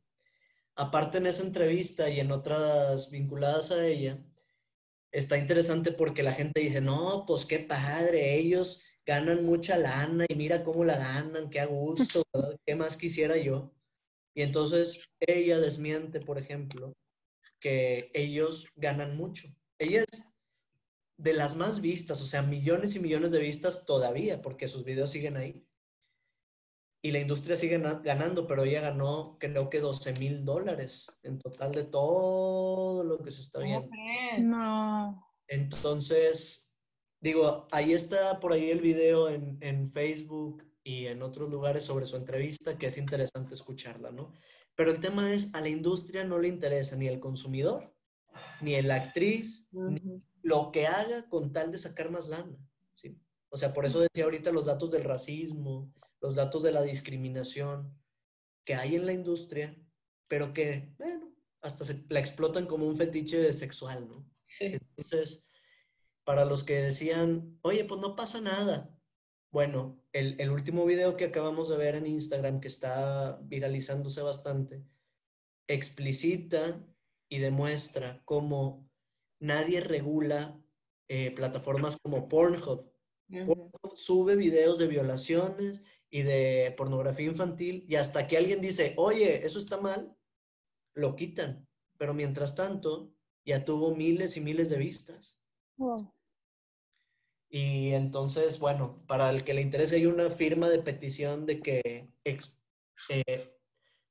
Aparte 0.76 1.18
en 1.18 1.28
esa 1.28 1.44
entrevista 1.44 2.10
y 2.10 2.20
en 2.20 2.32
otras 2.32 3.12
vinculadas 3.12 3.72
a 3.72 3.86
ella, 3.86 4.24
está 5.12 5.38
interesante 5.38 5.92
porque 5.92 6.24
la 6.24 6.34
gente 6.34 6.62
dice, 6.62 6.82
no, 6.82 7.26
pues 7.26 7.46
qué 7.46 7.60
padre, 7.60 8.36
ellos 8.36 8.84
ganan 9.06 9.44
mucha 9.44 9.78
lana 9.78 10.26
y 10.30 10.36
mira 10.36 10.64
cómo 10.64 10.86
la 10.86 10.98
ganan, 10.98 11.50
qué 11.50 11.60
a 11.60 11.66
gusto, 11.66 12.22
¿qué 12.66 12.76
más 12.76 12.96
quisiera 12.96 13.38
yo? 13.38 13.74
Y 14.36 14.44
entonces 14.44 15.10
ella 15.20 15.60
desmiente, 15.60 16.22
por 16.22 16.38
ejemplo, 16.38 16.94
que 17.60 18.12
ellos 18.14 18.68
ganan 18.76 19.18
mucho. 19.18 19.50
Ella 19.80 20.02
es 20.02 20.32
de 21.20 21.34
las 21.34 21.58
más 21.58 21.82
vistas, 21.82 22.22
o 22.22 22.26
sea, 22.26 22.42
millones 22.42 22.96
y 22.96 23.00
millones 23.00 23.34
de 23.34 23.40
vistas 23.40 23.86
todavía, 23.86 24.42
porque 24.42 24.70
sus 24.70 24.86
videos 24.86 25.10
siguen 25.10 25.36
ahí. 25.36 25.68
Y 27.02 27.12
la 27.12 27.20
industria 27.20 27.58
sigue 27.58 27.78
ganando, 27.78 28.48
pero 28.48 28.64
ella 28.64 28.82
ganó 28.82 29.38
creo 29.38 29.70
que 29.70 29.82
12 29.82 30.14
mil 30.14 30.46
dólares 30.46 31.08
en 31.24 31.40
total 31.40 31.74
de 31.74 31.84
todo 31.84 33.04
lo 33.04 33.22
que 33.22 33.32
se 33.32 33.42
está 33.42 33.60
viendo. 33.60 33.90
No. 34.40 35.26
Entonces, 35.48 36.74
digo, 37.22 37.68
ahí 37.72 37.94
está 37.94 38.40
por 38.40 38.54
ahí 38.54 38.70
el 38.70 38.80
video 38.80 39.30
en, 39.30 39.58
en, 39.62 39.90
Facebook 39.90 40.64
y 40.84 41.08
en 41.08 41.22
otros 41.22 41.50
lugares 41.50 41.84
sobre 41.84 42.06
su 42.06 42.16
entrevista, 42.16 42.78
que 42.78 42.88
es 42.88 42.98
interesante 42.98 43.56
escucharla, 43.56 44.12
¿no? 44.12 44.32
Pero 44.76 44.92
el 44.92 45.02
tema 45.02 45.34
es, 45.34 45.54
a 45.54 45.60
la 45.60 45.70
industria 45.70 46.24
no 46.24 46.38
le 46.40 46.48
interesa 46.48 46.96
ni 46.96 47.08
el 47.08 47.20
consumidor, 47.20 47.94
ni 48.62 48.82
la 48.82 48.96
actriz, 48.96 49.70
ni 49.74 50.22
lo 50.42 50.72
que 50.72 50.88
haga 50.88 51.28
con 51.30 51.52
tal 51.52 51.72
de 51.72 51.80
sacar 51.80 52.12
más 52.12 52.28
lana, 52.28 52.58
¿sí? 52.96 53.20
O 53.50 53.58
sea, 53.58 53.74
por 53.74 53.86
eso 53.86 54.00
decía 54.00 54.26
ahorita 54.26 54.52
los 54.52 54.66
datos 54.66 54.92
del 54.92 55.04
racismo, 55.04 55.94
los 56.22 56.36
datos 56.36 56.64
de 56.64 56.72
la 56.72 56.82
discriminación 56.82 57.98
que 58.66 58.76
hay 58.76 58.96
en 58.96 59.06
la 59.06 59.14
industria, 59.14 59.76
pero 60.28 60.54
que, 60.54 60.94
bueno, 60.98 61.34
hasta 61.62 61.84
se 61.84 62.06
la 62.10 62.20
explotan 62.20 62.68
como 62.68 62.88
un 62.88 62.96
fetiche 62.96 63.52
sexual, 63.54 64.08
¿no? 64.08 64.30
Entonces, 64.60 65.48
para 66.24 66.46
los 66.46 66.64
que 66.64 66.82
decían, 66.82 67.58
oye, 67.62 67.86
pues 67.86 68.00
no 68.00 68.16
pasa 68.16 68.42
nada. 68.42 68.96
Bueno, 69.52 70.04
el, 70.14 70.40
el 70.40 70.52
último 70.52 70.86
video 70.86 71.18
que 71.18 71.26
acabamos 71.26 71.70
de 71.70 71.78
ver 71.78 71.96
en 71.96 72.06
Instagram, 72.06 72.60
que 72.60 72.68
está 72.68 73.40
viralizándose 73.42 74.22
bastante, 74.22 74.84
explicita 75.68 76.86
y 77.30 77.40
demuestra 77.40 78.22
cómo 78.26 78.89
nadie 79.40 79.82
regula 79.82 80.60
eh, 81.08 81.32
plataformas 81.32 81.98
como 82.02 82.28
Pornhub. 82.28 82.92
Pornhub 83.30 83.96
sube 83.96 84.36
videos 84.36 84.80
de 84.80 84.88
violaciones 84.88 85.82
y 86.10 86.24
de 86.24 86.74
pornografía 86.78 87.28
infantil 87.28 87.86
y 87.88 87.96
hasta 87.96 88.28
que 88.28 88.38
alguien 88.38 88.62
dice, 88.62 88.94
oye, 88.98 89.46
eso 89.46 89.60
está 89.60 89.78
mal, 89.78 90.16
lo 90.94 91.16
quitan. 91.16 91.68
Pero 91.98 92.14
mientras 92.14 92.56
tanto, 92.56 93.14
ya 93.46 93.66
tuvo 93.66 93.96
miles 93.96 94.38
y 94.38 94.42
miles 94.42 94.70
de 94.70 94.78
vistas. 94.78 95.44
Y 97.50 97.92
entonces, 97.94 98.60
bueno, 98.60 99.04
para 99.08 99.30
el 99.30 99.44
que 99.44 99.54
le 99.54 99.62
interese, 99.62 99.96
hay 99.96 100.06
una 100.06 100.30
firma 100.30 100.70
de 100.70 100.80
petición 100.80 101.46
de 101.46 101.60
que 101.60 102.14
eh, 102.24 103.60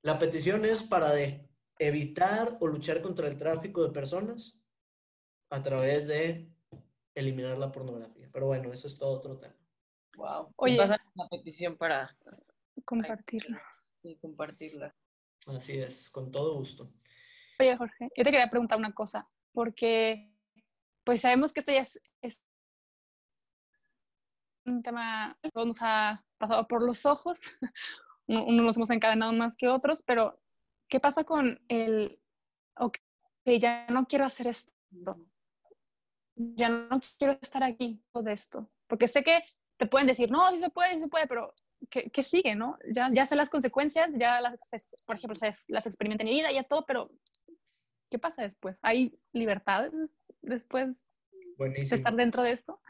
la 0.03 0.18
petición 0.18 0.64
es 0.64 0.83
para 0.83 1.12
de 1.12 1.49
evitar 1.79 2.57
o 2.61 2.66
luchar 2.66 3.03
contra 3.03 3.29
el 3.29 3.37
tráfico 3.37 3.85
de 3.85 3.93
personas 3.93 4.64
a 5.51 5.62
través 5.62 6.07
de 6.07 6.49
eliminar 7.14 7.59
la 7.59 7.72
pornografía. 7.72 8.28
Pero 8.32 8.46
bueno, 8.46 8.72
eso 8.72 8.86
es 8.86 8.99
todo 8.99 9.18
otro 9.18 9.38
tema. 9.38 9.55
Wow. 10.16 10.53
Oye, 10.57 10.76
pasa 10.76 10.99
la 11.14 11.28
petición 11.28 11.76
para 11.76 12.16
compartirla. 12.84 13.62
Sí, 14.03 14.16
compartirla. 14.20 14.94
Así 15.46 15.78
es, 15.78 16.11
con 16.11 16.30
todo 16.30 16.57
gusto. 16.57 16.90
Oye, 17.61 17.76
Jorge, 17.76 18.09
yo 18.16 18.24
te 18.24 18.30
quería 18.30 18.51
preguntar 18.51 18.78
una 18.78 18.92
cosa, 18.92 19.28
porque 19.53 20.30
pues 21.05 21.22
sabemos 21.22 21.53
que 21.53 21.61
esto 21.61 21.72
ya 21.72 21.80
es, 21.80 22.01
un 24.66 24.82
tema 24.82 25.38
que 25.42 25.51
nos 25.55 25.78
ha 25.80 26.24
pasado 26.36 26.68
por 26.68 26.82
los 26.82 27.07
ojos, 27.07 27.40
unos 28.26 28.64
nos 28.64 28.76
hemos 28.76 28.90
encadenado 28.90 29.32
más 29.32 29.57
que 29.57 29.68
otros, 29.68 30.03
pero 30.03 30.38
¿qué 30.88 31.01
pasa 31.01 31.24
con 31.24 31.61
el, 31.68 32.20
ok, 32.76 32.99
ya 33.59 33.86
no 33.88 34.07
quiero 34.07 34.26
hacer 34.26 34.46
esto, 34.46 34.70
ya 36.39 36.68
no 36.68 37.01
quiero 37.18 37.39
estar 37.41 37.62
aquí 37.62 38.01
de 38.14 38.32
esto, 38.32 38.70
porque 38.86 39.07
sé 39.07 39.22
que 39.22 39.43
te 39.76 39.86
pueden 39.86 40.07
decir, 40.07 40.30
no, 40.30 40.51
sí 40.51 40.59
se 40.59 40.70
puede, 40.70 40.95
sí 40.95 41.01
se 41.01 41.09
puede, 41.09 41.26
pero 41.26 41.55
¿qué, 41.91 42.11
qué 42.11 42.22
sigue, 42.22 42.55
no? 42.55 42.78
Ya, 42.93 43.11
ya 43.12 43.26
sé 43.26 43.36
las 43.36 43.51
consecuencias, 43.51 44.14
ya 44.16 44.41
las, 44.41 44.59
por 45.05 45.16
ejemplo, 45.16 45.39
las 45.68 45.86
experimenté 45.86 46.22
en 46.22 46.30
mi 46.30 46.34
vida, 46.36 46.53
ya 46.53 46.64
todo, 46.64 46.84
pero 46.86 47.11
¿qué 48.11 48.18
pasa 48.18 48.43
después? 48.43 48.78
¿Hay 48.82 49.18
libertad 49.32 49.91
después 50.43 51.07
de 51.59 51.82
estar 51.82 52.14
dentro 52.14 52.43
de 52.43 52.53
esto? 52.53 52.80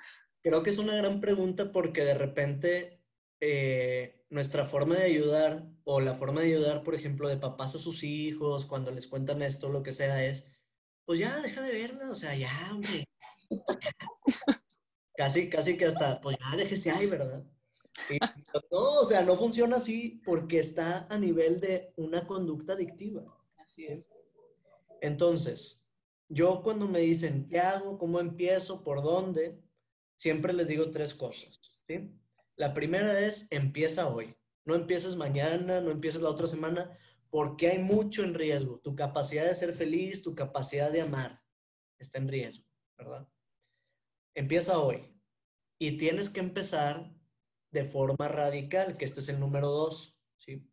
Creo 0.43 0.63
que 0.63 0.71
es 0.71 0.79
una 0.79 0.95
gran 0.95 1.21
pregunta 1.21 1.73
porque 1.73 2.05
de 2.05 2.15
repente 2.15 3.03
eh, 3.41 4.25
nuestra 4.31 4.65
forma 4.65 4.97
de 4.97 5.05
ayudar 5.05 5.67
o 5.85 6.01
la 6.01 6.15
forma 6.15 6.41
de 6.41 6.49
ayudar, 6.49 6.83
por 6.83 6.95
ejemplo, 6.95 7.29
de 7.29 7.37
papás 7.37 7.75
a 7.75 7.79
sus 7.79 8.03
hijos 8.05 8.67
cuando 8.67 8.91
les 8.91 9.09
cuentan 9.09 9.43
esto, 9.43 9.69
lo 9.69 9.83
que 9.83 9.93
sea, 9.93 10.25
es, 10.25 10.47
pues 11.05 11.19
ya, 11.19 11.41
deja 11.41 11.63
de 11.63 11.73
verla, 11.73 12.11
o 12.11 12.15
sea, 12.15 12.35
ya, 12.35 12.51
hombre. 12.73 13.05
Casi, 15.17 15.49
casi 15.49 15.77
que 15.77 15.87
hasta, 15.87 16.21
pues 16.21 16.37
ya 16.39 16.57
déjese 16.57 16.91
ahí, 16.91 17.07
¿verdad? 17.07 17.45
no, 18.71 19.01
o 19.01 19.05
sea, 19.05 19.23
no 19.23 19.37
funciona 19.37 19.77
así 19.77 20.21
porque 20.25 20.61
está 20.61 21.07
a 21.11 21.19
nivel 21.19 21.61
de 21.61 21.93
una 21.97 22.27
conducta 22.27 22.75
adictiva. 22.75 23.25
Así 23.57 23.87
es. 23.87 24.05
Entonces, 25.01 25.87
yo 26.29 26.63
cuando 26.63 26.87
me 26.87 27.01
dicen, 27.01 27.49
¿qué 27.49 27.59
hago? 27.59 27.99
¿Cómo 27.99 28.21
empiezo? 28.21 28.83
¿Por 28.83 29.03
dónde? 29.03 29.61
Siempre 30.17 30.53
les 30.53 30.69
digo 30.69 30.91
tres 30.91 31.15
cosas, 31.15 31.61
¿sí? 31.87 32.11
La 32.57 32.75
primera 32.75 33.21
es, 33.21 33.51
empieza 33.53 34.09
hoy. 34.09 34.37
No 34.65 34.75
empieces 34.75 35.17
mañana, 35.17 35.81
no 35.81 35.91
empieces 35.91 36.21
la 36.21 36.31
otra 36.31 36.47
semana, 36.47 36.99
porque 37.31 37.69
hay 37.69 37.79
mucho 37.79 38.25
en 38.25 38.35
riesgo. 38.35 38.81
Tu 38.81 38.95
capacidad 38.95 39.47
de 39.47 39.55
ser 39.55 39.73
feliz, 39.73 40.23
tu 40.23 40.35
capacidad 40.35 40.91
de 40.91 41.03
amar 41.03 41.41
está 41.99 42.19
en 42.19 42.29
riesgo, 42.29 42.67
¿verdad? 42.97 43.29
Empieza 44.35 44.79
hoy. 44.81 45.15
Y 45.79 45.97
tienes 45.97 46.31
que 46.31 46.41
empezar 46.41 47.15
de 47.71 47.85
forma 47.85 48.29
radical, 48.29 48.97
que 48.97 49.05
este 49.05 49.21
es 49.21 49.29
el 49.29 49.41
número 49.41 49.71
dos, 49.71 50.19
¿sí? 50.39 50.71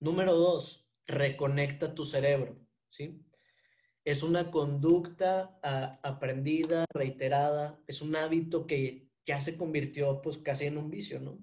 Número 0.00 0.34
dos, 0.34 0.90
reconecta 1.06 1.94
tu 1.94 2.04
cerebro, 2.04 2.58
¿sí? 2.88 3.24
Es 4.04 4.22
una 4.22 4.50
conducta 4.50 5.58
aprendida, 6.02 6.84
reiterada, 6.92 7.80
es 7.86 8.02
un 8.02 8.16
hábito 8.16 8.66
que 8.66 9.10
ya 9.26 9.40
se 9.40 9.56
convirtió 9.56 10.20
pues 10.20 10.38
casi 10.38 10.66
en 10.66 10.76
un 10.76 10.90
vicio, 10.90 11.20
¿no? 11.20 11.38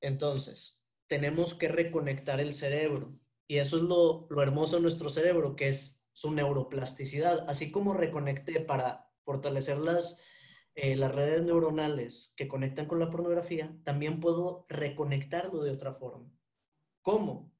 Entonces, 0.00 0.84
tenemos 1.06 1.54
que 1.54 1.68
reconectar 1.68 2.40
el 2.40 2.54
cerebro. 2.54 3.18
Y 3.46 3.58
eso 3.58 3.76
es 3.76 3.82
lo, 3.82 4.26
lo 4.30 4.42
hermoso 4.42 4.76
de 4.76 4.82
nuestro 4.82 5.10
cerebro, 5.10 5.56
que 5.56 5.68
es 5.68 6.08
su 6.12 6.32
neuroplasticidad. 6.32 7.44
Así 7.48 7.70
como 7.70 7.94
reconecté 7.94 8.60
para 8.60 9.10
fortalecer 9.24 9.78
las, 9.78 10.20
eh, 10.82 10.96
las 10.96 11.14
redes 11.14 11.42
neuronales 11.42 12.32
que 12.38 12.48
conectan 12.48 12.86
con 12.86 12.98
la 13.00 13.10
pornografía, 13.10 13.76
también 13.84 14.18
puedo 14.18 14.64
reconectarlo 14.70 15.62
de 15.62 15.72
otra 15.72 15.92
forma. 15.92 16.32
¿Cómo? 17.02 17.52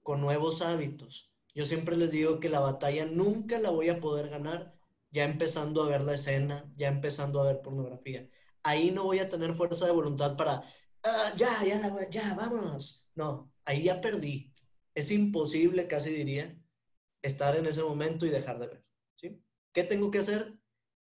Con 0.00 0.20
nuevos 0.20 0.62
hábitos. 0.62 1.34
Yo 1.56 1.64
siempre 1.64 1.96
les 1.96 2.12
digo 2.12 2.38
que 2.38 2.48
la 2.48 2.60
batalla 2.60 3.04
nunca 3.04 3.58
la 3.58 3.70
voy 3.70 3.88
a 3.88 3.98
poder 3.98 4.28
ganar 4.28 4.74
ya 5.10 5.24
empezando 5.24 5.82
a 5.82 5.88
ver 5.88 6.02
la 6.02 6.14
escena, 6.14 6.72
ya 6.76 6.86
empezando 6.86 7.40
a 7.40 7.46
ver 7.46 7.62
pornografía. 7.62 8.28
Ahí 8.62 8.92
no 8.92 9.04
voy 9.04 9.18
a 9.18 9.28
tener 9.28 9.54
fuerza 9.54 9.86
de 9.86 9.92
voluntad 9.92 10.36
para, 10.36 10.62
ah, 11.02 11.32
ya, 11.36 11.64
ya, 11.64 12.08
ya, 12.10 12.34
vámonos. 12.34 13.08
No, 13.16 13.52
ahí 13.64 13.82
ya 13.82 14.00
perdí. 14.00 14.54
Es 14.94 15.10
imposible, 15.10 15.88
casi 15.88 16.10
diría, 16.10 16.56
estar 17.22 17.56
en 17.56 17.66
ese 17.66 17.82
momento 17.82 18.24
y 18.24 18.30
dejar 18.30 18.60
de 18.60 18.68
ver. 18.68 18.84
¿sí? 19.16 19.42
¿Qué 19.72 19.82
tengo 19.82 20.12
que 20.12 20.18
hacer? 20.20 20.61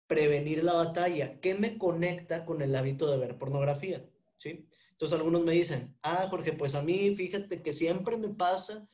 Prevenir 0.10 0.64
la 0.64 0.74
batalla. 0.74 1.40
¿Qué 1.40 1.54
me 1.54 1.78
conecta 1.78 2.44
con 2.46 2.64
el 2.64 2.76
hábito 2.76 3.10
de 3.12 3.18
ver 3.18 3.38
pornografía? 3.38 4.04
¿sí? 4.38 4.68
Entonces 4.94 5.16
algunos 5.16 5.44
me 5.44 5.52
dicen, 5.54 5.96
ah, 6.02 6.26
Jorge, 6.28 6.54
pues 6.54 6.74
a 6.74 6.82
mí 6.82 7.14
fíjate 7.14 7.62
que 7.62 7.74
siempre 7.74 8.18
me 8.18 8.30
pasa 8.30 8.90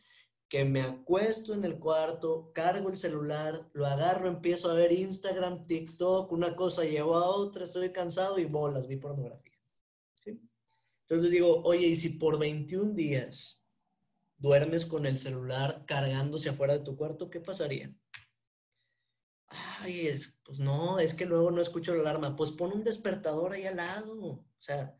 que 0.49 0.66
me 0.66 0.82
acuesto 0.82 1.53
en 1.53 1.63
el 1.63 1.80
cuarto, 1.80 2.51
cargo 2.53 2.89
el 2.89 2.97
celular, 2.97 3.68
lo 3.72 3.86
agarro, 3.86 4.28
empiezo 4.28 4.70
a 4.70 4.76
ver 4.76 4.91
Instagram, 4.91 5.66
TikTok, 5.66 6.32
una 6.34 6.55
cosa 6.55 6.84
llevo 6.84 7.16
a 7.16 7.26
otra, 7.26 7.63
estoy 7.63 7.91
cansado 7.91 8.38
y 8.38 8.45
bolas, 8.45 8.88
vi 8.88 8.97
pornografía. 8.97 9.57
¿sí? 10.24 10.39
Entonces 11.07 11.32
digo, 11.32 11.63
oye, 11.63 11.88
¿y 11.88 11.95
si 11.95 12.09
por 12.09 12.38
21 12.38 12.93
días 12.93 13.66
duermes 14.38 14.86
con 14.86 15.05
el 15.05 15.18
celular 15.18 15.86
cargándose 15.88 16.49
afuera 16.49 16.74
de 16.74 16.84
tu 16.84 16.95
cuarto, 16.95 17.30
¿qué 17.30 17.39
pasaría? 17.39 17.95
Ay, 19.80 20.20
pues 20.43 20.60
no, 20.60 20.99
es 20.99 21.14
que 21.14 21.26
luego 21.26 21.51
no 21.51 21.62
escucho 21.62 21.93
la 21.95 22.01
alarma. 22.01 22.36
Pues 22.36 22.51
pon 22.51 22.72
un 22.74 22.84
despertador 22.84 23.53
ahí 23.53 23.66
al 23.66 23.78
lado. 23.78 24.24
O 24.24 24.45
sea, 24.58 24.97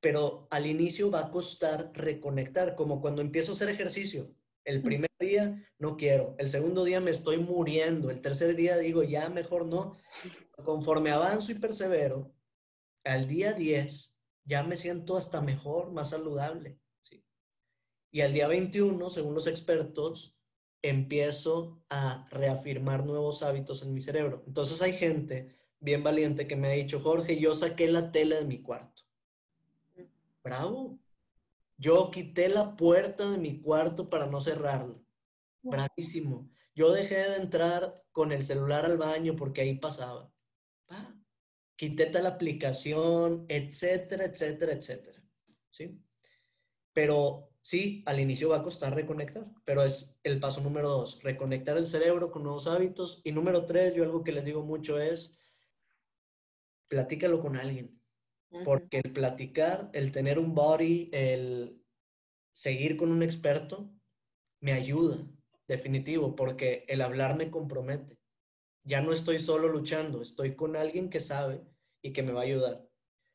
pero 0.00 0.46
al 0.50 0.66
inicio 0.66 1.10
va 1.10 1.20
a 1.20 1.30
costar 1.30 1.90
reconectar, 1.94 2.74
como 2.76 3.00
cuando 3.00 3.22
empiezo 3.22 3.52
a 3.52 3.54
hacer 3.54 3.70
ejercicio. 3.70 4.34
El 4.64 4.82
primer 4.82 5.10
día 5.20 5.64
no 5.78 5.96
quiero, 5.96 6.34
el 6.38 6.48
segundo 6.48 6.82
día 6.84 7.00
me 7.00 7.12
estoy 7.12 7.38
muriendo, 7.38 8.10
el 8.10 8.20
tercer 8.20 8.56
día 8.56 8.76
digo 8.78 9.04
ya 9.04 9.28
mejor 9.28 9.64
no. 9.64 9.96
Conforme 10.64 11.10
avanzo 11.10 11.52
y 11.52 11.54
persevero, 11.54 12.34
al 13.04 13.28
día 13.28 13.52
10 13.52 14.18
ya 14.44 14.62
me 14.64 14.76
siento 14.76 15.16
hasta 15.16 15.40
mejor, 15.40 15.92
más 15.92 16.10
saludable. 16.10 16.80
¿sí? 17.00 17.24
Y 18.10 18.22
al 18.22 18.32
día 18.32 18.48
21, 18.48 19.08
según 19.08 19.34
los 19.34 19.46
expertos, 19.46 20.35
empiezo 20.82 21.82
a 21.88 22.26
reafirmar 22.30 23.04
nuevos 23.04 23.42
hábitos 23.42 23.82
en 23.82 23.92
mi 23.92 24.00
cerebro. 24.00 24.42
Entonces 24.46 24.80
hay 24.82 24.94
gente 24.94 25.56
bien 25.80 26.02
valiente 26.02 26.46
que 26.46 26.56
me 26.56 26.68
ha 26.68 26.72
dicho, 26.72 27.00
Jorge, 27.00 27.38
yo 27.38 27.54
saqué 27.54 27.88
la 27.88 28.12
tele 28.12 28.36
de 28.36 28.44
mi 28.44 28.62
cuarto. 28.62 29.02
Bravo. 30.42 30.98
Yo 31.78 32.10
quité 32.10 32.48
la 32.48 32.76
puerta 32.76 33.30
de 33.30 33.38
mi 33.38 33.60
cuarto 33.60 34.08
para 34.08 34.26
no 34.26 34.40
cerrarla. 34.40 34.96
Bravísimo. 35.62 36.48
Yo 36.74 36.92
dejé 36.92 37.16
de 37.16 37.36
entrar 37.36 38.04
con 38.12 38.32
el 38.32 38.44
celular 38.44 38.84
al 38.84 38.96
baño 38.96 39.34
porque 39.36 39.62
ahí 39.62 39.78
pasaba. 39.78 40.32
Quité 41.76 42.06
tal 42.06 42.26
aplicación, 42.26 43.44
etcétera, 43.48 44.24
etcétera, 44.24 44.72
etcétera. 44.72 45.22
¿Sí? 45.70 46.00
Pero 46.92 47.50
sí, 47.66 48.04
al 48.06 48.20
inicio 48.20 48.50
va 48.50 48.58
a 48.58 48.62
costar 48.62 48.94
reconectar, 48.94 49.44
pero 49.64 49.82
es 49.82 50.20
el 50.22 50.38
paso 50.38 50.60
número 50.60 50.88
dos, 50.88 51.20
reconectar 51.24 51.76
el 51.76 51.88
cerebro 51.88 52.30
con 52.30 52.44
nuevos 52.44 52.68
hábitos. 52.68 53.22
Y 53.24 53.32
número 53.32 53.66
tres, 53.66 53.92
yo 53.92 54.04
algo 54.04 54.22
que 54.22 54.30
les 54.30 54.44
digo 54.44 54.62
mucho 54.62 55.00
es, 55.00 55.40
platícalo 56.86 57.40
con 57.40 57.56
alguien. 57.56 58.00
Porque 58.64 59.00
el 59.02 59.12
platicar, 59.12 59.90
el 59.94 60.12
tener 60.12 60.38
un 60.38 60.54
body, 60.54 61.10
el 61.12 61.82
seguir 62.52 62.96
con 62.96 63.10
un 63.10 63.24
experto, 63.24 63.92
me 64.60 64.72
ayuda, 64.72 65.18
definitivo, 65.66 66.36
porque 66.36 66.84
el 66.86 67.02
hablar 67.02 67.36
me 67.36 67.50
compromete. 67.50 68.16
Ya 68.84 69.00
no 69.00 69.12
estoy 69.12 69.40
solo 69.40 69.66
luchando, 69.66 70.22
estoy 70.22 70.54
con 70.54 70.76
alguien 70.76 71.10
que 71.10 71.18
sabe 71.18 71.66
y 72.00 72.12
que 72.12 72.22
me 72.22 72.30
va 72.30 72.42
a 72.42 72.44
ayudar. 72.44 72.88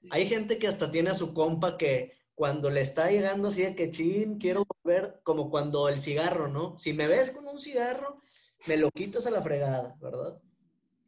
Hay 0.09 0.27
gente 0.27 0.57
que 0.57 0.67
hasta 0.67 0.89
tiene 0.89 1.09
a 1.09 1.15
su 1.15 1.33
compa 1.33 1.77
que 1.77 2.20
cuando 2.41 2.71
le 2.71 2.81
está 2.81 3.11
llegando 3.11 3.49
así 3.49 3.61
de 3.61 3.75
que 3.75 3.91
chin, 3.91 4.39
quiero 4.39 4.65
volver, 4.65 5.21
como 5.21 5.51
cuando 5.51 5.87
el 5.89 6.01
cigarro, 6.01 6.47
¿no? 6.47 6.75
Si 6.79 6.91
me 6.91 7.05
ves 7.05 7.29
con 7.29 7.47
un 7.47 7.59
cigarro, 7.59 8.19
me 8.65 8.77
lo 8.77 8.89
quitas 8.89 9.27
a 9.27 9.29
la 9.29 9.43
fregada, 9.43 9.95
¿verdad? 10.01 10.41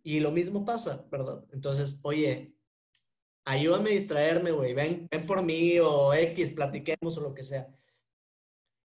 Y 0.04 0.20
lo 0.20 0.32
mismo 0.32 0.64
pasa, 0.64 1.08
¿verdad? 1.10 1.44
Entonces, 1.52 1.98
oye, 2.04 2.56
ayúdame 3.46 3.90
a 3.90 3.94
distraerme, 3.94 4.52
güey, 4.52 4.76
ven, 4.76 5.08
ven 5.10 5.26
por 5.26 5.42
mí 5.42 5.80
o 5.80 6.14
X, 6.14 6.52
platiquemos 6.52 7.18
o 7.18 7.22
lo 7.22 7.34
que 7.34 7.42
sea. 7.42 7.68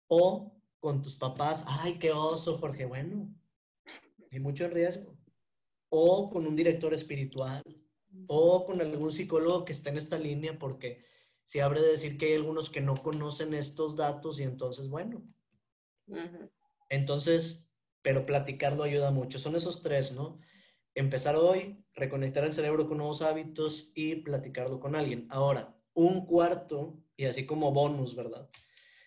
O 0.07 0.57
con 0.79 1.03
tus 1.03 1.17
papás, 1.17 1.65
ay, 1.67 1.99
qué 1.99 2.13
oso, 2.13 2.59
Jorge, 2.59 2.85
bueno, 2.85 3.35
hay 4.31 4.39
mucho 4.39 4.69
riesgo. 4.69 5.19
O 5.89 6.31
con 6.31 6.47
un 6.47 6.55
director 6.55 6.95
espiritual, 6.95 7.65
o 8.29 8.65
con 8.65 8.81
algún 8.81 9.11
psicólogo 9.11 9.65
que 9.65 9.73
esté 9.73 9.91
en 9.91 9.97
esta 9.97 10.17
línea, 10.17 10.57
porque 10.57 11.09
si 11.49 11.61
abre 11.61 11.81
de 11.81 11.93
decir 11.93 12.19
que 12.19 12.27
hay 12.27 12.35
algunos 12.35 12.69
que 12.69 12.83
no 12.83 12.95
conocen 12.95 13.55
estos 13.55 13.97
datos 13.97 14.39
y 14.39 14.43
entonces, 14.43 14.91
bueno. 14.91 15.27
Entonces, 16.91 17.73
pero 18.03 18.27
platicarlo 18.27 18.83
ayuda 18.83 19.11
mucho. 19.13 19.39
Son 19.39 19.57
esos 19.57 19.81
tres, 19.81 20.13
¿no? 20.13 20.39
Empezar 20.95 21.37
hoy, 21.37 21.83
reconectar 21.95 22.45
el 22.45 22.53
cerebro 22.53 22.87
con 22.87 22.99
nuevos 22.99 23.23
hábitos 23.23 23.93
y 23.95 24.17
platicarlo 24.17 24.79
con 24.79 24.95
alguien. 24.95 25.27
Ahora, 25.31 25.75
un 25.95 26.27
cuarto, 26.27 27.03
y 27.17 27.25
así 27.25 27.47
como 27.47 27.73
bonus, 27.73 28.15
¿verdad? 28.15 28.51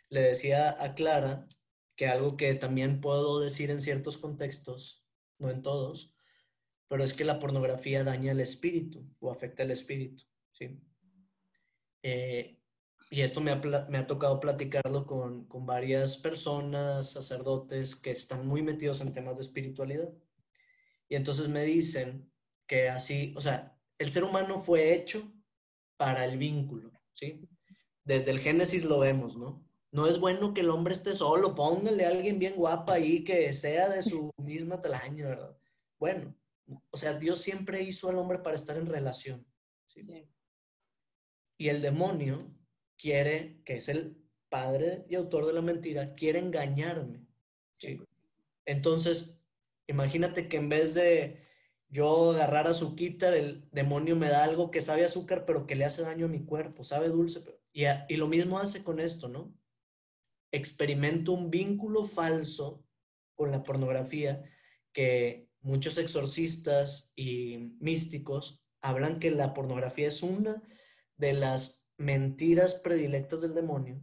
Le 0.09 0.21
decía 0.21 0.75
a 0.83 0.95
Clara 0.95 1.47
que 1.95 2.07
algo 2.07 2.37
que 2.37 2.55
también 2.55 3.01
puedo 3.01 3.39
decir 3.39 3.69
en 3.69 3.79
ciertos 3.79 4.17
contextos, 4.17 5.05
no 5.37 5.51
en 5.51 5.61
todos, 5.61 6.15
pero 6.87 7.03
es 7.03 7.13
que 7.13 7.23
la 7.23 7.37
pornografía 7.37 8.03
daña 8.03 8.31
el 8.31 8.39
espíritu 8.39 9.07
o 9.19 9.29
afecta 9.29 9.61
el 9.61 9.69
espíritu, 9.69 10.23
¿sí? 10.53 10.81
Eh, 12.03 12.57
y 13.09 13.21
esto 13.21 13.41
me 13.41 13.51
ha, 13.51 14.07
tocado 14.07 14.39
platicarlo 14.39 15.05
con, 15.05 15.45
con, 15.45 15.65
varias 15.65 16.15
personas, 16.17 17.11
sacerdotes 17.11 17.95
que 17.95 18.11
están 18.11 18.47
muy 18.47 18.61
metidos 18.61 19.01
en 19.01 19.13
temas 19.13 19.35
de 19.35 19.41
espiritualidad. 19.41 20.09
Y 21.09 21.15
entonces 21.15 21.49
me 21.49 21.65
dicen 21.65 22.31
que 22.65 22.87
así, 22.87 23.33
o 23.35 23.41
sea, 23.41 23.77
el 23.99 24.11
ser 24.11 24.23
humano 24.23 24.61
fue 24.61 24.93
hecho 24.93 25.29
para 25.97 26.23
el 26.23 26.37
vínculo, 26.37 26.91
¿sí? 27.11 27.47
Desde 28.05 28.31
el 28.31 28.39
Génesis 28.39 28.85
lo 28.85 28.99
vemos, 28.99 29.35
¿no? 29.35 29.67
No 29.91 30.07
es 30.07 30.17
bueno 30.17 30.53
que 30.53 30.61
el 30.61 30.69
hombre 30.69 30.93
esté 30.93 31.13
solo, 31.13 31.53
póngale 31.53 32.05
a 32.05 32.09
alguien 32.09 32.39
bien 32.39 32.55
guapa 32.55 32.93
ahí 32.93 33.25
que 33.25 33.53
sea 33.53 33.89
de 33.89 34.01
su 34.01 34.31
misma 34.37 34.79
tamaño, 34.79 35.27
¿verdad? 35.27 35.57
Bueno, 35.99 36.33
o 36.89 36.97
sea, 36.97 37.13
Dios 37.13 37.41
siempre 37.41 37.83
hizo 37.83 38.09
al 38.09 38.17
hombre 38.17 38.39
para 38.39 38.55
estar 38.55 38.77
en 38.77 38.85
relación. 38.85 39.45
¿sí? 39.87 40.03
sí. 40.03 40.29
Y 41.61 41.69
el 41.69 41.83
demonio 41.83 42.51
quiere, 42.97 43.61
que 43.65 43.75
es 43.75 43.87
el 43.87 44.17
padre 44.49 45.05
y 45.07 45.13
autor 45.13 45.45
de 45.45 45.53
la 45.53 45.61
mentira, 45.61 46.15
quiere 46.15 46.39
engañarme. 46.39 47.27
¿sí? 47.77 48.01
Entonces, 48.65 49.39
imagínate 49.85 50.49
que 50.49 50.57
en 50.57 50.69
vez 50.69 50.95
de 50.95 51.45
yo 51.87 52.31
agarrar 52.31 52.65
azúcar, 52.65 53.35
el 53.35 53.69
demonio 53.71 54.15
me 54.15 54.27
da 54.27 54.43
algo 54.43 54.71
que 54.71 54.81
sabe 54.81 55.05
azúcar, 55.05 55.45
pero 55.45 55.67
que 55.67 55.75
le 55.75 55.85
hace 55.85 56.01
daño 56.01 56.25
a 56.25 56.29
mi 56.29 56.43
cuerpo, 56.45 56.83
sabe 56.83 57.09
dulce. 57.09 57.43
y, 57.71 57.83
y 58.09 58.17
lo 58.17 58.27
mismo 58.27 58.57
hace 58.57 58.83
con 58.83 58.99
esto, 58.99 59.27
¿no? 59.27 59.55
Experimento 60.51 61.31
un 61.31 61.51
vínculo 61.51 62.05
falso 62.07 62.83
con 63.35 63.51
la 63.51 63.61
pornografía 63.61 64.43
que 64.93 65.47
muchos 65.61 65.99
exorcistas 65.99 67.13
y 67.15 67.75
místicos 67.79 68.65
hablan 68.81 69.19
que 69.19 69.29
la 69.29 69.53
pornografía 69.53 70.07
es 70.07 70.23
una 70.23 70.63
de 71.21 71.33
las 71.33 71.87
mentiras 71.97 72.73
predilectas 72.73 73.41
del 73.41 73.53
demonio 73.53 74.01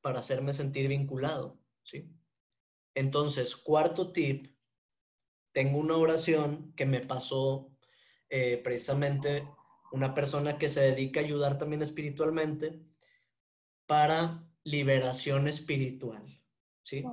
para 0.00 0.20
hacerme 0.20 0.52
sentir 0.52 0.86
vinculado, 0.86 1.58
¿sí? 1.82 2.08
Entonces, 2.94 3.56
cuarto 3.56 4.12
tip, 4.12 4.56
tengo 5.52 5.78
una 5.78 5.96
oración 5.96 6.72
que 6.76 6.86
me 6.86 7.00
pasó 7.00 7.72
eh, 8.30 8.60
precisamente 8.62 9.48
una 9.90 10.14
persona 10.14 10.58
que 10.58 10.68
se 10.68 10.80
dedica 10.80 11.18
a 11.18 11.24
ayudar 11.24 11.58
también 11.58 11.82
espiritualmente 11.82 12.80
para 13.86 14.48
liberación 14.62 15.48
espiritual, 15.48 16.40
¿sí? 16.84 17.04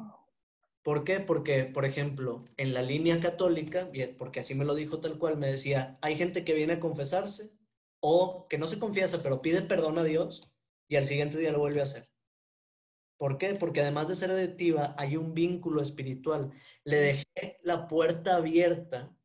¿Por 0.83 1.03
qué? 1.03 1.19
Porque, 1.19 1.63
por 1.63 1.83
ejemplo, 1.85 2.45
en 2.57 2.75
la 2.75 2.83
línea 2.83 3.19
católica, 3.19 3.89
porque 4.19 4.41
así 4.41 4.53
me 4.53 4.65
lo 4.65 4.75
dijo 4.75 4.99
tal 4.99 5.17
cual, 5.17 5.35
me 5.35 5.51
decía, 5.51 5.97
hay 6.03 6.15
gente 6.15 6.45
que 6.45 6.53
viene 6.53 6.73
a 6.73 6.79
confesarse 6.79 7.55
o 7.99 8.47
que 8.47 8.57
no 8.57 8.67
se 8.67 8.79
confiesa, 8.79 9.21
pero 9.23 9.41
pide 9.41 9.61
perdón 9.61 9.97
a 9.97 10.03
Dios 10.03 10.51
y 10.87 10.95
al 10.95 11.05
siguiente 11.05 11.37
día 11.37 11.51
lo 11.51 11.59
vuelve 11.59 11.79
a 11.79 11.83
hacer. 11.83 12.09
¿Por 13.17 13.37
qué? 13.37 13.53
Porque 13.55 13.81
además 13.81 14.07
de 14.07 14.15
ser 14.15 14.31
adictiva, 14.31 14.93
hay 14.97 15.15
un 15.15 15.33
vínculo 15.33 15.81
espiritual. 15.81 16.51
Le 16.83 16.97
dejé 16.97 17.59
la 17.63 17.87
puerta 17.87 18.35
abierta 18.35 19.15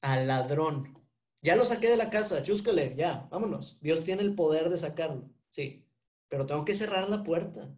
al 0.00 0.26
ladrón. 0.26 0.96
Ya 1.42 1.56
lo 1.56 1.64
saqué 1.64 1.88
de 1.88 1.96
la 1.96 2.10
casa, 2.10 2.42
chúscale, 2.42 2.94
ya, 2.96 3.28
vámonos. 3.30 3.78
Dios 3.80 4.02
tiene 4.02 4.22
el 4.22 4.34
poder 4.34 4.70
de 4.70 4.78
sacarlo, 4.78 5.30
sí, 5.50 5.86
pero 6.28 6.46
tengo 6.46 6.64
que 6.64 6.74
cerrar 6.74 7.08
la 7.08 7.22
puerta. 7.22 7.76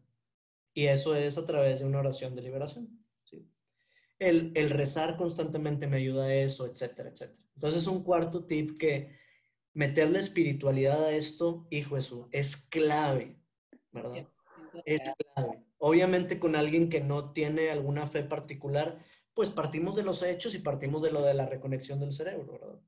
Y 0.73 0.87
eso 0.87 1.17
es 1.17 1.37
a 1.37 1.45
través 1.45 1.81
de 1.81 1.87
una 1.87 1.99
oración 1.99 2.37
de 2.37 2.43
liberación. 2.43 3.05
El, 4.19 4.71
rezar 4.71 5.17
constantemente 5.17 5.87
me 5.87 5.99
ayuda 5.99 6.25
a 6.25 6.35
eso, 6.35 6.67
etcétera, 6.67 7.11
etcétera. 7.11 7.47
Entonces, 7.55 7.87
un 7.87 8.03
cuarto 8.03 8.45
tip 8.45 8.79
que 8.79 9.17
meterle 9.75 10.19
espiritualidad 10.19 11.05
a 11.05 11.13
esto, 11.13 11.67
hijo 11.71 11.95
Jesús, 11.95 12.27
es 12.33 12.57
clave, 12.57 13.37
¿verdad? 13.93 14.29
Es 14.85 15.01
clave. 15.35 15.65
Obviamente 15.79 16.41
con 16.41 16.57
alguien 16.57 16.89
que 16.89 17.01
no 17.01 17.33
tiene 17.33 17.71
alguna 17.71 18.07
fe 18.07 18.25
particular, 18.25 18.99
pues 19.39 19.51
partimos 19.51 19.95
de 19.95 20.03
los 20.03 20.25
hechos 20.25 20.55
y 20.57 20.59
partimos 20.59 21.01
de 21.01 21.13
lo 21.13 21.23
de 21.23 21.35
la 21.35 21.47
reconexión 21.47 22.01
del 22.01 22.13
cerebro, 22.13 22.55
¿verdad? 22.55 22.81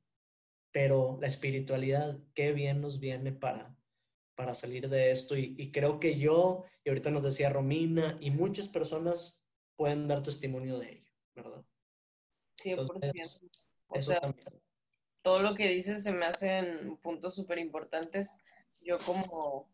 Pero 0.72 1.16
la 1.20 1.28
espiritualidad, 1.28 2.18
qué 2.34 2.52
bien 2.52 2.80
nos 2.80 2.98
viene 2.98 3.30
para, 3.30 3.76
para 4.34 4.56
salir 4.56 4.88
de 4.88 5.12
esto. 5.12 5.36
Y, 5.36 5.70
creo 5.70 6.00
que 6.00 6.18
yo, 6.18 6.64
y 6.82 6.88
ahorita 6.88 7.12
nos 7.12 7.22
decía 7.22 7.50
Romina, 7.50 8.18
y 8.20 8.32
muchas 8.32 8.68
personas 8.68 9.46
pueden 9.76 10.08
dar 10.08 10.24
testimonio 10.24 10.78
de 10.78 10.92
ello, 10.92 11.09
¿verdad? 11.42 11.64
Sí, 12.56 12.70
Entonces, 12.70 13.42
eso 13.92 14.12
también. 14.14 14.46
Todo 15.22 15.40
lo 15.40 15.54
que 15.54 15.68
dices 15.68 16.02
se 16.02 16.12
me 16.12 16.24
hacen 16.24 16.96
puntos 16.98 17.34
súper 17.34 17.58
importantes. 17.58 18.38
Yo 18.80 18.96
como 18.98 19.68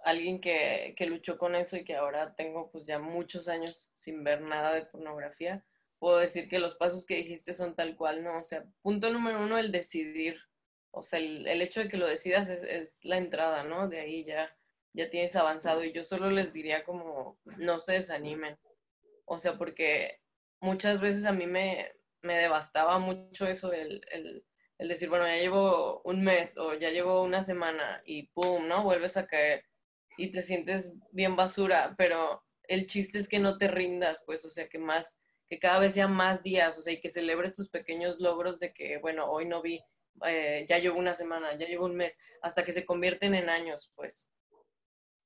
alguien 0.00 0.40
que, 0.40 0.94
que, 0.96 1.06
luchó 1.06 1.38
con 1.38 1.54
eso 1.54 1.76
y 1.76 1.84
que 1.84 1.96
ahora 1.96 2.34
tengo 2.34 2.70
pues 2.70 2.84
ya 2.84 2.98
muchos 2.98 3.48
años 3.48 3.90
sin 3.96 4.24
ver 4.24 4.40
nada 4.40 4.72
de 4.72 4.86
pornografía, 4.86 5.64
puedo 5.98 6.18
decir 6.18 6.48
que 6.48 6.58
los 6.58 6.76
pasos 6.76 7.06
que 7.06 7.16
dijiste 7.16 7.54
son 7.54 7.74
tal 7.74 7.96
cual, 7.96 8.22
¿no? 8.22 8.38
O 8.38 8.42
sea, 8.42 8.64
punto 8.82 9.10
número 9.10 9.42
uno, 9.42 9.58
el 9.58 9.72
decidir. 9.72 10.38
O 10.90 11.04
sea, 11.04 11.18
el, 11.18 11.46
el 11.46 11.62
hecho 11.62 11.80
de 11.80 11.88
que 11.88 11.96
lo 11.96 12.06
decidas 12.06 12.48
es, 12.48 12.62
es, 12.62 12.96
la 13.02 13.18
entrada, 13.18 13.64
¿no? 13.64 13.88
De 13.88 14.00
ahí 14.00 14.24
ya, 14.24 14.56
ya 14.92 15.10
tienes 15.10 15.36
avanzado 15.36 15.84
y 15.84 15.92
yo 15.92 16.04
solo 16.04 16.30
les 16.30 16.52
diría 16.52 16.84
como, 16.84 17.38
no 17.58 17.78
se 17.80 17.94
desanimen. 17.94 18.58
O 19.24 19.38
sea, 19.38 19.58
porque 19.58 20.20
muchas 20.60 21.00
veces 21.00 21.24
a 21.24 21.32
mí 21.32 21.46
me, 21.46 21.92
me 22.22 22.36
devastaba 22.38 22.98
mucho 22.98 23.46
eso, 23.46 23.72
el, 23.72 24.02
el, 24.10 24.44
el 24.78 24.88
decir, 24.88 25.08
bueno, 25.08 25.26
ya 25.26 25.36
llevo 25.36 26.02
un 26.04 26.22
mes 26.22 26.56
o 26.58 26.74
ya 26.74 26.90
llevo 26.90 27.22
una 27.22 27.42
semana 27.42 28.02
y 28.04 28.24
¡pum! 28.28 28.66
¿no? 28.68 28.82
Vuelves 28.84 29.16
a 29.16 29.26
caer 29.26 29.64
y 30.16 30.32
te 30.32 30.42
sientes 30.42 30.94
bien 31.12 31.36
basura, 31.36 31.94
pero 31.98 32.42
el 32.64 32.86
chiste 32.86 33.18
es 33.18 33.28
que 33.28 33.38
no 33.38 33.58
te 33.58 33.68
rindas, 33.68 34.22
pues, 34.26 34.44
o 34.44 34.50
sea, 34.50 34.68
que 34.68 34.78
más, 34.78 35.20
que 35.48 35.58
cada 35.58 35.78
vez 35.78 35.94
sean 35.94 36.12
más 36.14 36.42
días, 36.42 36.78
o 36.78 36.82
sea, 36.82 36.92
y 36.94 37.00
que 37.00 37.10
celebres 37.10 37.54
tus 37.54 37.68
pequeños 37.68 38.18
logros 38.20 38.58
de 38.58 38.72
que, 38.72 38.98
bueno, 38.98 39.30
hoy 39.30 39.46
no 39.46 39.62
vi, 39.62 39.80
eh, 40.26 40.66
ya 40.68 40.78
llevo 40.78 40.98
una 40.98 41.14
semana, 41.14 41.56
ya 41.58 41.66
llevo 41.66 41.84
un 41.86 41.96
mes, 41.96 42.18
hasta 42.42 42.64
que 42.64 42.72
se 42.72 42.84
convierten 42.86 43.34
en 43.34 43.50
años, 43.50 43.92
pues. 43.94 44.30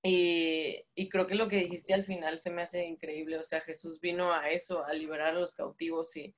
Y, 0.02 0.86
y 0.94 1.08
creo 1.10 1.26
que 1.26 1.34
lo 1.34 1.48
que 1.48 1.56
dijiste 1.56 1.92
al 1.92 2.04
final 2.04 2.38
se 2.38 2.50
me 2.50 2.62
hace 2.62 2.86
increíble, 2.86 3.38
o 3.38 3.44
sea, 3.44 3.60
Jesús 3.60 4.00
vino 4.00 4.32
a 4.32 4.48
eso, 4.48 4.84
a 4.84 4.94
liberar 4.94 5.28
a 5.28 5.40
los 5.40 5.54
cautivos 5.54 6.16
y, 6.16 6.34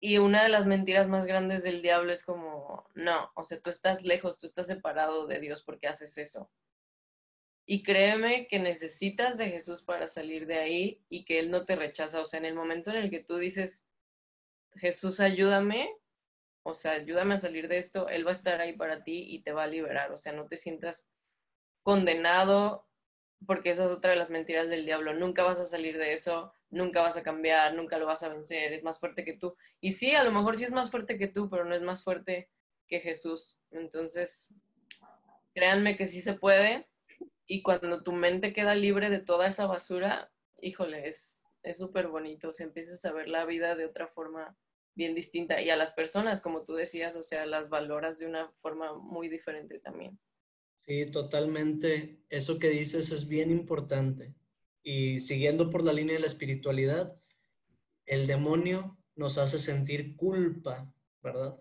y 0.00 0.18
una 0.18 0.42
de 0.42 0.50
las 0.50 0.66
mentiras 0.66 1.08
más 1.08 1.24
grandes 1.24 1.62
del 1.62 1.80
diablo 1.80 2.12
es 2.12 2.24
como, 2.24 2.90
no, 2.94 3.32
o 3.34 3.42
sea, 3.42 3.58
tú 3.58 3.70
estás 3.70 4.02
lejos, 4.02 4.38
tú 4.38 4.46
estás 4.46 4.66
separado 4.66 5.26
de 5.26 5.40
Dios 5.40 5.62
porque 5.64 5.86
haces 5.88 6.18
eso. 6.18 6.50
Y 7.66 7.82
créeme 7.82 8.46
que 8.46 8.58
necesitas 8.58 9.38
de 9.38 9.48
Jesús 9.48 9.82
para 9.82 10.06
salir 10.06 10.46
de 10.46 10.58
ahí 10.58 11.02
y 11.08 11.24
que 11.24 11.38
Él 11.38 11.50
no 11.50 11.64
te 11.64 11.76
rechaza. 11.76 12.20
O 12.20 12.26
sea, 12.26 12.38
en 12.38 12.44
el 12.44 12.54
momento 12.54 12.90
en 12.90 12.96
el 12.96 13.10
que 13.10 13.24
tú 13.24 13.38
dices, 13.38 13.88
Jesús, 14.74 15.20
ayúdame, 15.20 15.88
o 16.62 16.74
sea, 16.74 16.92
ayúdame 16.92 17.34
a 17.34 17.40
salir 17.40 17.68
de 17.68 17.78
esto, 17.78 18.06
Él 18.08 18.26
va 18.26 18.30
a 18.30 18.34
estar 18.34 18.60
ahí 18.60 18.74
para 18.74 19.02
ti 19.04 19.24
y 19.30 19.42
te 19.42 19.52
va 19.52 19.62
a 19.62 19.68
liberar. 19.68 20.12
O 20.12 20.18
sea, 20.18 20.34
no 20.34 20.46
te 20.46 20.58
sientas 20.58 21.10
condenado, 21.84 22.88
porque 23.46 23.70
esa 23.70 23.84
es 23.84 23.90
otra 23.90 24.10
de 24.10 24.16
las 24.16 24.30
mentiras 24.30 24.68
del 24.68 24.86
diablo. 24.86 25.14
Nunca 25.14 25.44
vas 25.44 25.60
a 25.60 25.66
salir 25.66 25.98
de 25.98 26.14
eso, 26.14 26.52
nunca 26.70 27.02
vas 27.02 27.16
a 27.16 27.22
cambiar, 27.22 27.74
nunca 27.74 27.98
lo 27.98 28.06
vas 28.06 28.24
a 28.24 28.30
vencer, 28.30 28.72
es 28.72 28.82
más 28.82 28.98
fuerte 28.98 29.24
que 29.24 29.34
tú. 29.34 29.54
Y 29.80 29.92
sí, 29.92 30.14
a 30.14 30.24
lo 30.24 30.32
mejor 30.32 30.56
sí 30.56 30.64
es 30.64 30.72
más 30.72 30.90
fuerte 30.90 31.18
que 31.18 31.28
tú, 31.28 31.48
pero 31.48 31.64
no 31.64 31.74
es 31.74 31.82
más 31.82 32.02
fuerte 32.02 32.50
que 32.88 32.98
Jesús. 33.00 33.58
Entonces, 33.70 34.54
créanme 35.54 35.96
que 35.96 36.08
sí 36.08 36.20
se 36.20 36.34
puede 36.34 36.88
y 37.46 37.62
cuando 37.62 38.02
tu 38.02 38.12
mente 38.12 38.52
queda 38.52 38.74
libre 38.74 39.10
de 39.10 39.20
toda 39.20 39.46
esa 39.46 39.66
basura, 39.66 40.32
híjole, 40.60 41.06
es 41.08 41.44
súper 41.76 42.08
bonito, 42.08 42.48
o 42.48 42.52
sea, 42.54 42.66
empiezas 42.66 43.04
a 43.04 43.12
ver 43.12 43.28
la 43.28 43.44
vida 43.44 43.76
de 43.76 43.84
otra 43.86 44.08
forma 44.08 44.56
bien 44.94 45.14
distinta 45.14 45.60
y 45.60 45.70
a 45.70 45.76
las 45.76 45.92
personas, 45.92 46.40
como 46.40 46.64
tú 46.64 46.74
decías, 46.74 47.16
o 47.16 47.22
sea, 47.22 47.46
las 47.46 47.68
valoras 47.68 48.18
de 48.18 48.26
una 48.26 48.50
forma 48.62 48.94
muy 48.94 49.28
diferente 49.28 49.78
también. 49.78 50.18
Sí, 50.86 51.06
totalmente. 51.06 52.24
Eso 52.28 52.58
que 52.58 52.68
dices 52.68 53.10
es 53.10 53.26
bien 53.26 53.50
importante. 53.50 54.34
Y 54.82 55.20
siguiendo 55.20 55.70
por 55.70 55.82
la 55.82 55.92
línea 55.92 56.14
de 56.14 56.20
la 56.20 56.26
espiritualidad, 56.26 57.16
el 58.06 58.26
demonio 58.26 58.98
nos 59.16 59.38
hace 59.38 59.58
sentir 59.58 60.16
culpa, 60.16 60.92
¿verdad? 61.22 61.58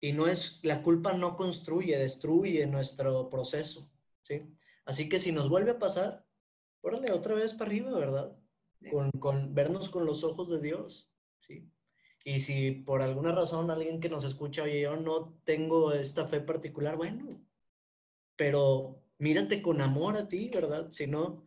Y 0.00 0.12
no 0.12 0.26
es, 0.26 0.60
la 0.62 0.82
culpa 0.82 1.12
no 1.12 1.36
construye, 1.36 1.96
destruye 1.96 2.66
nuestro 2.66 3.30
proceso, 3.30 3.90
¿sí? 4.24 4.42
Así 4.84 5.08
que 5.08 5.18
si 5.18 5.32
nos 5.32 5.48
vuelve 5.48 5.70
a 5.70 5.78
pasar, 5.78 6.26
órale, 6.80 7.12
otra 7.12 7.34
vez 7.34 7.54
para 7.54 7.70
arriba, 7.70 7.96
¿verdad? 7.96 8.36
Con, 9.20 9.54
vernos 9.54 9.88
con 9.88 10.04
los 10.04 10.24
ojos 10.24 10.50
de 10.50 10.58
Dios, 10.58 11.08
¿sí? 11.38 11.70
Y 12.24 12.40
si 12.40 12.72
por 12.72 13.00
alguna 13.00 13.32
razón 13.32 13.70
alguien 13.70 14.00
que 14.00 14.08
nos 14.08 14.24
escucha, 14.24 14.64
oye, 14.64 14.82
yo 14.82 14.96
no 14.96 15.38
tengo 15.44 15.92
esta 15.92 16.26
fe 16.26 16.40
particular, 16.40 16.96
bueno, 16.96 17.40
pero 18.36 19.02
mírate 19.18 19.62
con 19.62 19.80
amor 19.80 20.16
a 20.16 20.28
ti, 20.28 20.50
¿verdad? 20.52 20.90
Si 20.90 21.06
no, 21.06 21.46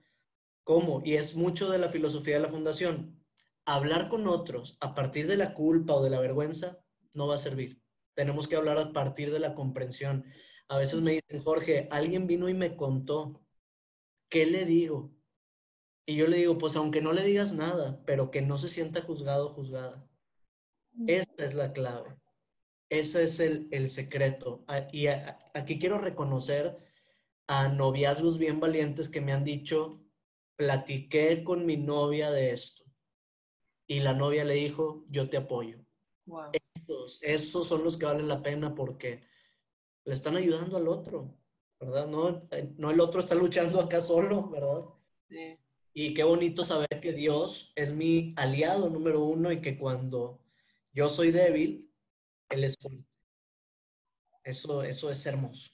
¿cómo? 0.64 1.02
Y 1.04 1.16
es 1.16 1.36
mucho 1.36 1.70
de 1.70 1.78
la 1.78 1.90
filosofía 1.90 2.36
de 2.36 2.42
la 2.42 2.50
fundación. 2.50 3.22
Hablar 3.66 4.10
con 4.10 4.28
otros 4.28 4.78
a 4.80 4.94
partir 4.96 5.28
de 5.28 5.38
la 5.38 5.54
culpa 5.54 5.96
o 5.96 6.04
de 6.04 6.10
la 6.10 6.20
vergüenza 6.20 6.84
no 7.14 7.28
va 7.28 7.36
a 7.36 7.40
servir. 7.40 7.82
Tenemos 8.14 8.48
que 8.48 8.56
hablar 8.56 8.78
a 8.78 8.94
partir 8.94 9.32
de 9.32 9.40
la 9.40 9.56
comprensión. 9.56 10.26
A 10.68 10.78
veces 10.78 11.02
me 11.02 11.12
dicen, 11.12 11.42
Jorge, 11.42 11.88
alguien 11.92 12.28
vino 12.28 12.48
y 12.50 12.54
me 12.54 12.76
contó, 12.76 13.42
¿qué 14.30 14.46
le 14.46 14.66
digo? 14.66 15.12
Y 16.06 16.16
yo 16.16 16.28
le 16.28 16.38
digo, 16.38 16.58
pues 16.58 16.76
aunque 16.76 17.02
no 17.02 17.14
le 17.14 17.24
digas 17.24 17.54
nada, 17.54 18.02
pero 18.06 18.30
que 18.32 18.42
no 18.42 18.58
se 18.58 18.70
sienta 18.70 19.02
juzgado 19.02 19.48
o 19.48 19.54
juzgada. 19.54 20.08
Esta 21.08 21.46
es 21.46 21.54
la 21.56 21.74
clave. 21.74 22.16
Ese 22.90 23.24
es 23.24 23.40
el, 23.40 23.68
el 23.72 23.90
secreto. 23.90 24.64
Ah, 24.68 24.88
y 24.92 25.08
aquí 25.08 25.80
quiero 25.80 25.98
reconocer 25.98 26.78
a 27.48 27.68
noviazgos 27.68 28.38
bien 28.38 28.60
valientes 28.60 29.10
que 29.10 29.22
me 29.22 29.34
han 29.34 29.44
dicho, 29.44 30.02
platiqué 30.56 31.44
con 31.44 31.66
mi 31.66 31.78
novia 31.78 32.32
de 32.32 32.52
esto. 32.52 32.84
Y 33.88 34.00
la 34.00 34.14
novia 34.14 34.44
le 34.44 34.56
dijo, 34.56 35.06
yo 35.10 35.30
te 35.30 35.38
apoyo. 35.38 35.80
esos 37.22 37.68
son 37.68 37.84
los 37.84 37.98
que 37.98 38.06
valen 38.06 38.28
la 38.28 38.42
pena 38.42 38.74
porque 38.74 39.24
le 40.06 40.14
están 40.14 40.36
ayudando 40.36 40.78
al 40.78 40.88
otro, 40.88 41.38
¿verdad? 41.80 42.08
No, 42.08 42.48
eh, 42.52 42.74
no 42.78 42.92
el 42.92 43.00
otro 43.00 43.20
está 43.20 43.36
luchando 43.36 43.80
acá 43.80 44.02
solo, 44.02 44.50
¿verdad? 44.50 44.86
Sí. 45.30 45.60
Y 45.94 46.14
qué 46.14 46.24
bonito 46.24 46.64
saber 46.64 47.00
que 47.02 47.14
Dios 47.14 47.72
es 47.76 47.94
mi 47.94 48.34
aliado 48.38 48.90
número 48.90 49.24
uno 49.24 49.52
y 49.52 49.62
que 49.62 49.78
cuando 49.78 50.42
yo 50.92 51.10
soy 51.10 51.32
débil, 51.32 51.90
Él 52.50 52.64
es 52.64 52.78
fuerte. 52.78 53.06
Eso, 54.44 54.84
eso 54.84 55.10
es 55.10 55.26
hermoso. 55.26 55.72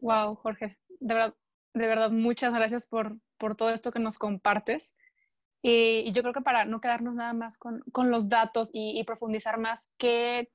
Wow, 0.00 0.36
Jorge, 0.36 0.78
de 1.00 1.14
verdad, 1.14 1.34
de 1.74 1.86
verdad, 1.86 2.10
muchas 2.10 2.52
gracias 2.52 2.86
por, 2.86 3.18
por 3.38 3.54
todo 3.54 3.70
esto 3.70 3.92
que 3.92 3.98
nos 3.98 4.18
compartes. 4.18 4.94
Y, 5.62 6.10
yo 6.12 6.22
creo 6.22 6.34
que 6.34 6.40
para 6.40 6.64
no 6.64 6.80
quedarnos 6.80 7.14
nada 7.14 7.34
más 7.34 7.56
con, 7.56 7.80
con 7.92 8.10
los 8.10 8.28
datos 8.28 8.70
y, 8.72 8.98
y, 8.98 9.04
profundizar 9.04 9.58
más, 9.58 9.92
¿qué 9.96 10.50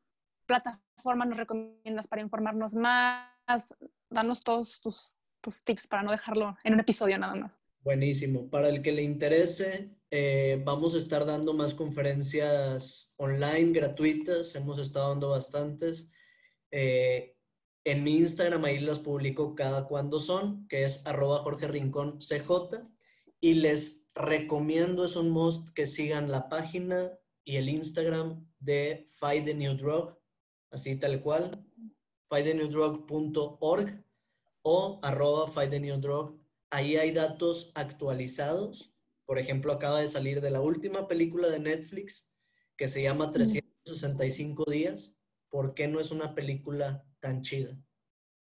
plataforma 0.45 1.25
nos 1.25 1.37
recomiendas 1.37 2.07
para 2.07 2.21
informarnos 2.21 2.75
más? 2.75 3.75
Danos 4.09 4.43
todos 4.43 4.81
tus, 4.81 5.17
tus 5.41 5.63
tips 5.63 5.87
para 5.87 6.03
no 6.03 6.11
dejarlo 6.11 6.57
en 6.63 6.73
un 6.73 6.79
episodio 6.79 7.17
nada 7.17 7.35
más. 7.35 7.59
Buenísimo. 7.87 8.49
Para 8.49 8.67
el 8.67 8.81
que 8.81 8.91
le 8.91 9.01
interese, 9.01 9.95
eh, 10.11 10.61
vamos 10.65 10.93
a 10.93 10.97
estar 10.97 11.25
dando 11.25 11.53
más 11.53 11.73
conferencias 11.73 13.15
online 13.15 13.71
gratuitas. 13.71 14.53
Hemos 14.55 14.77
estado 14.77 15.07
dando 15.11 15.29
bastantes. 15.29 16.11
Eh, 16.69 17.37
en 17.85 18.03
mi 18.03 18.17
Instagram 18.17 18.65
ahí 18.65 18.79
las 18.79 18.99
publico 18.99 19.55
cada 19.55 19.87
cuando 19.87 20.19
son, 20.19 20.67
que 20.67 20.83
es 20.83 21.07
arroba 21.07 21.43
Jorge 21.43 21.69
Rincón 21.69 22.19
CJ. 22.19 22.85
Y 23.39 23.53
les 23.53 24.09
recomiendo, 24.13 25.05
es 25.05 25.15
un 25.15 25.29
must 25.29 25.69
que 25.69 25.87
sigan 25.87 26.29
la 26.29 26.49
página 26.49 27.17
y 27.45 27.55
el 27.55 27.69
Instagram 27.69 28.45
de 28.59 29.07
Fight 29.11 29.45
the 29.45 29.53
New 29.53 29.77
Drug 29.77 30.13
así 30.71 30.99
tal 30.99 31.21
cual, 31.21 31.65
fightthenewdrug.org 32.27 34.03
o 34.63 34.99
arroba. 35.01 35.47
Ahí 36.69 36.97
hay 36.97 37.11
datos 37.11 37.71
actualizados. 37.75 38.93
Por 39.25 39.39
ejemplo, 39.39 39.71
acaba 39.71 40.01
de 40.01 40.07
salir 40.07 40.41
de 40.41 40.51
la 40.51 40.61
última 40.61 41.07
película 41.07 41.49
de 41.49 41.59
Netflix 41.59 42.31
que 42.75 42.87
se 42.87 43.01
llama 43.01 43.31
365 43.31 44.69
días. 44.69 45.19
¿Por 45.49 45.73
qué 45.73 45.87
no 45.87 45.99
es 45.99 46.11
una 46.11 46.35
película 46.35 47.05
tan 47.19 47.41
chida? 47.41 47.77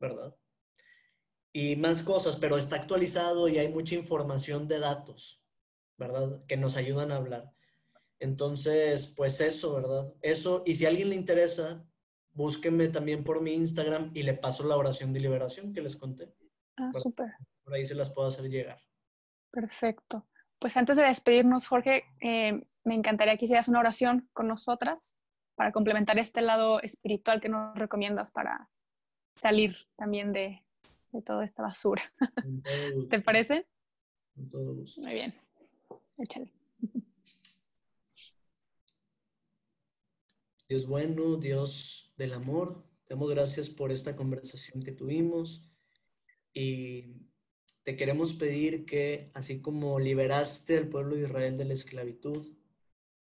¿Verdad? 0.01 0.37
Y 1.53 1.77
más 1.77 2.03
cosas, 2.03 2.37
pero 2.37 2.59
está 2.59 2.77
actualizado 2.77 3.49
y 3.49 3.59
hay 3.59 3.68
mucha 3.68 3.95
información 3.95 4.66
de 4.66 4.81
datos, 4.81 5.41
¿verdad? 5.97 6.45
Que 6.47 6.57
nos 6.57 6.77
ayudan 6.77 7.12
a 7.12 7.16
hablar. 7.16 7.55
Entonces, 8.18 9.12
pues 9.16 9.41
eso, 9.41 9.75
¿verdad? 9.75 10.12
Eso, 10.20 10.62
y 10.66 10.75
si 10.75 10.85
a 10.85 10.89
alguien 10.89 11.11
le 11.11 11.14
interesa, 11.14 11.87
búsquenme 12.33 12.89
también 12.89 13.22
por 13.22 13.41
mi 13.41 13.53
Instagram 13.53 14.11
y 14.14 14.22
le 14.22 14.35
paso 14.35 14.66
la 14.66 14.77
oración 14.77 15.12
de 15.12 15.20
liberación 15.20 15.72
que 15.72 15.83
les 15.83 15.95
conté. 15.95 16.35
Ah, 16.77 16.91
súper. 16.93 17.31
Por 17.65 17.75
ahí 17.75 17.87
se 17.87 17.95
las 17.95 18.11
puedo 18.11 18.29
hacer 18.29 18.49
llegar. 18.49 18.79
Perfecto. 19.51 20.27
Pues 20.59 20.77
antes 20.77 20.97
de 20.97 21.05
despedirnos, 21.05 21.67
Jorge, 21.67 22.05
eh, 22.21 22.67
me 22.85 22.95
encantaría 22.95 23.37
que 23.37 23.47
hicieras 23.47 23.69
una 23.69 23.81
oración 23.81 24.29
con 24.33 24.49
nosotras 24.49 25.17
para 25.55 25.73
complementar 25.73 26.19
este 26.19 26.43
lado 26.43 26.81
espiritual 26.83 27.41
que 27.41 27.49
nos 27.49 27.77
recomiendas 27.79 28.31
para 28.31 28.71
salir 29.37 29.75
también 29.97 30.33
de, 30.33 30.65
de 31.12 31.23
toda 31.23 31.45
esta 31.45 31.62
basura. 31.62 32.03
¿Te 33.11 33.21
parece? 33.21 33.67
Con 34.35 34.51
todo 34.51 34.75
gusto. 34.75 35.01
Muy 35.03 35.15
bien. 35.15 35.35
Échale. 36.19 36.53
Dios 40.69 40.87
bueno, 40.87 41.37
Dios 41.37 42.12
del 42.17 42.33
amor, 42.33 42.85
te 43.05 43.15
damos 43.15 43.31
gracias 43.31 43.69
por 43.69 43.93
esta 43.93 44.17
conversación 44.17 44.83
que 44.83 44.93
tuvimos 44.93 45.71
y 46.55 47.17
te 47.85 47.97
queremos 47.97 48.32
pedir 48.32 48.87
que 48.87 49.30
así 49.35 49.61
como 49.61 50.01
liberaste 50.01 50.78
al 50.78 50.89
pueblo 50.89 51.16
de 51.16 51.24
Israel 51.24 51.59
de 51.59 51.66
la 51.66 51.74
esclavitud, 51.74 52.57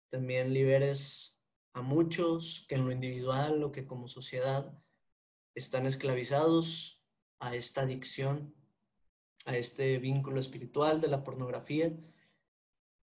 también 0.09 0.53
liberes 0.53 1.39
a 1.73 1.83
muchos 1.83 2.65
que 2.67 2.75
en 2.75 2.85
lo 2.85 2.91
individual 2.91 3.63
o 3.63 3.71
que 3.71 3.85
como 3.85 4.07
sociedad 4.07 4.73
están 5.53 5.85
esclavizados 5.85 7.05
a 7.39 7.55
esta 7.55 7.81
adicción, 7.81 8.55
a 9.45 9.55
este 9.55 9.99
vínculo 9.99 10.39
espiritual 10.39 10.99
de 10.99 11.09
la 11.09 11.23
pornografía. 11.23 11.95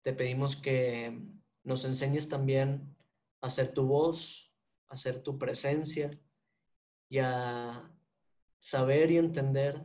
Te 0.02 0.14
pedimos 0.14 0.56
que 0.56 1.22
nos 1.64 1.84
enseñes 1.84 2.30
también 2.30 2.96
a 3.42 3.50
ser 3.50 3.74
tu 3.74 3.86
voz, 3.86 4.56
a 4.88 4.96
ser 4.96 5.22
tu 5.22 5.38
presencia 5.38 6.18
y 7.10 7.20
a 7.20 7.92
saber 8.60 9.12
y 9.12 9.18
entender 9.18 9.84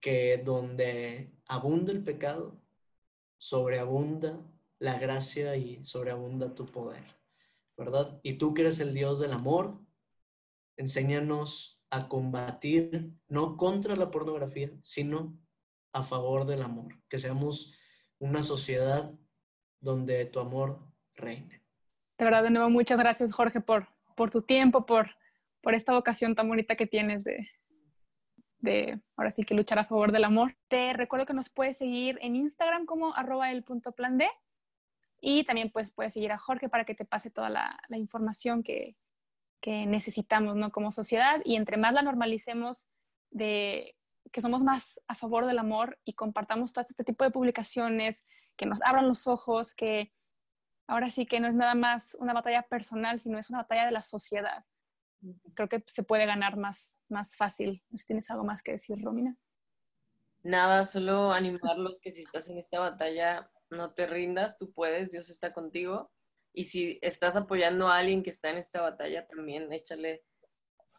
que 0.00 0.38
donde 0.38 1.32
abunda 1.46 1.92
el 1.92 2.02
pecado, 2.02 2.60
sobreabunda 3.36 4.40
la 4.78 4.98
gracia 4.98 5.56
y 5.56 5.84
sobreabunda 5.84 6.54
tu 6.54 6.66
poder, 6.66 7.04
¿verdad? 7.76 8.18
Y 8.22 8.34
tú 8.34 8.54
que 8.54 8.62
eres 8.62 8.80
el 8.80 8.94
Dios 8.94 9.18
del 9.18 9.32
amor, 9.32 9.78
enséñanos 10.76 11.84
a 11.90 12.08
combatir 12.08 13.12
no 13.28 13.56
contra 13.56 13.96
la 13.96 14.10
pornografía, 14.10 14.70
sino 14.82 15.38
a 15.92 16.02
favor 16.02 16.46
del 16.46 16.62
amor, 16.62 16.94
que 17.08 17.18
seamos 17.18 17.74
una 18.18 18.42
sociedad 18.42 19.12
donde 19.80 20.24
tu 20.26 20.40
amor 20.40 20.80
reine. 21.14 21.62
De 22.16 22.24
verdad, 22.24 22.42
de 22.42 22.50
nuevo, 22.50 22.70
muchas 22.70 22.98
gracias, 22.98 23.32
Jorge, 23.32 23.60
por, 23.60 23.88
por 24.14 24.30
tu 24.30 24.42
tiempo, 24.42 24.86
por, 24.86 25.10
por 25.62 25.74
esta 25.74 25.92
vocación 25.92 26.34
tan 26.34 26.48
bonita 26.48 26.76
que 26.76 26.86
tienes 26.86 27.24
de, 27.24 27.48
de, 28.60 29.00
ahora 29.16 29.30
sí 29.30 29.42
que 29.42 29.54
luchar 29.54 29.78
a 29.78 29.84
favor 29.84 30.12
del 30.12 30.24
amor. 30.24 30.56
Te 30.68 30.92
recuerdo 30.92 31.26
que 31.26 31.34
nos 31.34 31.50
puedes 31.50 31.78
seguir 31.78 32.18
en 32.22 32.36
Instagram 32.36 32.86
como 32.86 33.14
arroba 33.14 33.50
el 33.50 33.64
punto 33.64 33.94
D 33.96 34.28
y 35.20 35.44
también 35.44 35.70
pues 35.70 35.90
puedes 35.92 36.12
seguir 36.12 36.32
a 36.32 36.38
Jorge 36.38 36.68
para 36.68 36.84
que 36.84 36.94
te 36.94 37.04
pase 37.04 37.30
toda 37.30 37.50
la, 37.50 37.78
la 37.88 37.96
información 37.96 38.62
que, 38.62 38.96
que 39.60 39.86
necesitamos, 39.86 40.56
¿no? 40.56 40.70
Como 40.70 40.90
sociedad 40.90 41.40
y 41.44 41.56
entre 41.56 41.76
más 41.76 41.92
la 41.92 42.02
normalicemos 42.02 42.88
de 43.30 43.96
que 44.32 44.40
somos 44.40 44.62
más 44.62 45.00
a 45.08 45.14
favor 45.14 45.46
del 45.46 45.58
amor 45.58 45.98
y 46.04 46.14
compartamos 46.14 46.72
todo 46.72 46.84
este 46.88 47.04
tipo 47.04 47.24
de 47.24 47.30
publicaciones, 47.30 48.24
que 48.56 48.66
nos 48.66 48.82
abran 48.82 49.08
los 49.08 49.26
ojos, 49.26 49.74
que 49.74 50.12
ahora 50.86 51.10
sí 51.10 51.26
que 51.26 51.40
no 51.40 51.48
es 51.48 51.54
nada 51.54 51.74
más 51.74 52.16
una 52.20 52.32
batalla 52.32 52.62
personal, 52.62 53.20
sino 53.20 53.38
es 53.38 53.50
una 53.50 53.60
batalla 53.60 53.86
de 53.86 53.92
la 53.92 54.02
sociedad. 54.02 54.64
Creo 55.54 55.68
que 55.68 55.82
se 55.86 56.02
puede 56.02 56.26
ganar 56.26 56.56
más, 56.56 56.98
más 57.08 57.36
fácil. 57.36 57.82
si 57.94 58.06
tienes 58.06 58.30
algo 58.30 58.44
más 58.44 58.62
que 58.62 58.72
decir, 58.72 59.02
Romina. 59.02 59.36
Nada, 60.42 60.86
solo 60.86 61.32
animarlos 61.32 62.00
que 62.00 62.10
si 62.10 62.22
estás 62.22 62.48
en 62.48 62.58
esta 62.58 62.80
batalla, 62.80 63.50
no 63.68 63.92
te 63.92 64.06
rindas, 64.06 64.56
tú 64.58 64.72
puedes, 64.72 65.10
Dios 65.10 65.28
está 65.28 65.52
contigo. 65.52 66.10
Y 66.52 66.64
si 66.64 66.98
estás 67.02 67.36
apoyando 67.36 67.88
a 67.88 67.98
alguien 67.98 68.22
que 68.22 68.30
está 68.30 68.50
en 68.50 68.56
esta 68.56 68.80
batalla, 68.80 69.26
también 69.26 69.72
échale, 69.72 70.24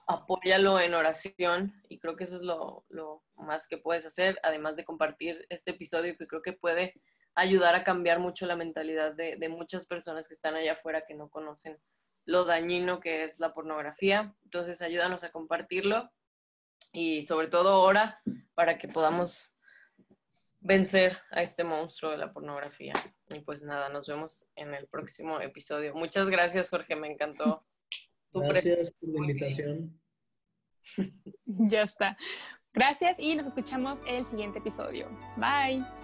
apóyalo 0.07 0.79
en 0.79 0.93
oración. 0.93 1.73
Y 1.89 1.99
creo 1.99 2.15
que 2.15 2.25
eso 2.25 2.35
es 2.35 2.43
lo, 2.43 2.85
lo 2.89 3.23
más 3.35 3.67
que 3.67 3.77
puedes 3.77 4.05
hacer, 4.05 4.39
además 4.43 4.75
de 4.75 4.85
compartir 4.85 5.45
este 5.49 5.71
episodio 5.71 6.15
que 6.17 6.27
creo 6.27 6.41
que 6.41 6.53
puede 6.53 6.93
ayudar 7.35 7.75
a 7.75 7.83
cambiar 7.83 8.19
mucho 8.19 8.45
la 8.45 8.55
mentalidad 8.55 9.13
de, 9.13 9.37
de, 9.37 9.49
muchas 9.49 9.87
personas 9.87 10.27
que 10.27 10.33
están 10.33 10.55
allá 10.55 10.73
afuera 10.73 11.05
que 11.07 11.15
no 11.15 11.29
conocen 11.29 11.77
lo 12.25 12.45
dañino 12.45 12.99
que 12.99 13.23
es 13.23 13.39
la 13.39 13.53
pornografía. 13.53 14.35
Entonces, 14.43 14.81
ayúdanos 14.81 15.23
a 15.23 15.31
compartirlo 15.31 16.11
y 16.91 17.25
sobre 17.25 17.47
todo 17.47 17.69
ahora 17.69 18.21
para 18.53 18.77
que 18.77 18.87
podamos 18.87 19.55
vencer 20.59 21.17
a 21.31 21.41
este 21.41 21.63
monstruo 21.63 22.11
de 22.11 22.17
la 22.17 22.31
pornografía. 22.31 22.93
Y 23.29 23.39
pues 23.39 23.63
nada, 23.63 23.89
nos 23.89 24.07
vemos 24.07 24.49
en 24.55 24.73
el 24.73 24.87
próximo 24.87 25.41
episodio. 25.41 25.93
Muchas 25.95 26.29
gracias, 26.29 26.69
Jorge, 26.69 26.95
me 26.95 27.11
encantó. 27.11 27.65
Tu 28.31 28.39
gracias 28.39 28.91
por 28.91 29.09
la 29.09 29.17
invitación. 29.17 29.99
ya 31.45 31.81
está. 31.81 32.17
Gracias 32.73 33.19
y 33.19 33.35
nos 33.35 33.47
escuchamos 33.47 34.01
el 34.07 34.25
siguiente 34.25 34.59
episodio. 34.59 35.09
Bye. 35.35 35.79
Bye. 35.79 36.00